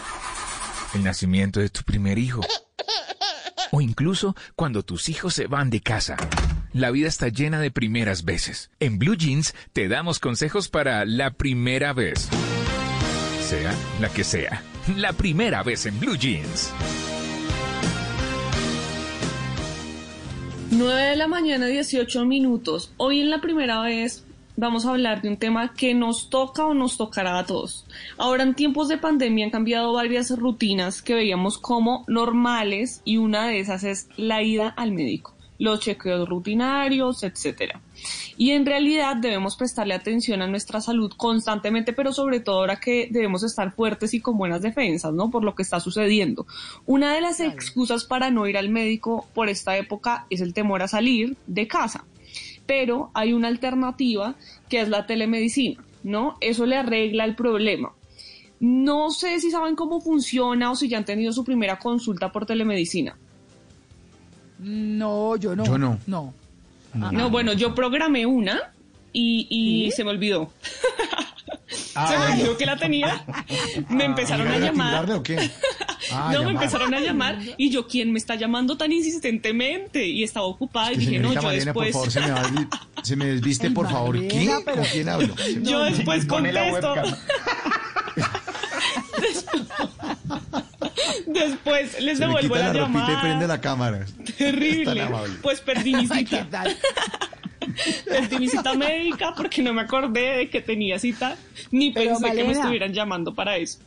[0.94, 2.42] El nacimiento de tu primer hijo.
[3.70, 6.16] O incluso cuando tus hijos se van de casa.
[6.74, 8.70] La vida está llena de primeras veces.
[8.78, 12.28] En Blue Jeans te damos consejos para la primera vez.
[13.40, 14.62] Sea la que sea.
[14.96, 16.70] La primera vez en Blue Jeans.
[20.70, 22.92] 9 de la mañana, 18 minutos.
[22.98, 24.24] Hoy en la primera vez
[24.56, 27.86] vamos a hablar de un tema que nos toca o nos tocará a todos.
[28.18, 33.46] Ahora en tiempos de pandemia han cambiado varias rutinas que veíamos como normales y una
[33.46, 37.80] de esas es la ida al médico los chequeos rutinarios, etcétera.
[38.36, 43.08] Y en realidad debemos prestarle atención a nuestra salud constantemente, pero sobre todo ahora que
[43.12, 45.30] debemos estar fuertes y con buenas defensas, ¿no?
[45.30, 46.46] Por lo que está sucediendo.
[46.84, 50.82] Una de las excusas para no ir al médico por esta época es el temor
[50.82, 52.04] a salir de casa.
[52.74, 54.34] Pero hay una alternativa
[54.70, 56.38] que es la telemedicina, ¿no?
[56.40, 57.92] Eso le arregla el problema.
[58.60, 62.46] No sé si saben cómo funciona o si ya han tenido su primera consulta por
[62.46, 63.14] telemedicina.
[64.58, 65.64] No, yo no.
[65.66, 65.98] Yo no.
[66.06, 66.32] No.
[66.94, 68.72] No, bueno, yo programé una
[69.12, 70.50] y, y se me olvidó.
[71.94, 72.34] Ah, se me bueno.
[72.34, 73.24] olvidó que la tenía.
[73.88, 75.06] Me empezaron a ¿Llegaron llamar.
[75.06, 75.50] timbrarle o qué?
[76.10, 80.04] Ah, no, me empezaron a llamar y yo, ¿quién me está llamando tan insistentemente?
[80.04, 81.72] Y estaba ocupada y dije, no, yo después.
[81.72, 84.18] por favor, se me, va a- se me desviste, por favor.
[84.18, 85.34] Pero- ¿Con quién hablo?
[85.62, 86.94] yo después contesto.
[91.26, 93.20] Después les Se devuelvo la, la ropita y llamada.
[93.22, 94.06] prende la cámara.
[94.36, 95.06] Terrible.
[95.42, 96.64] Pues perdí mi Ay, cita.
[98.04, 101.36] Perdí mi cita médica porque no me acordé de que tenía cita,
[101.70, 102.58] ni Pero, pensé que me Malena.
[102.60, 103.78] estuvieran llamando para eso.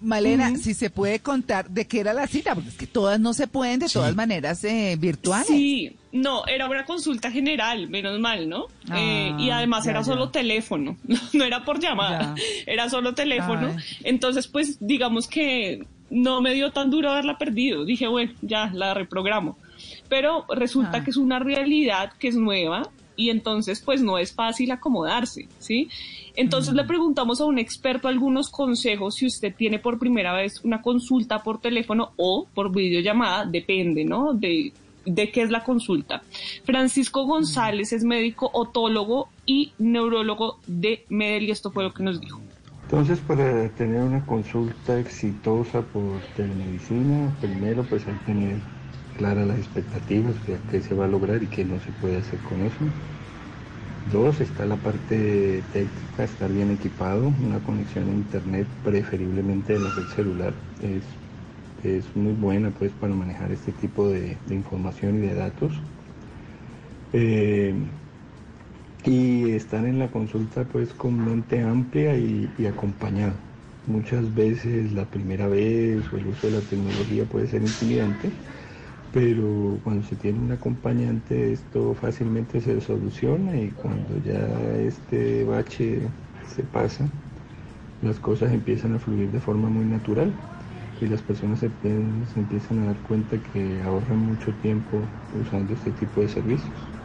[0.00, 3.32] Malena, si se puede contar de qué era la cita, porque es que todas no
[3.32, 5.46] se pueden de todas maneras eh, virtuales.
[5.46, 8.66] Sí, no, era una consulta general, menos mal, ¿no?
[8.90, 10.04] Ah, Eh, y además ya, era ya.
[10.04, 10.98] solo teléfono,
[11.32, 12.34] no era por llamada,
[12.66, 13.74] era solo teléfono.
[13.74, 13.82] Ay.
[14.04, 17.86] Entonces, pues digamos que no me dio tan duro haberla perdido.
[17.86, 19.56] Dije, bueno, ya la reprogramo.
[20.10, 21.04] Pero resulta Ah.
[21.04, 22.82] que es una realidad que es nueva
[23.16, 25.88] y entonces pues no es fácil acomodarse, ¿sí?
[26.36, 30.82] Entonces le preguntamos a un experto algunos consejos si usted tiene por primera vez una
[30.82, 34.34] consulta por teléfono o por videollamada, depende, ¿no?
[34.34, 34.72] De,
[35.06, 36.22] de qué es la consulta.
[36.64, 42.20] Francisco González es médico otólogo y neurólogo de Medel y esto fue lo que nos
[42.20, 42.40] dijo.
[42.82, 48.75] Entonces, para tener una consulta exitosa por telemedicina, primero pues hay que tener
[49.16, 52.38] claras las expectativas de qué se va a lograr y qué no se puede hacer
[52.42, 52.84] con eso.
[54.12, 59.90] Dos, está la parte técnica, estar bien equipado, una conexión a internet, preferiblemente de la
[59.90, 61.04] red celular, es,
[61.82, 65.72] es muy buena pues para manejar este tipo de, de información y de datos.
[67.12, 67.74] Eh,
[69.04, 73.34] y estar en la consulta pues con mente amplia y, y acompañado.
[73.86, 78.32] Muchas veces la primera vez o el uso de la tecnología puede ser intimidante,
[79.16, 86.14] pero cuando se tiene un acompañante esto fácilmente se soluciona y cuando ya este bache
[86.42, 87.10] se pasa,
[88.00, 90.42] las cosas empiezan a fluir de forma muy natural
[91.00, 95.92] y las personas se, se empiezan a dar cuenta que ahorran mucho tiempo usando este
[95.92, 96.95] tipo de servicios.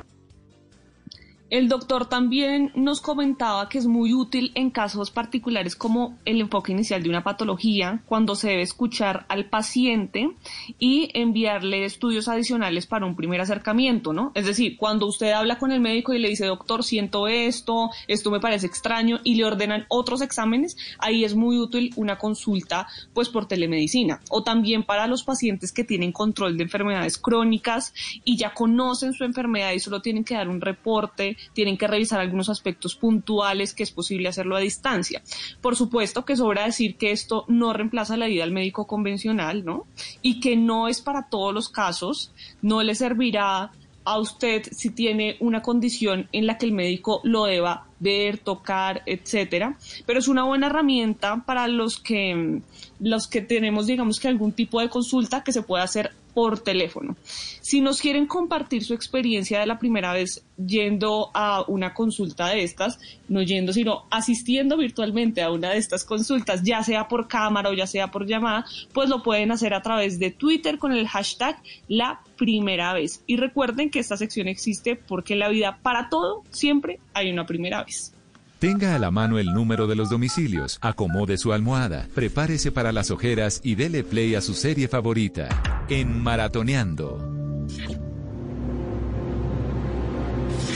[1.52, 6.72] El doctor también nos comentaba que es muy útil en casos particulares como el enfoque
[6.72, 10.32] inicial de una patología, cuando se debe escuchar al paciente
[10.80, 14.32] y enviarle estudios adicionales para un primer acercamiento, ¿no?
[14.34, 18.32] Es decir, cuando usted habla con el médico y le dice, doctor, siento esto, esto
[18.32, 23.28] me parece extraño y le ordenan otros exámenes, ahí es muy útil una consulta pues
[23.28, 28.54] por telemedicina o también para los pacientes que tienen control de enfermedades crónicas y ya
[28.54, 32.96] conocen su enfermedad y solo tienen que dar un reporte, tienen que revisar algunos aspectos
[32.96, 35.22] puntuales que es posible hacerlo a distancia.
[35.62, 39.86] Por supuesto que sobra decir que esto no reemplaza la ida al médico convencional, ¿no?
[40.22, 42.32] Y que no es para todos los casos,
[42.62, 43.72] no le servirá
[44.04, 49.04] a usted si tiene una condición en la que el médico lo deba ver, tocar,
[49.06, 52.62] etcétera, pero es una buena herramienta para los que
[53.00, 57.16] los que tenemos digamos que algún tipo de consulta que se pueda hacer por teléfono.
[57.62, 62.64] Si nos quieren compartir su experiencia de la primera vez yendo a una consulta de
[62.64, 67.70] estas, no yendo, sino asistiendo virtualmente a una de estas consultas, ya sea por cámara
[67.70, 71.08] o ya sea por llamada, pues lo pueden hacer a través de Twitter con el
[71.08, 73.24] hashtag la primera vez.
[73.28, 77.46] Y recuerden que esta sección existe porque en la vida para todo siempre hay una
[77.46, 78.16] primera vez.
[78.58, 83.12] Tenga a la mano el número de los domicilios, acomode su almohada, prepárese para las
[83.12, 87.20] ojeras y dele play a su serie favorita, en Maratoneando.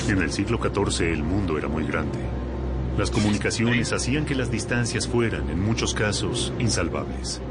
[0.07, 2.19] En el siglo XIV el mundo era muy grande.
[2.95, 7.41] Las comunicaciones hacían que las distancias fueran, en muchos casos, insalvables.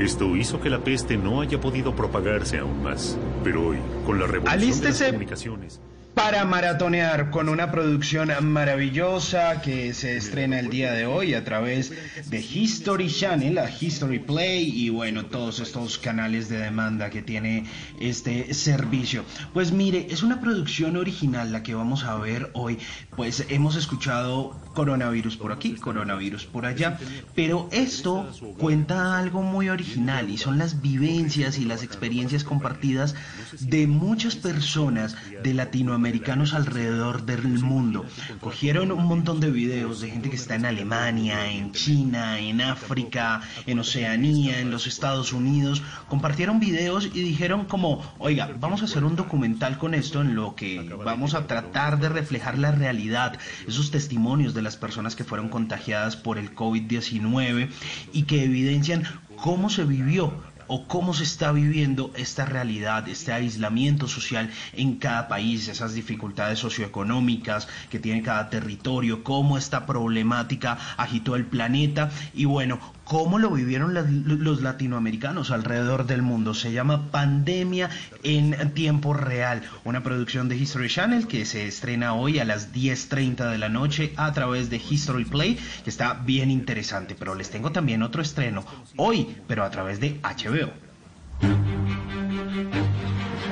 [0.00, 3.18] Esto hizo que la peste no haya podido propagarse aún más.
[3.44, 5.80] Pero hoy, con la revolución de las comunicaciones...
[6.22, 11.92] para maratonear con una producción maravillosa que se estrena el día de hoy a través
[12.28, 17.64] de History Channel, a History Play y bueno, todos estos canales de demanda que tiene
[17.98, 19.24] este servicio.
[19.54, 22.78] Pues mire, es una producción original la que vamos a ver hoy,
[23.16, 26.98] pues hemos escuchado coronavirus por aquí, coronavirus por allá,
[27.34, 33.14] pero esto cuenta algo muy original y son las vivencias y las experiencias compartidas
[33.58, 38.04] de muchas personas de Latinoamérica americanos alrededor del mundo.
[38.40, 43.42] Cogieron un montón de videos de gente que está en Alemania, en China, en África,
[43.64, 45.84] en Oceanía, en los Estados Unidos.
[46.08, 50.56] Compartieron videos y dijeron como, oiga, vamos a hacer un documental con esto en lo
[50.56, 53.38] que vamos a tratar de reflejar la realidad,
[53.68, 57.68] esos testimonios de las personas que fueron contagiadas por el COVID-19
[58.12, 59.04] y que evidencian
[59.36, 65.26] cómo se vivió o cómo se está viviendo esta realidad, este aislamiento social en cada
[65.26, 72.12] país, esas dificultades socioeconómicas que tiene cada territorio, cómo esta problemática agitó el planeta.
[72.34, 72.78] Y bueno,
[73.10, 73.92] cómo lo vivieron
[74.24, 76.54] los latinoamericanos alrededor del mundo.
[76.54, 77.90] Se llama Pandemia
[78.22, 83.50] en tiempo real, una producción de History Channel que se estrena hoy a las 10.30
[83.50, 87.72] de la noche a través de History Play, que está bien interesante, pero les tengo
[87.72, 88.64] también otro estreno
[88.94, 90.70] hoy, pero a través de HBO.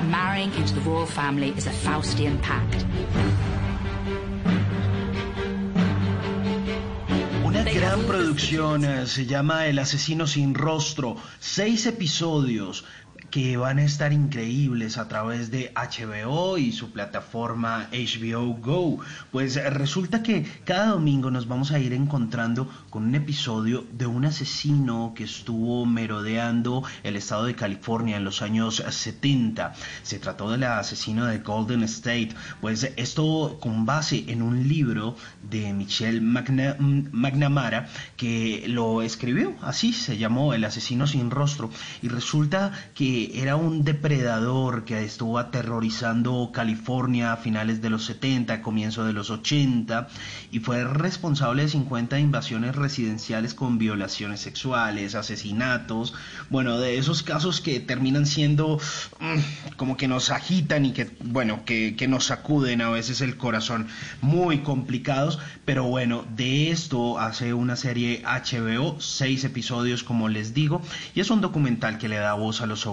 [0.09, 2.39] Marrying into the royal family is a Faustian.
[7.49, 12.85] Una gran producción, eh, se llama El asesino sin rostro, seis episodios
[13.29, 18.99] que van a estar increíbles a través de HBO y su plataforma HBO Go.
[19.31, 24.25] Pues resulta que cada domingo nos vamos a ir encontrando con un episodio de un
[24.25, 29.73] asesino que estuvo merodeando el estado de California en los años 70.
[30.03, 32.29] Se trató del asesino de Golden State.
[32.61, 35.15] Pues esto con base en un libro
[35.49, 37.87] de Michelle McNamara
[38.17, 41.69] que lo escribió así, se llamó El asesino sin rostro.
[42.01, 48.61] Y resulta que era un depredador que estuvo aterrorizando California a finales de los 70,
[48.61, 50.07] comienzo de los 80,
[50.51, 56.13] y fue responsable de 50 invasiones residenciales con violaciones sexuales, asesinatos,
[56.49, 58.79] bueno, de esos casos que terminan siendo
[59.19, 63.37] mm, como que nos agitan y que, bueno, que, que nos sacuden a veces el
[63.37, 63.87] corazón,
[64.21, 70.81] muy complicados, pero bueno, de esto hace una serie HBO, seis episodios como les digo,
[71.15, 72.85] y es un documental que le da voz a los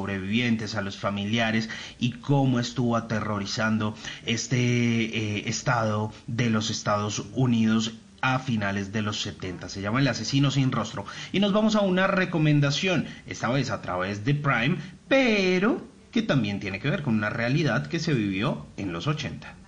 [0.75, 1.69] a los familiares
[1.99, 3.95] y cómo estuvo aterrorizando
[4.25, 9.69] este eh, estado de los Estados Unidos a finales de los 70.
[9.69, 11.05] Se llama El asesino sin rostro.
[11.33, 14.77] Y nos vamos a una recomendación, esta vez a través de Prime,
[15.09, 19.66] pero que también tiene que ver con una realidad que se vivió en los 80.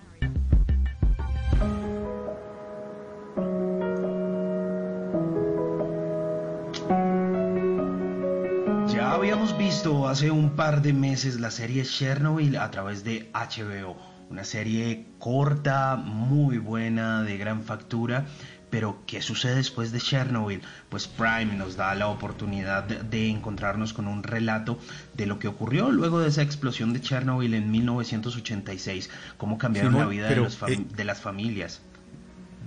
[9.48, 13.96] Habíamos visto hace un par de meses la serie Chernobyl a través de HBO,
[14.30, 18.26] una serie corta, muy buena, de gran factura,
[18.68, 20.60] pero ¿qué sucede después de Chernobyl?
[20.90, 24.78] Pues Prime nos da la oportunidad de, encontrarnos con un relato
[25.14, 29.08] de lo que ocurrió luego de esa explosión de Chernobyl en 1986,
[29.38, 31.80] cómo cambiaron la vida de, eh, de las familias.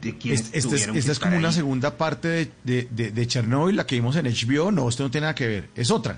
[0.02, 3.86] De este, este es, esta es como una segunda parte de, de, de, Chernobyl, la
[3.86, 4.72] que vimos en HBO.
[4.72, 5.70] No, esto no tiene nada que ver.
[5.76, 6.18] Es otra.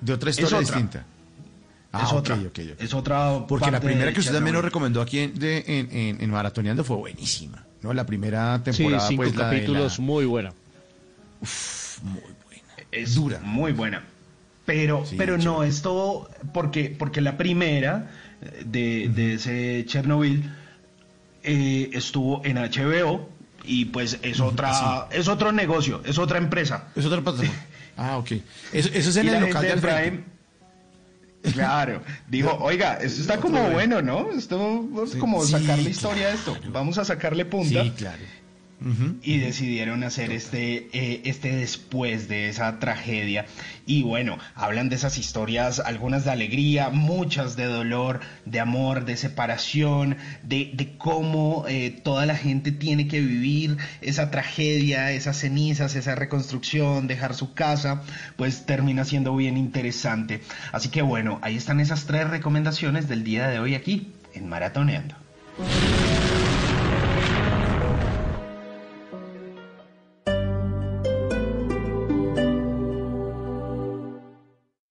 [0.00, 1.04] De otra historia distinta.
[1.92, 2.38] Ah, es otra.
[2.78, 3.46] Es otra.
[3.46, 7.64] Porque la primera que usted también nos recomendó aquí en, en, en, Maratoneando fue buenísima.
[7.82, 7.92] ¿no?
[7.92, 9.00] La primera temporada.
[9.00, 10.52] Sí, cinco pues, capítulos, muy buena.
[12.02, 12.62] muy buena.
[12.92, 13.40] Es dura.
[13.42, 14.04] Muy buena.
[14.66, 16.28] Pero, pero no, esto.
[16.52, 18.10] Porque, porque la primera
[18.64, 20.44] de, de ese Chernobyl
[21.42, 23.28] eh, estuvo en HBO
[23.64, 25.08] y pues es otra.
[25.10, 26.88] Es otro negocio, es otra empresa.
[26.94, 27.52] Es otra plataforma.
[27.98, 28.32] Ah, ok.
[28.72, 30.24] Eso, es en el local de Prime.
[31.52, 34.30] Claro, dijo, oiga, esto está como bueno, ¿no?
[34.32, 36.56] Esto es como sacar la historia de esto.
[36.70, 37.82] Vamos a sacarle punta.
[37.82, 38.37] Sí, claro
[39.22, 43.46] y decidieron hacer este, eh, este después de esa tragedia.
[43.86, 49.16] Y bueno, hablan de esas historias, algunas de alegría, muchas de dolor, de amor, de
[49.16, 55.96] separación, de, de cómo eh, toda la gente tiene que vivir esa tragedia, esas cenizas,
[55.96, 58.02] esa reconstrucción, dejar su casa,
[58.36, 60.40] pues termina siendo bien interesante.
[60.72, 65.16] Así que bueno, ahí están esas tres recomendaciones del día de hoy aquí en Maratoneando.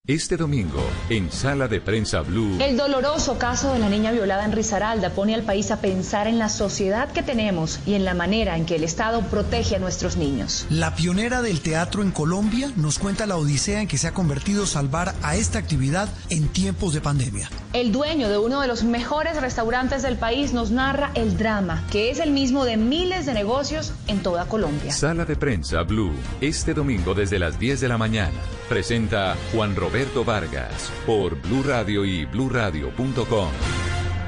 [0.08, 0.80] Este domingo,
[1.10, 2.60] en Sala de Prensa Blue.
[2.62, 6.40] El doloroso caso de la niña violada en Risaralda pone al país a pensar en
[6.40, 10.16] la sociedad que tenemos y en la manera en que el Estado protege a nuestros
[10.16, 10.66] niños.
[10.70, 14.66] La pionera del teatro en Colombia nos cuenta la odisea en que se ha convertido
[14.66, 17.50] salvar a esta actividad en tiempos de pandemia.
[17.74, 22.12] El dueño de uno de los mejores restaurantes del país nos narra el drama, que
[22.12, 24.94] es el mismo de miles de negocios en toda Colombia.
[24.94, 26.14] Sala de Prensa Blue.
[26.40, 28.32] Este domingo desde las 10 de la mañana.
[28.70, 33.50] Presenta Juan Roberto Vargas por Blue Radio y bluradio.com.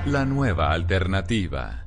[0.07, 1.85] La nueva alternativa.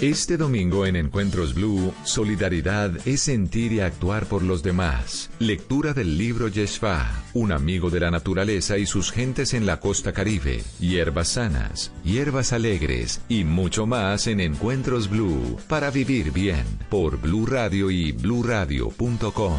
[0.00, 5.30] Este domingo en Encuentros Blue, solidaridad es sentir y actuar por los demás.
[5.40, 10.12] Lectura del libro Yeshua, un amigo de la naturaleza y sus gentes en la costa
[10.12, 10.62] caribe.
[10.78, 17.46] Hierbas sanas, hierbas alegres y mucho más en Encuentros Blue para vivir bien por Blue
[17.46, 19.58] Radio y bluradio.com.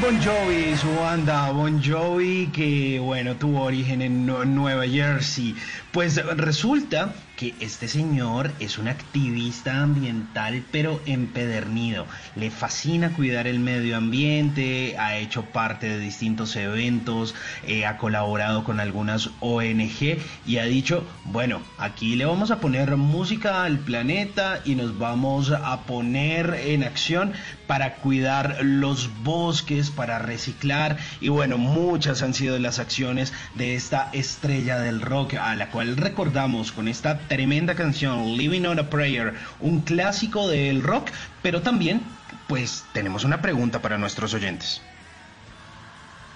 [0.00, 5.54] Bon Jovi, su banda Bon Jovi, que bueno, tuvo origen en Nue- Nueva Jersey.
[5.92, 12.04] Pues resulta que este señor es un activista ambiental, pero empedernido.
[12.36, 17.34] Le fascina cuidar el medio ambiente, ha hecho parte de distintos eventos,
[17.66, 22.94] eh, ha colaborado con algunas ONG y ha dicho, bueno, aquí le vamos a poner
[22.98, 27.32] música al planeta y nos vamos a poner en acción
[27.66, 34.10] para cuidar los bosques, para reciclar y bueno, muchas han sido las acciones de esta
[34.12, 39.34] estrella del rock a la cual recordamos con esta tremenda canción Living on a Prayer,
[39.60, 41.10] un clásico del rock,
[41.42, 42.02] pero también
[42.48, 44.82] pues tenemos una pregunta para nuestros oyentes.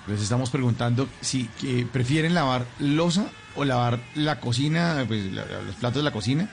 [0.07, 3.25] Les estamos preguntando si que prefieren lavar losa
[3.57, 6.49] o lavar la cocina, pues la- la- los platos de la cocina.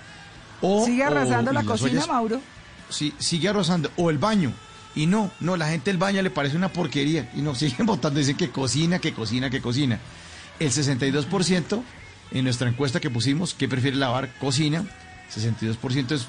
[0.61, 2.41] O, ¿Sigue arrasando o- la cocina, ollas- Mauro?
[2.89, 3.91] Sí, sigue arrasando.
[3.95, 4.53] O el baño.
[4.95, 7.30] Y no, no, la gente del baño le parece una porquería.
[7.35, 9.99] Y no, siguen votando, dicen que cocina, que cocina, que cocina.
[10.59, 11.84] El 62%
[12.31, 14.85] en nuestra encuesta que pusimos, que prefiere lavar cocina,
[15.33, 16.25] 62% es, eh,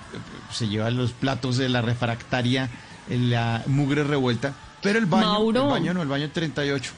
[0.52, 2.68] se lleva los platos de la refractaria,
[3.08, 4.54] la mugre revuelta.
[4.82, 5.62] Pero el baño, Mauro.
[5.64, 6.92] el baño no, el baño 38.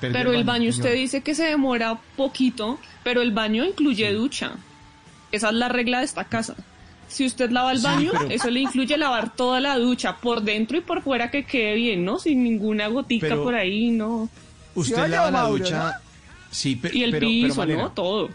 [0.00, 4.52] Perdió Pero el baño, usted dice que se demora poquito, pero el baño incluye ducha.
[5.32, 6.54] Esa es la regla de esta casa.
[7.08, 10.42] Si usted lava el Sí, baño, pero- eso le incluye lavar toda la ducha, por
[10.42, 12.18] dentro y por fuera que quede bien, ¿no?
[12.18, 14.28] Sin ninguna gotica Pero- por ahí, ¿no?
[14.74, 16.00] Usted ¿Sí o lava la Mauro, ducha.
[16.50, 17.92] Sí, pero, y el pero- pero, piso, Malena, ¿no?
[17.92, 18.30] Todo.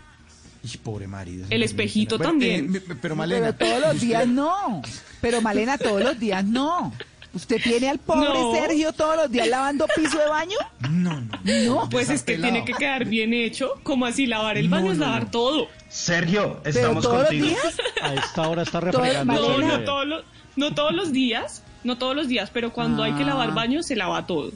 [0.64, 1.46] Y pobre marido.
[1.50, 2.76] El espejito Bueno, también.
[2.76, 3.52] eh, pero Malena.
[3.58, 4.82] Pero todos los días no.
[5.20, 6.94] Pero Malena, todos los días no.
[7.34, 8.54] ¿Usted tiene al pobre No.
[8.54, 10.56] Sergio todos los días lavando piso de baño?
[10.90, 11.40] No, no.
[11.66, 11.90] No.
[11.90, 13.72] Pues es que tiene que quedar bien hecho.
[13.84, 15.68] Como así lavar el baño es lavar todo.
[15.90, 17.48] Sergio, ¿Pero estamos todos los contigo.
[17.48, 17.78] días?
[18.04, 19.34] A esta hora está refregando.
[19.34, 20.24] No, no todos los,
[20.56, 21.64] no todos los días.
[21.84, 23.54] No todos los días, pero cuando hay que lavar Ah.
[23.54, 24.52] baño se lava todo.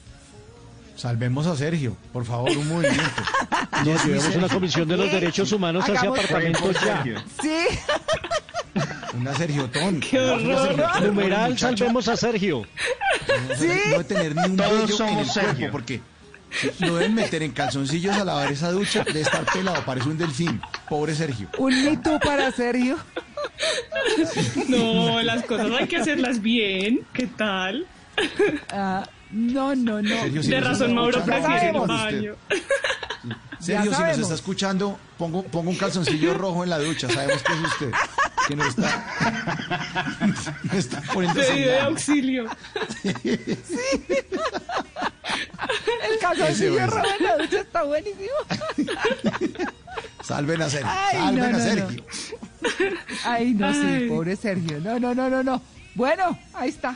[0.98, 3.22] Salvemos a Sergio, por favor, un movimiento.
[3.86, 7.04] Nos llevemos una comisión de los derechos humanos hacia Hagamos- apartamentos ya.
[7.42, 7.66] Sí.
[9.20, 10.00] Una Sergiotón.
[10.00, 11.02] Qué horror.
[11.04, 12.64] Numeral, salvemos a Sergio.
[13.50, 13.68] No, Sí.
[13.68, 15.54] No debe tener ni un Todos vello en somos el Sergio.
[15.58, 16.02] cuerpo, porque
[16.80, 20.60] lo deben meter en calzoncillos a lavar esa ducha, de estar pelado, parece un delfín.
[20.90, 21.48] Pobre Sergio.
[21.60, 22.98] Un Me Too para Sergio.
[24.68, 27.02] No, las cosas hay que hacerlas bien.
[27.14, 27.86] ¿Qué tal?
[28.72, 30.10] Ah, no, no, no.
[30.10, 32.36] Sergio, si De razón, Mauro prefiere el baño.
[33.60, 37.10] Sergio, si nos está escuchando, pongo, pongo un calzoncillo rojo en la ducha.
[37.10, 37.92] Sabemos que es usted.
[38.48, 39.06] Que nos está,
[40.64, 42.46] nos está poniendo Pedido de auxilio.
[43.04, 43.58] El
[46.22, 48.30] calzoncillo rojo en la ducha está buenísimo.
[50.24, 50.90] Salven a Sergio.
[50.92, 52.06] Ay, salven no, a no, Sergio.
[53.26, 54.08] Ay, no, sí, Ay.
[54.08, 54.80] pobre Sergio.
[54.80, 55.62] No, no, no, no, no.
[55.96, 56.96] Bueno, ahí está.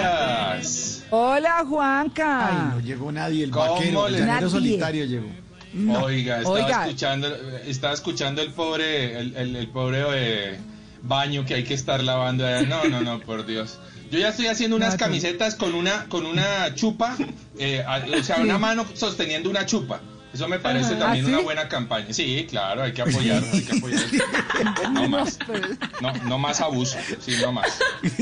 [0.00, 1.04] Días.
[1.10, 2.46] Hola, Juanca.
[2.46, 3.44] Ay, no llegó nadie.
[3.44, 5.28] El ¿Cómo vaquero, el llanero solitario llegó.
[5.72, 6.04] No.
[6.04, 6.84] Oiga, estaba Oiga.
[6.86, 7.28] escuchando,
[7.66, 10.58] estaba escuchando el pobre, el, el- el pobre eh,
[11.02, 12.46] baño que hay que estar lavando.
[12.46, 12.62] allá.
[12.62, 13.78] No, no, no, por Dios.
[14.10, 17.16] Yo ya estoy haciendo unas camisetas con una, con una chupa,
[17.58, 20.00] eh, a- o sea, una mano sosteniendo una chupa.
[20.32, 20.98] Eso me parece Ajá.
[21.00, 21.34] también ¿Ah, sí?
[21.34, 22.12] una buena campaña.
[22.12, 24.00] Sí, claro, hay que apoyar, hay que apoyar.
[24.92, 25.62] No más, pues.
[26.00, 27.78] no, no más abuso, sí, no más.
[28.02, 28.12] Ay,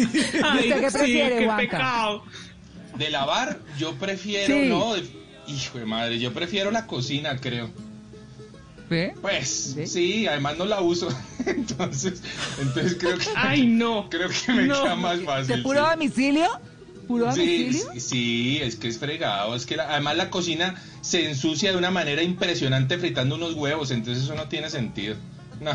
[0.68, 1.60] usted qué sí, prefiere, qué Juanca?
[1.62, 2.24] pecado.
[2.96, 4.68] De lavar, yo prefiero, Sí.
[4.68, 5.08] no, de-
[5.48, 7.70] hijo de madre, yo prefiero la cocina, creo.
[8.88, 9.12] ¿Ve?
[9.20, 9.86] Pues ¿Ve?
[9.86, 11.08] sí, además no la uso.
[11.46, 12.22] entonces,
[12.58, 14.08] entonces creo que Ay, no.
[14.08, 14.82] creo que me No.
[14.82, 15.62] queda más ¿De fácil.
[15.62, 15.90] puro sí.
[15.90, 16.48] domicilio?
[17.08, 19.56] ¿Puro Sí, sí, es que es fregado.
[19.56, 23.90] Es que la- además la cocina se ensucia de una manera impresionante fritando unos huevos,
[23.90, 25.16] entonces eso no tiene sentido.
[25.60, 25.72] No.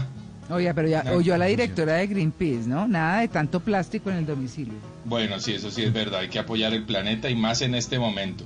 [0.49, 2.87] Oye, pero ya No, oyó a la directora de Greenpeace, ¿no?
[2.87, 4.73] Nada de tanto plástico en el domicilio.
[5.05, 6.19] Bueno, sí, eso sí es verdad.
[6.21, 8.45] Hay que apoyar el planeta y más en este momento.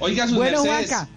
[0.00, 1.08] Oiga, sus Bueno, mercedes, Juanca.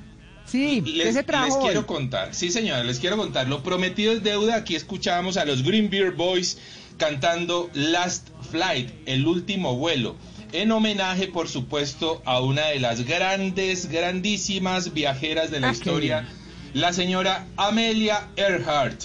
[0.46, 4.24] Sí, ¿qué Les, se les quiero contar, sí señora, les quiero contar, lo prometido es
[4.24, 6.58] deuda, aquí escuchábamos a los Green Beer Boys
[6.98, 10.16] cantando Last Flight, el último vuelo,
[10.54, 16.28] en homenaje por supuesto a una de las grandes, grandísimas viajeras de la Ah, historia,
[16.74, 19.02] la señora Amelia Earhart,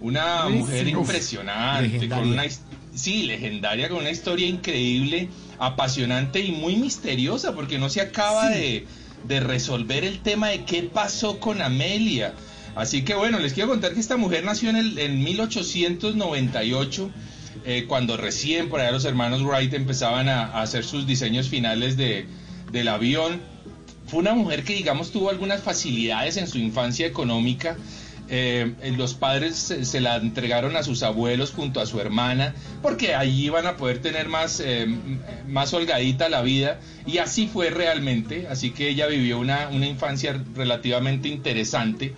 [0.00, 2.44] una mujer Uf, impresionante, con una
[2.94, 5.28] sí, legendaria, con una historia increíble,
[5.58, 8.86] apasionante y muy misteriosa, porque no se acaba de,
[9.24, 12.34] de resolver el tema de qué pasó con Amelia.
[12.76, 17.10] Así que bueno, les quiero contar que esta mujer nació en, el, en 1898,
[17.64, 22.26] eh, cuando recién por allá los hermanos Wright empezaban a, hacer sus diseños finales de,
[22.72, 23.40] del avión.
[24.06, 27.76] Fue una mujer que, digamos, tuvo algunas facilidades en su infancia económica.
[28.32, 33.46] Eh, los padres se, la entregaron a sus abuelos junto a su hermana, porque allí
[33.46, 34.86] iban a poder tener más, eh,
[35.48, 38.46] más holgadita la vida, y así fue realmente.
[38.48, 42.14] Así que ella vivió una, una infancia relativamente interesante.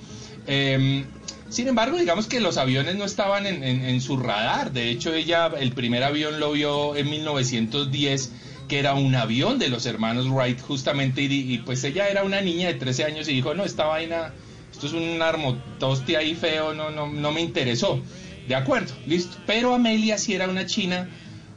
[0.46, 1.04] Eh,
[1.52, 4.72] sin embargo, digamos que los aviones no estaban en, en- en su radar.
[4.72, 8.32] De hecho, ella el primer avión lo vio en 1910,
[8.68, 12.68] que era un avión de los hermanos Wright, justamente, y, pues ella era una niña
[12.68, 14.32] de 13 años y dijo, no, esta vaina,
[14.72, 18.00] esto es un armotoste ahí feo, no, no, no me interesó.
[18.48, 19.36] De acuerdo, listo.
[19.46, 21.08] Pero Amelia sí era una china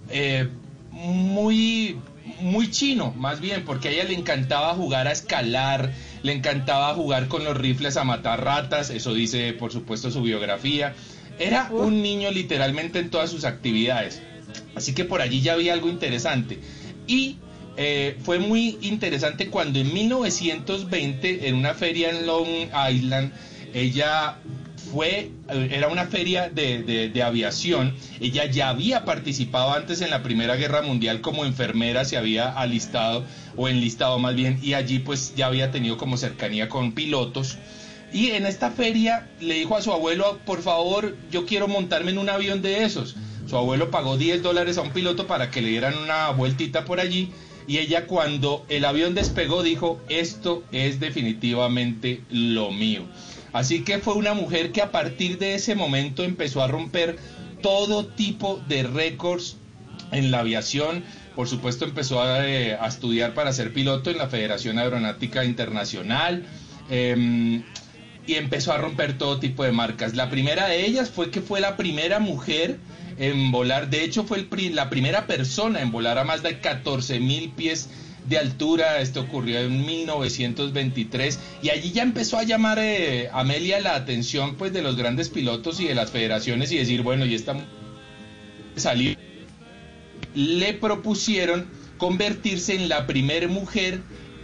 [0.10, 0.50] eh,
[0.92, 1.98] muy,
[2.42, 5.92] muy chino, más bien, porque a ella le encantaba jugar a escalar,
[6.26, 10.94] le encantaba jugar con los rifles a matar ratas, eso dice por supuesto su biografía.
[11.38, 14.22] Era un niño literalmente en todas sus actividades.
[14.74, 16.60] Así que por allí ya había algo interesante.
[17.06, 17.38] Y
[17.78, 22.48] eh, fue muy interesante cuando en 1920, en una feria en Long
[22.92, 23.32] Island,
[23.74, 24.40] ella
[24.92, 27.94] fue, eh, era una feria de, de- de aviación.
[28.20, 33.24] Ella ya había participado antes en la Primera Guerra Mundial como enfermera, se había alistado
[33.56, 37.58] o enlistado más bien, y allí pues ya había tenido como cercanía con pilotos.
[38.14, 42.18] Y en esta feria le dijo a su abuelo, por favor, yo quiero montarme en
[42.18, 43.16] un avión de esos.
[43.50, 47.00] Su abuelo pagó 10 dólares a un piloto para que le dieran una vueltita por
[47.00, 47.32] allí.
[47.68, 53.02] Y ella cuando el avión despegó dijo, esto es definitivamente lo mío.
[53.56, 57.16] Así que fue una mujer que a partir de ese momento empezó a romper
[57.62, 59.56] todo tipo de récords
[60.12, 61.06] en la aviación.
[61.38, 66.46] Por supuesto empezó a, eh, estudiar para ser piloto en la Federación Aeronáutica Internacional.
[66.90, 67.64] Em,
[68.28, 70.16] y empezó a romper todo tipo de marcas.
[70.16, 72.78] La primera de ellas fue que fue la primera mujer
[73.18, 77.52] en volar, de hecho fue la primera persona en volar a más de 14 mil
[77.52, 77.88] pies
[78.28, 83.96] de altura, esto ocurrió en 1923 y allí ya empezó a llamar eh, Amelia la
[83.96, 87.56] atención pues de los grandes pilotos y de las federaciones y decir, bueno, y esta
[88.76, 89.16] salió
[90.36, 94.02] le propusieron convertirse en la primera mujer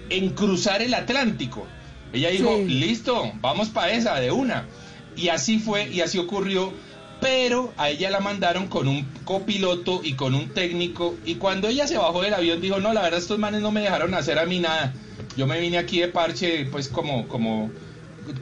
[0.09, 1.67] en cruzar el Atlántico.
[2.13, 2.65] Ella dijo, Sí.
[2.65, 4.67] listo, vamos para esa de una.
[5.15, 6.73] Y así fue y así ocurrió,
[7.21, 11.87] pero a ella la mandaron con un copiloto y con un técnico y cuando ella
[11.87, 14.45] se bajó del avión dijo, no, la verdad estos manes no me dejaron hacer a
[14.45, 14.93] mí nada.
[15.37, 17.71] Yo me vine aquí de parche pues como, como,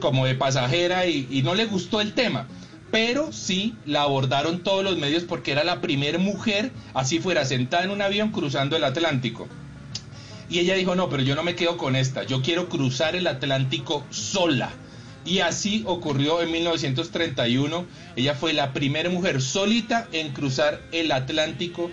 [0.00, 2.48] como de pasajera y, y no le gustó el tema.
[2.90, 7.84] Pero sí la abordaron todos los medios porque era la primera mujer, así fuera, sentada
[7.84, 9.46] en un avión cruzando el Atlántico.
[10.48, 13.28] Y ella dijo, no, pero yo no me quedo con esta, yo quiero cruzar el
[13.28, 14.72] Atlántico sola.
[15.24, 17.86] Y así ocurrió en 1931.
[18.16, 21.90] Ella fue la primera mujer solita en cruzar el Atlántico.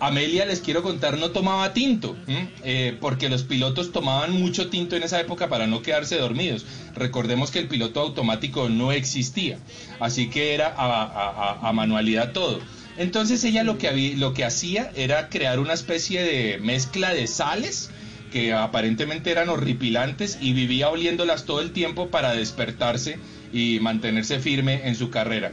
[0.00, 2.16] Amelia, les quiero contar, no tomaba tinto.
[2.62, 6.64] Eh, porque los pilotos tomaban mucho tinto en esa época para no quedarse dormidos.
[6.94, 9.58] Recordemos que el piloto automático no existía,
[9.98, 12.60] así que era a, manualidad todo.
[12.96, 17.90] Entonces ella lo que, lo que hacía era crear una especie de mezcla de sales
[18.30, 23.18] que aparentemente eran horripilantes y vivía oliéndolas todo el tiempo para despertarse
[23.52, 25.52] y mantenerse firme en su carrera.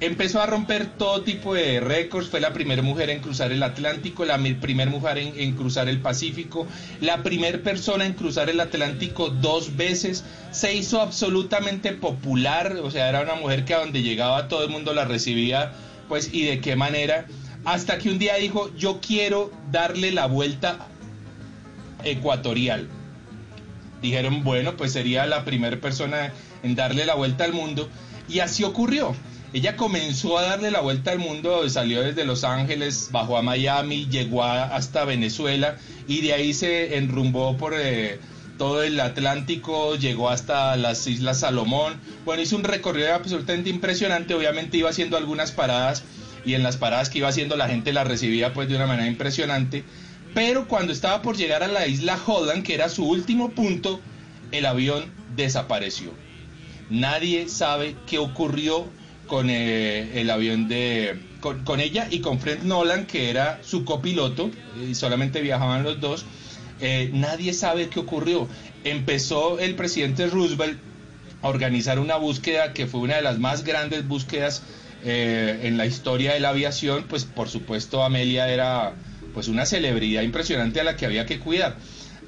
[0.00, 4.24] Empezó a romper todo tipo de récords, fue la primera mujer en cruzar el Atlántico,
[4.24, 6.68] la primera mujer en, cruzar el Pacífico,
[7.00, 13.08] la primera persona en cruzar el Atlántico dos veces, se hizo absolutamente popular, o sea,
[13.08, 15.72] era una mujer que a donde llegaba todo el mundo la recibía,
[16.06, 17.26] pues, y de qué manera,
[17.64, 20.86] hasta que un día dijo, yo quiero darle la vuelta
[22.04, 22.88] ecuatorial.
[24.02, 27.88] Dijeron, bueno, pues sería la primera persona en darle la vuelta al mundo.
[28.28, 29.14] Y así ocurrió.
[29.52, 34.06] Ella comenzó a darle la vuelta al mundo, salió desde Los Ángeles, bajó a Miami,
[34.10, 38.20] llegó hasta Venezuela y de ahí se enrumbó por eh,
[38.58, 41.98] todo el Atlántico, llegó hasta las Islas Salomón.
[42.26, 46.02] Bueno, hizo un recorrido absolutamente impresionante, obviamente iba haciendo algunas paradas
[46.44, 49.08] y en las paradas que iba haciendo la gente la recibía pues de una manera
[49.08, 49.82] impresionante.
[50.34, 54.00] Pero cuando estaba por llegar a la isla Holland, que era su último punto,
[54.52, 55.04] el avión
[55.36, 56.12] desapareció.
[56.90, 58.86] Nadie sabe qué ocurrió
[59.26, 64.50] con eh, el avión de con, ella y con Fred Nolan, que era su copiloto,
[64.88, 66.24] y solamente viajaban los dos.
[66.80, 68.48] Eh, nadie sabe qué ocurrió.
[68.84, 70.78] Empezó el presidente Roosevelt
[71.42, 74.62] a organizar una búsqueda que fue una de las más grandes búsquedas
[75.04, 77.04] eh, en la historia de la aviación.
[77.08, 78.94] Pues por supuesto Amelia era
[79.34, 81.76] pues una celebridad impresionante a la que había que cuidar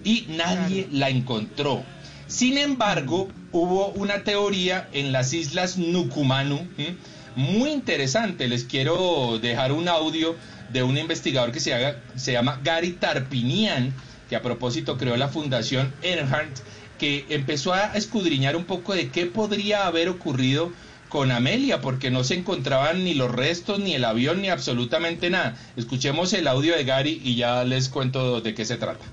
[0.05, 1.83] y nadie la encontró.
[2.27, 6.67] Sin embargo, hubo una teoría en las islas Nucumanu
[7.37, 8.49] muy interesante.
[8.49, 10.37] Les quiero dejar un audio
[10.73, 13.93] de un investigador que se, haga- se llama Gary Tarpinian,
[14.29, 16.57] que a propósito creó la Fundación Earhart,
[16.99, 20.71] que empezó a escudriñar un poco de qué podría haber ocurrido
[21.11, 25.59] con Amelia, porque no se encontraban ni los restos, ni el avión, ni absolutamente nada.
[25.77, 29.05] Escuchemos el audio de Gary y ya les cuento de qué se trata.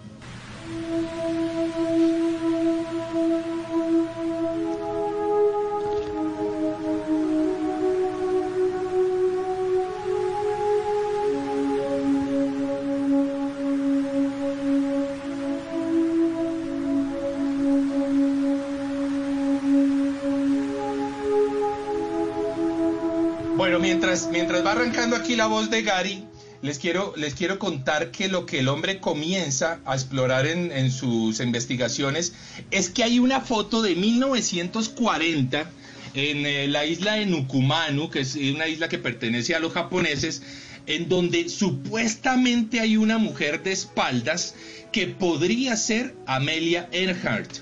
[23.88, 26.26] Mientras, mientras va arrancando aquí la voz de Gary,
[26.62, 30.92] les quiero, les quiero contar que lo que el hombre comienza a explorar en, en
[30.92, 32.34] sus investigaciones
[32.70, 35.72] es que hay una foto de 1940
[36.16, 40.42] en eh, la isla de Nukumanu, que es una isla que pertenece a los japoneses,
[40.86, 44.54] en donde supuestamente hay una mujer de espaldas
[44.92, 47.60] que podría ser Amelia Earhart.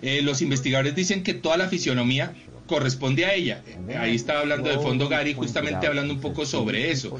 [0.00, 2.34] Eh, los investigadores dicen que toda la fisionomía
[2.66, 3.62] corresponde a ella.
[3.98, 7.18] Ahí estaba hablando de fondo Gary, justamente hablando un poco sobre eso.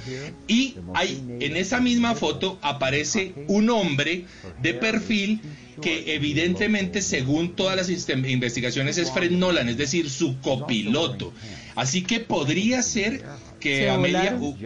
[0.49, 4.25] Y hay, en esa misma foto aparece un hombre
[4.61, 5.41] de perfil
[5.81, 11.33] que evidentemente, según todas las investigaciones, es Fred Nolan, es decir, su copiloto.
[11.75, 13.25] Así que podría ser
[13.63, 14.57] que ¿Se Amelia, uh,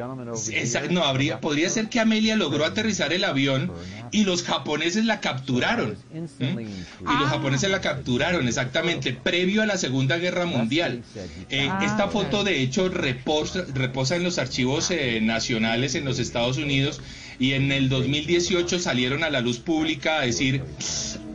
[0.52, 3.70] esa- no habría, podría ser que Amelia logró aterrizar el avión
[4.10, 5.96] y los japoneses la capturaron.
[6.12, 11.02] Y los japoneses la capturaron exactamente previo a la Segunda Guerra Mundial.
[11.50, 16.18] Eh, Ah, esta foto de hecho reposa, reposa en los archivos eh, nacionales en los
[16.18, 17.00] Estados Unidos
[17.38, 20.62] y en el 2018 salieron a la luz pública a decir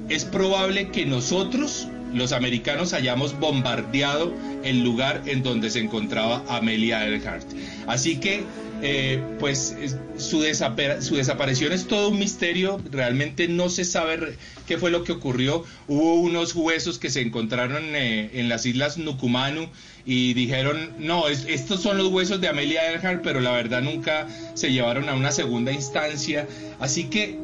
[0.10, 4.34] es probable que nosotros los americanos hayamos bombardeado
[4.64, 7.48] el lugar en donde se encontraba Amelia Earhart.
[7.88, 8.44] Así que,
[8.84, 12.80] eh, pues, es- su, desaparición es todo un misterio.
[12.92, 14.36] Realmente no se sabe
[14.68, 15.64] qué fue lo que ocurrió.
[15.88, 19.68] Hubo unos huesos que se encontraron eh, en las islas Nucumanu
[20.06, 24.28] y dijeron, no, es- estos son los huesos de Amelia Earhart, pero la verdad nunca
[24.56, 26.48] se llevaron a una segunda instancia.
[26.80, 27.38] Así que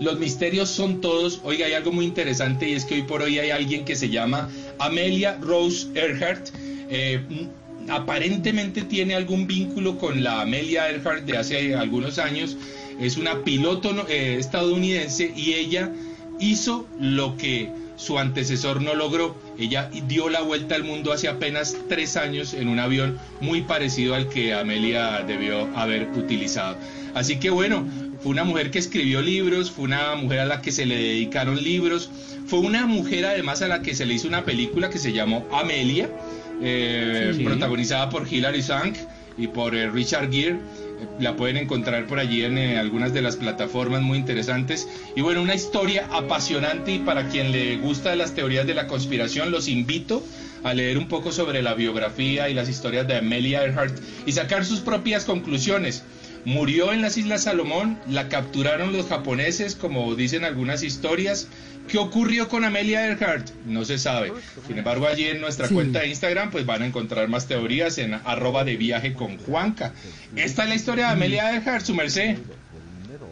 [0.00, 1.40] los misterios son todos.
[1.44, 4.08] Oiga, hay algo muy interesante y es que hoy por hoy hay alguien que se
[4.08, 6.48] llama Amelia Rose Earhart.
[6.90, 7.20] Eh,
[7.88, 12.56] aparentemente tiene algún vínculo con la Amelia Earhart de hace algunos años.
[13.00, 15.90] Es una piloto eh, estadounidense y ella
[16.40, 19.36] hizo lo que su antecesor no logró.
[19.58, 24.14] Ella dio la vuelta al mundo hace apenas tres años en un avión muy parecido
[24.14, 26.76] al que Amelia debió haber utilizado.
[27.14, 27.88] Así que bueno,
[28.26, 31.62] fue una mujer que escribió libros, fue una mujer a la que se le dedicaron
[31.62, 32.10] libros,
[32.48, 35.46] fue una mujer además a la que se le hizo una película que se llamó
[35.52, 36.10] Amelia,
[36.60, 37.44] eh, Sí.
[37.44, 38.96] protagonizada por Hilary Swank
[39.38, 40.54] y por eh, Richard Gere.
[40.56, 40.58] Eh,
[41.20, 44.88] La pueden encontrar por allí en eh, algunas de las plataformas muy interesantes.
[45.14, 49.52] Y bueno, una historia apasionante y para quien le gusta las teorías de la conspiración,
[49.52, 50.20] los invito
[50.64, 53.96] a leer un poco sobre la biografía y las historias de Amelia Earhart
[54.26, 56.02] y sacar sus propias conclusiones.
[56.46, 61.48] Murió en las Islas Salomón, la capturaron los japoneses, como dicen algunas historias.
[61.88, 63.48] ¿Qué ocurrió con Amelia Earhart?
[63.66, 64.32] No se sabe.
[64.66, 65.74] Sin embargo, allí en nuestra Sí.
[65.74, 69.92] cuenta de Instagram, pues van a encontrar más teorías en arroba de viaje con Juanca.
[70.36, 72.36] Esta es la historia de Amelia Earhart, su merced.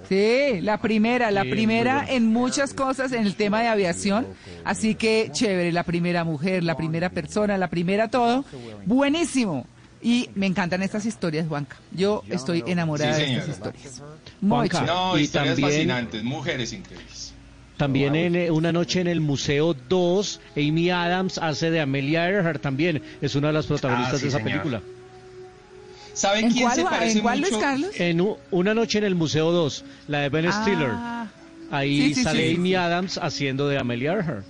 [0.09, 4.27] Sí, la primera, la primera en muchas cosas en el tema de aviación.
[4.65, 8.45] Así que chévere, la primera mujer, la primera persona, la primera todo.
[8.87, 9.67] Buenísimo.
[10.05, 11.77] Y me encantan estas historias, Juanca.
[11.91, 14.03] Yo estoy enamorada Sí, de estas historias.
[14.41, 14.83] Muy Juanca.
[14.83, 17.33] No, Y historias también- fascinantes, mujeres increíbles.
[17.79, 22.61] También en eh, Una Noche en el Museo 2, Amy Adams hace de Amelia Earhart
[22.63, 23.03] también.
[23.21, 24.51] Es una de las protagonistas Ah, sí, de esa señor.
[24.53, 24.83] película.
[26.13, 27.61] ¿Sabe ¿En quién cuál, se parece ¿En cuál, Luis mucho?
[27.65, 27.91] Carlos?
[27.99, 30.91] En Una Noche en el Museo 2, la de Ben Stiller.
[30.93, 31.27] Ah,
[31.71, 32.75] Ahí sí, sí, sale sí, Amy.
[32.77, 34.45] Adams haciendo de Amelia Earhart.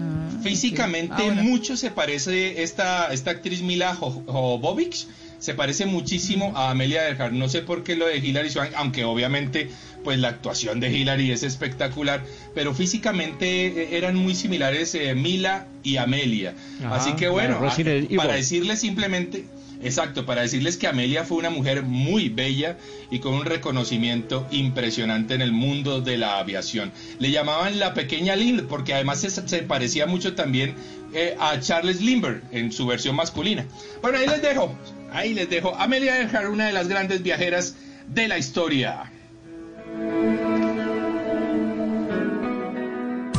[0.00, 1.14] Ah, Físicamente.
[1.16, 1.42] Ah, bueno.
[1.42, 5.06] mucho se parece esta, esta actriz Mila Jo- Jovovich,
[5.38, 7.32] se parece muchísimo a Amelia Earhart.
[7.32, 9.68] No sé por qué lo de Hilary Swank, aunque obviamente
[10.02, 12.22] pues la actuación de Hilary es espectacular,
[12.54, 16.54] pero físicamente eh, eran muy similares eh, Mila y Amelia.
[16.84, 19.44] Ajá, Así que bueno, a- para decirles simplemente,
[19.82, 22.76] exacto, para decirles que Amelia fue una mujer muy bella
[23.10, 26.92] y con un reconocimiento impresionante en el mundo de la aviación.
[27.18, 30.74] Le llamaban la pequeña Lind porque además se, parecía mucho también
[31.12, 33.66] eh, a Charles Lindbergh en su versión masculina.
[34.02, 34.74] Bueno, ahí les dejo,
[35.12, 35.74] ahí les dejo.
[35.76, 37.74] Amelia Earhart, una de las grandes viajeras
[38.08, 39.10] de la historia.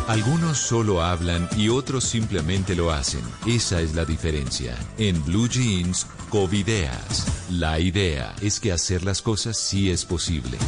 [0.08, 3.22] Algunos solo hablan y otros simplemente lo hacen.
[3.48, 4.78] Esa es la diferencia.
[5.00, 7.26] En Blue Jeans, Covideas.
[7.50, 10.60] La idea es que hacer las cosas sí es posible.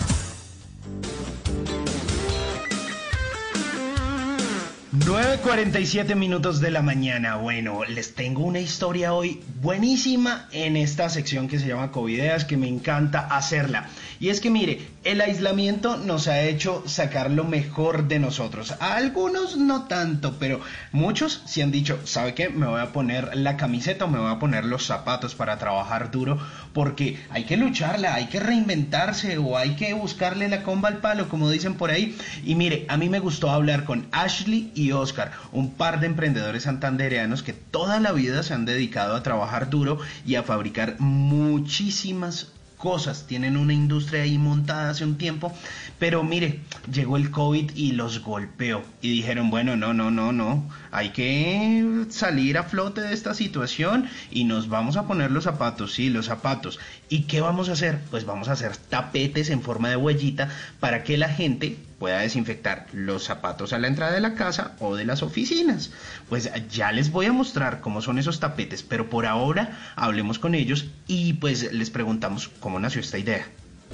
[5.48, 7.38] 9.47 minutos de la mañana.
[7.38, 12.58] Bueno, les tengo una historia hoy buenísima en esta sección que se llama Covideas, que
[12.58, 13.88] me encanta hacerla.
[14.20, 18.74] Y es que mire, el aislamiento nos ha hecho sacar lo mejor de nosotros.
[18.82, 20.60] A algunos no tanto, pero
[20.92, 22.50] muchos sí han dicho, ¿sabe qué?
[22.50, 26.12] Me voy a poner la camiseta o me voy a poner los zapatos para trabajar
[26.12, 26.38] duro,
[26.78, 31.28] porque hay que lucharla, hay que reinventarse o hay que buscarle la comba al palo,
[31.28, 32.16] como dicen por ahí.
[32.46, 36.66] Y mire, a mí me gustó hablar con Ashley y Oscar, un par de emprendedores
[36.66, 42.52] santandereanos que toda la vida se han dedicado a trabajar duro y a fabricar muchísimas
[42.78, 45.54] cosas, tienen una industria ahí montada hace un tiempo,
[46.00, 50.70] pero mire, llegó el COVID y los golpeó y dijeron, bueno, no, no, no, no,
[50.92, 55.94] hay que salir a flote de esta situación y nos vamos a poner los zapatos,
[55.94, 56.80] sí, los zapatos.
[57.10, 58.00] ¿Y qué vamos a hacer?
[58.12, 60.50] Pues vamos a hacer tapetes en forma de huellita
[60.80, 64.96] para que la gente pueda desinfectar los zapatos a la entrada de la casa o
[64.96, 65.92] de las oficinas.
[66.30, 70.56] Pues ya les voy a mostrar cómo son esos tapetes, pero por ahora hablemos con
[70.56, 73.46] ellos y pues les preguntamos cómo nació esta idea.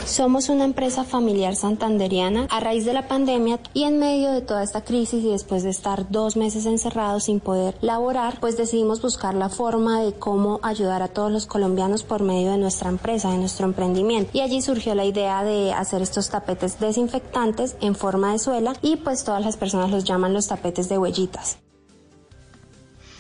[0.06, 4.62] Somos una empresa familiar santanderiana a raíz de la pandemia y en medio de toda
[4.62, 9.34] esta crisis y después de estar dos meses encerrados sin poder laborar, pues decidimos buscar
[9.34, 13.38] la forma de cómo ayudar a todos los colombianos por medio de nuestra empresa, de
[13.38, 14.32] nuestro emprendimiento.
[14.34, 18.98] Y allí surgió la idea de hacer estos tapetes desinfectantes en forma de suela y
[18.98, 21.60] pues todas las personas los llaman los tapetes de huellitas.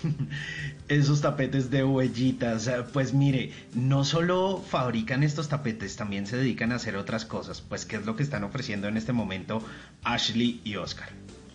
[0.94, 6.76] Esos tapetes de huellitas, pues mire, no solo fabrican estos tapetes, también se dedican a
[6.76, 9.66] hacer otras cosas, pues qué es lo que están ofreciendo en este momento
[10.04, 11.10] Ashley y Oscar.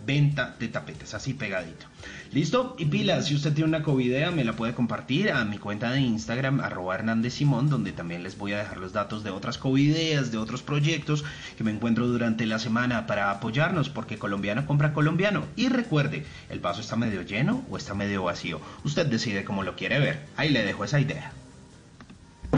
[0.05, 1.87] Venta de tapetes, así pegadito.
[2.31, 2.75] ¿Listo?
[2.77, 5.99] Y pila, si usted tiene una covidea, me la puede compartir a mi cuenta de
[5.99, 10.31] Instagram, arroba Hernández Simón, donde también les voy a dejar los datos de otras covideas,
[10.31, 11.23] de otros proyectos
[11.57, 15.45] que me encuentro durante la semana para apoyarnos, porque colombiano compra colombiano.
[15.55, 18.61] Y recuerde, el vaso está medio lleno o está medio vacío.
[18.83, 20.27] Usted decide cómo lo quiere ver.
[20.37, 21.31] Ahí le dejo esa idea.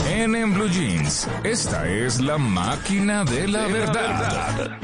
[0.05, 4.77] En, en Blue Jeans, esta es la máquina de la verdad.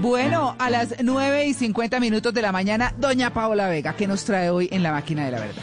[0.00, 4.24] Bueno, a las 9 y 50 minutos de la mañana, doña Paola Vega, ¿qué nos
[4.24, 5.62] trae hoy en la máquina de la verdad?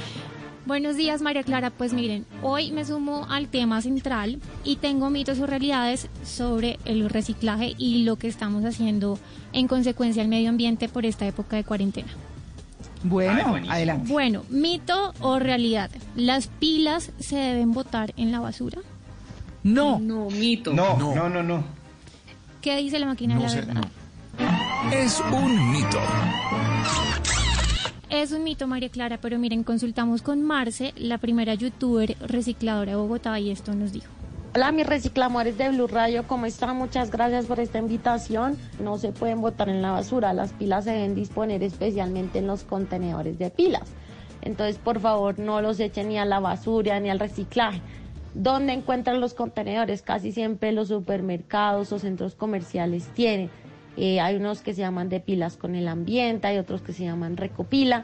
[0.65, 1.69] Buenos días, María Clara.
[1.69, 7.09] Pues miren, hoy me sumo al tema central y tengo mitos o realidades sobre el
[7.09, 9.19] reciclaje y lo que estamos haciendo
[9.53, 12.09] en consecuencia al medio ambiente por esta época de cuarentena.
[13.03, 14.11] Bueno, adelante.
[14.11, 15.89] Bueno, mito o realidad.
[16.15, 18.81] ¿Las pilas se deben botar en la basura?
[19.63, 19.99] No.
[19.99, 20.73] No, mito.
[20.73, 21.63] No, no, no, no.
[22.61, 23.83] ¿Qué dice la máquina de la verdad?
[24.93, 25.99] Es un mito.
[28.09, 32.97] Es un mito, María Clara, pero miren, consultamos con Marce, la primera youtuber recicladora de
[32.97, 34.11] Bogotá, y esto nos dijo.
[34.53, 36.75] Hola, mis reciclamores de Blue Radio, ¿cómo están?
[36.75, 38.57] Muchas gracias por esta invitación.
[38.81, 42.65] No se pueden botar en la basura, las pilas se deben disponer especialmente en los
[42.65, 43.93] contenedores de pilas.
[44.41, 47.79] Entonces, por favor, no los echen ni a la basura ni al reciclaje.
[48.33, 50.01] ¿Dónde encuentran los contenedores?
[50.01, 53.49] Casi siempre los supermercados o centros comerciales tienen.
[53.95, 57.05] Eh, hay unos que se llaman de pilas con el ambiente, hay otros que se
[57.05, 58.03] llaman recopila.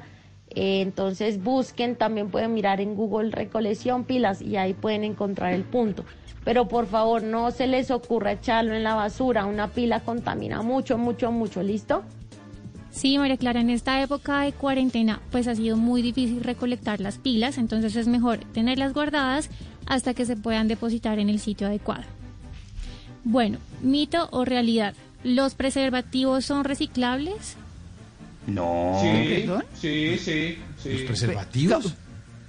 [0.51, 5.65] Eh, entonces busquen, también pueden mirar en Google recolección pilas y ahí pueden encontrar el
[5.65, 6.05] punto.
[6.47, 9.45] Pero por favor, no se les ocurra echarlo en la basura.
[9.45, 11.61] Una pila contamina mucho, mucho, mucho.
[11.61, 12.03] ¿Listo?
[12.89, 17.17] Sí, María Clara, en esta época de cuarentena pues ha sido muy difícil recolectar las
[17.17, 19.49] pilas, entonces es mejor tenerlas guardadas
[19.87, 22.05] hasta que se puedan depositar en el sitio adecuado.
[23.25, 24.93] Bueno, mito o realidad,
[25.25, 27.57] ¿los preservativos son reciclables?
[28.47, 28.97] No.
[29.01, 29.45] Sí,
[29.81, 30.89] sí, sí, sí.
[30.93, 31.93] ¿Los preservativos?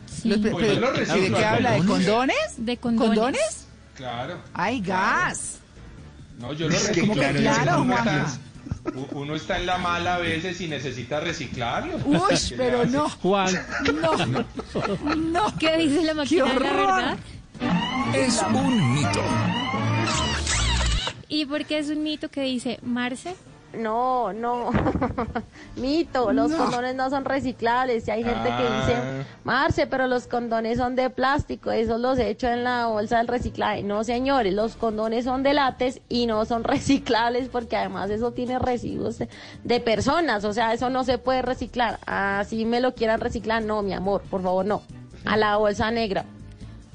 [0.07, 0.29] Sí.
[0.29, 1.73] Los pre- Pues ¿De qué habla?
[1.73, 2.37] ¿De condones?
[2.59, 3.09] De condones.
[3.19, 3.68] ¿Condones?
[3.99, 4.39] Claro.
[4.55, 5.59] ¡Ay, gas!
[6.39, 7.15] No, yo lo Es que reciclo.
[7.15, 11.97] claro, claro, uno, está, uno en la mala a veces y necesita reciclarlo.
[12.05, 13.09] Uy, ¿Qué le pero no.
[13.23, 13.61] Juan.
[14.01, 14.27] No,
[15.17, 15.59] no.
[15.59, 16.97] ¿Qué dice la máquina de la horror!
[16.97, 17.19] verdad?
[18.15, 19.23] Es un mito.
[21.29, 23.35] ¿Y por qué es un mito que dice Marce?
[23.75, 24.71] No, no.
[25.77, 26.57] Mito, los No.
[26.57, 28.09] condones no son reciclables.
[28.09, 28.81] Y hay gente que Ah.
[28.87, 33.19] dice, Marce, pero los condones son de plástico, esos los he hecho en la bolsa
[33.19, 33.83] del reciclaje.
[33.83, 38.59] No, señores, los condones son de látex y no son reciclables porque además eso tiene
[38.59, 39.29] residuos de,
[39.65, 40.45] de personas.
[40.45, 41.99] O sea, eso no se puede reciclar.
[42.07, 44.83] Así me lo quieran reciclar, no, mi amor, por favor, no.
[45.27, 46.25] A la bolsa negra.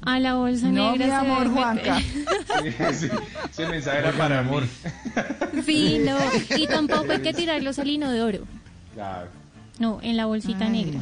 [0.06, 1.98] A la bolsa No, negra mi se amor, Juanca.
[2.92, 3.08] Sí,
[3.50, 4.64] ese mensaje era para amor.
[5.64, 6.16] Sí, no.
[6.56, 8.40] Y tampoco hay que tirarlos al inodoro.
[8.94, 9.28] Claro.
[9.78, 10.70] No, en la bolsita Ay.
[10.72, 11.00] negra.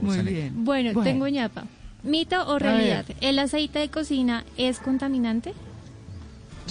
[0.00, 0.64] Muy bien.
[0.64, 1.02] Bueno, Bueno.
[1.10, 1.64] tengo ñapa.
[2.02, 3.06] ¿Mito o realidad?
[3.22, 5.54] ¿El aceite de cocina es contaminante?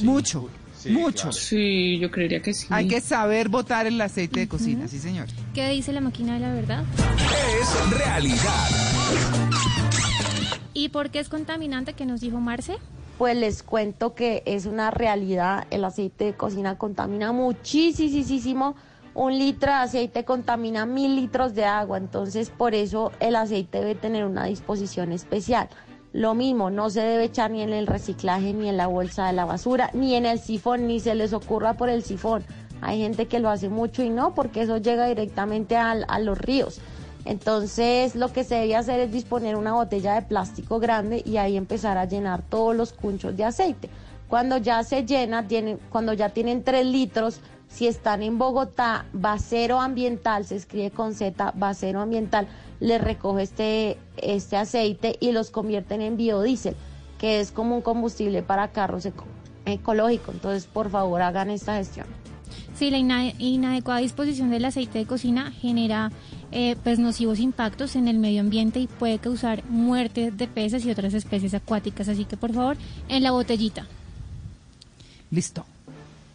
[0.03, 0.49] Mucho,
[0.89, 1.31] mucho.
[1.31, 2.67] Sí, yo creería que sí.
[2.69, 5.27] Hay que saber botar el aceite de cocina, sí, señor.
[5.55, 6.83] ¿Qué dice la máquina de la verdad?
[7.59, 8.69] Es realidad.
[10.73, 12.77] ¿Y por qué es contaminante que nos dijo Marce?
[13.17, 18.75] Pues les cuento que es una realidad, el aceite de cocina contamina muchísimo.
[19.13, 23.93] Un litro de aceite contamina mil litros de agua, entonces por eso el aceite debe
[23.93, 25.69] tener una disposición especial.
[26.11, 29.33] Lo mismo, no se debe echar ni en el reciclaje, ni en la bolsa de
[29.33, 32.43] la basura, ni en el sifón, ni se les ocurra por el sifón.
[32.81, 36.81] Hay gente que lo hace mucho y no, porque eso llega directamente a los ríos.
[37.25, 41.57] Entonces lo que se debe hacer es disponer una botella de plástico grande y ahí
[41.57, 43.89] empezar a llenar todos los cunchos de aceite.
[44.27, 47.39] Cuando ya se llena, tienen, cuando ya tienen 3 litros,
[47.69, 52.47] si están en Bogotá, Basero Ambiental, se escribe con Z, Basero Ambiental,
[52.79, 56.75] les recoge este, este aceite y los convierten en biodiesel,
[57.17, 59.25] que es como un combustible para carros eco-
[59.65, 60.35] ecológicos.
[60.35, 62.05] Entonces, por favor, hagan esta gestión.
[62.75, 66.11] Sí, la ina- inadecuada disposición del aceite de cocina genera
[66.53, 70.91] eh, pues nocivos impactos en el medio ambiente y puede causar muerte de peces y
[70.91, 72.07] otras especies acuáticas.
[72.07, 72.77] Así que por favor,
[73.09, 73.85] en la botellita.
[75.31, 75.65] Listo.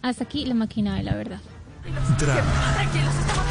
[0.03, 1.41] Hasta aquí la máquina de la verdad.
[2.19, 2.77] Drama,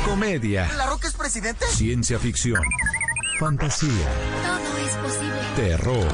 [0.05, 1.65] comedia, ¿La Roca es presidente?
[1.73, 2.61] ciencia ficción,
[3.39, 3.89] fantasía,
[4.45, 5.39] Todo es posible.
[5.55, 6.07] terror,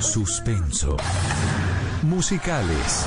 [0.00, 0.96] suspenso,
[2.02, 3.06] musicales.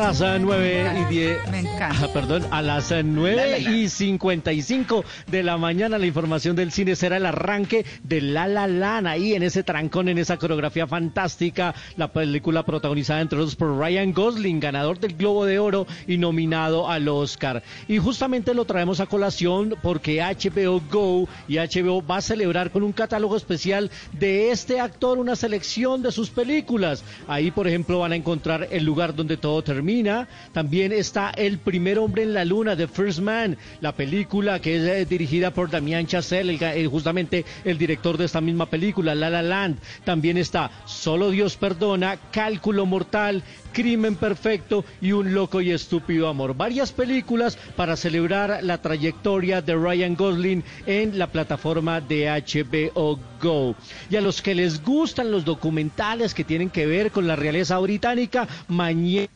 [0.00, 1.38] Las eh, 9 y 10.
[1.82, 6.94] Ah, perdón, a las eh, 9 y 55 de la mañana la información del cine
[6.94, 9.06] será el arranque de La La Land.
[9.06, 14.12] Ahí en ese trancón, en esa coreografía fantástica, la película protagonizada entre otros por Ryan
[14.12, 17.62] Gosling, ganador del Globo de Oro y nominado al Oscar.
[17.88, 22.82] Y justamente lo traemos a colación porque HBO Go y HBO va a celebrar con
[22.82, 27.04] un catálogo especial de este actor una selección de sus películas.
[27.26, 30.28] Ahí, por ejemplo, van a encontrar El lugar donde todo termina.
[30.52, 34.82] También está El primer hombre en la luna, The First Man, la película que es
[34.82, 39.30] eh, dirigida por Damián Chazelle, el eh, justamente el director de esta misma película, La
[39.30, 39.78] La Land.
[40.02, 46.56] También está Solo Dios perdona, Cálculo mortal, Crimen perfecto y Un loco y estúpido amor.
[46.56, 53.76] Varias películas para celebrar la trayectoria de Ryan Gosling en la plataforma de HBO Go.
[54.10, 57.78] Y a los que les gustan los documentales que tienen que ver con la realeza
[57.78, 59.28] británica, mañana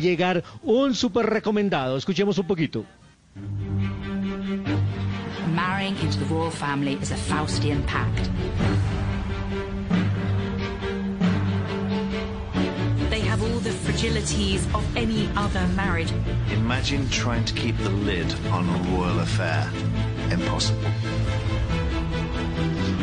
[0.00, 1.96] llegar un súper recomendado.
[1.96, 2.84] Escuchemos un poquito.
[5.54, 8.28] Marrying into the royal family is a Faustian pact.
[13.10, 16.12] They have all the fragilities of any other marriage.
[16.52, 19.70] Imagine trying to keep the lid on a royal affair.
[20.30, 20.80] Impossible.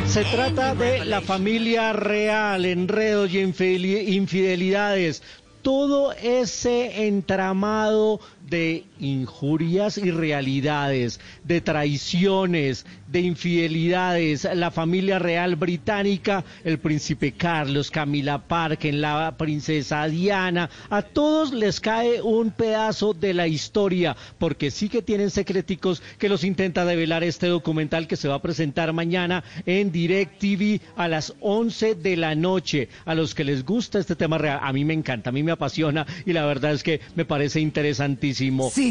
[0.06, 5.24] Se trata de la familia real, enredos y infideli- infidelidades.
[5.64, 8.20] Todo ese entramado
[8.54, 17.90] de injurias y realidades, de traiciones, de infidelidades, la familia real británica, el príncipe Carlos,
[17.90, 24.70] Camila Parker, la princesa Diana, a todos les cae un pedazo de la historia, porque
[24.70, 28.94] sí que tienen secreticos que los intenta develar este documental que se va a presentar
[28.94, 32.88] mañana en Direct TV a las 11 de la noche.
[33.06, 35.52] A los que les gusta este tema real, a mí me encanta, a mí me
[35.52, 38.43] apasiona y la verdad es que me parece interesantísimo.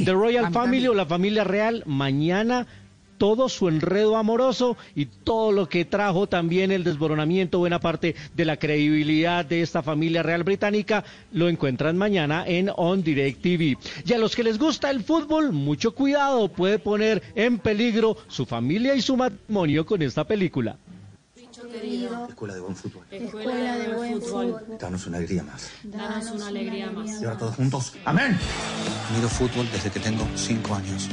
[0.04, 2.66] The Royal Family o la familia real, mañana
[3.22, 8.44] todo su enredo amoroso y todo lo que trajo también el desboronamiento, buena parte de
[8.44, 13.76] la credibilidad de esta familia real británica, lo encuentran mañana en On Direct TV.
[14.04, 18.44] Y a los que les gusta el fútbol, mucho cuidado, puede poner en peligro su
[18.44, 20.76] familia y su matrimonio con esta película.
[21.74, 23.04] Escuela de buen fútbol.
[23.10, 24.64] Escuela de buen fútbol.
[24.78, 25.70] Danos una alegría más.
[25.82, 27.20] Danos una alegría más.
[27.20, 27.94] Y ahora todos juntos.
[28.04, 28.38] ¡Amén!
[29.14, 31.08] Miro fútbol desde que tengo cinco años.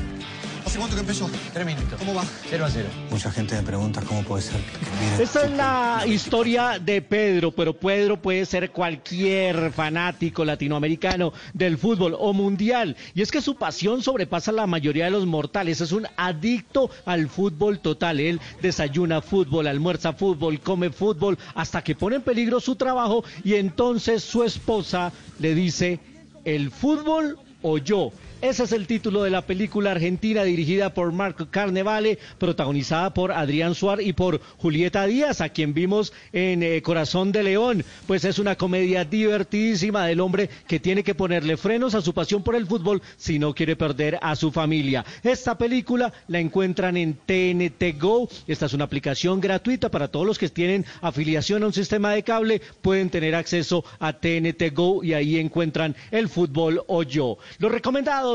[0.79, 1.29] Cuánto que empezó?
[1.53, 1.99] Tres minutos.
[1.99, 2.23] ¿Cómo va?
[2.49, 2.89] 0 a 0.
[3.09, 7.73] Mucha gente me pregunta cómo puede ser que Esta es la historia de Pedro, pero
[7.73, 12.95] Pedro puede ser cualquier fanático latinoamericano del fútbol o mundial.
[13.13, 15.81] Y es que su pasión sobrepasa la mayoría de los mortales.
[15.81, 18.19] Es un adicto al fútbol total.
[18.19, 23.55] Él desayuna fútbol, almuerza fútbol, come fútbol, hasta que pone en peligro su trabajo y
[23.55, 25.99] entonces su esposa le dice,
[26.45, 28.11] el fútbol o yo.
[28.41, 33.75] Ese es el título de la película argentina dirigida por Marco Carnevale, protagonizada por Adrián
[33.75, 37.83] Suar y por Julieta Díaz, a quien vimos en eh, Corazón de León.
[38.07, 42.41] Pues es una comedia divertidísima del hombre que tiene que ponerle frenos a su pasión
[42.41, 45.03] por el fútbol si no quiere perder a su familia.
[45.21, 48.29] Esta película la encuentran en TNT Go.
[48.47, 52.23] Esta es una aplicación gratuita para todos los que tienen afiliación a un sistema de
[52.23, 52.61] cable.
[52.81, 57.37] Pueden tener acceso a TNT Go y ahí encuentran el fútbol o yo.
[57.57, 57.73] Los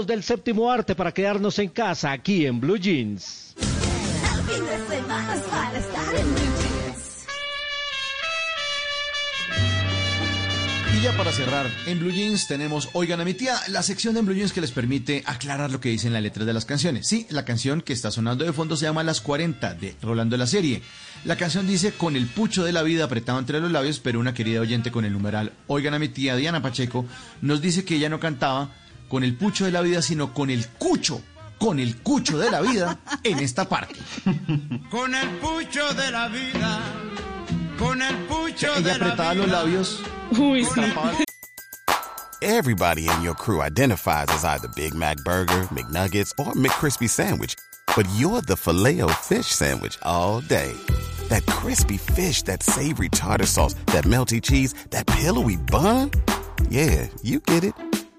[0.03, 3.55] del séptimo arte para quedarnos en casa aquí en Blue Jeans.
[10.97, 14.23] Y ya para cerrar, en Blue Jeans tenemos Oigan a mi tía, la sección de
[14.23, 17.07] Blue Jeans que les permite aclarar lo que dicen las letras de las canciones.
[17.07, 20.49] Sí, la canción que está sonando de fondo se llama Las 40 de Rolando la
[20.49, 20.83] serie.
[21.25, 24.35] La canción dice con el pucho de la vida apretado entre los labios, pero una
[24.35, 27.07] querida oyente con el numeral Oigan a mi tía Diana Pacheco
[27.41, 28.71] nos dice que ella no cantaba
[29.15, 31.23] con el pucho de la vida, sino con el cucho,
[31.61, 33.95] con el cucho de la vida en esta parte.
[34.91, 36.81] Con el pucho de la vida,
[37.79, 39.63] con el pucho Ella de la apretaba los vida.
[39.63, 40.01] labios.
[40.37, 40.81] Uy, sí.
[42.43, 47.55] Everybody in your crew identifies as either Big Mac Burger, McNuggets, or McCrispy Sandwich.
[47.95, 50.73] But you're the filet fish Sandwich all day.
[51.29, 56.11] That crispy fish, that savory tartar sauce, that melty cheese, that pillowy bun.
[56.69, 57.75] Yeah, you get it.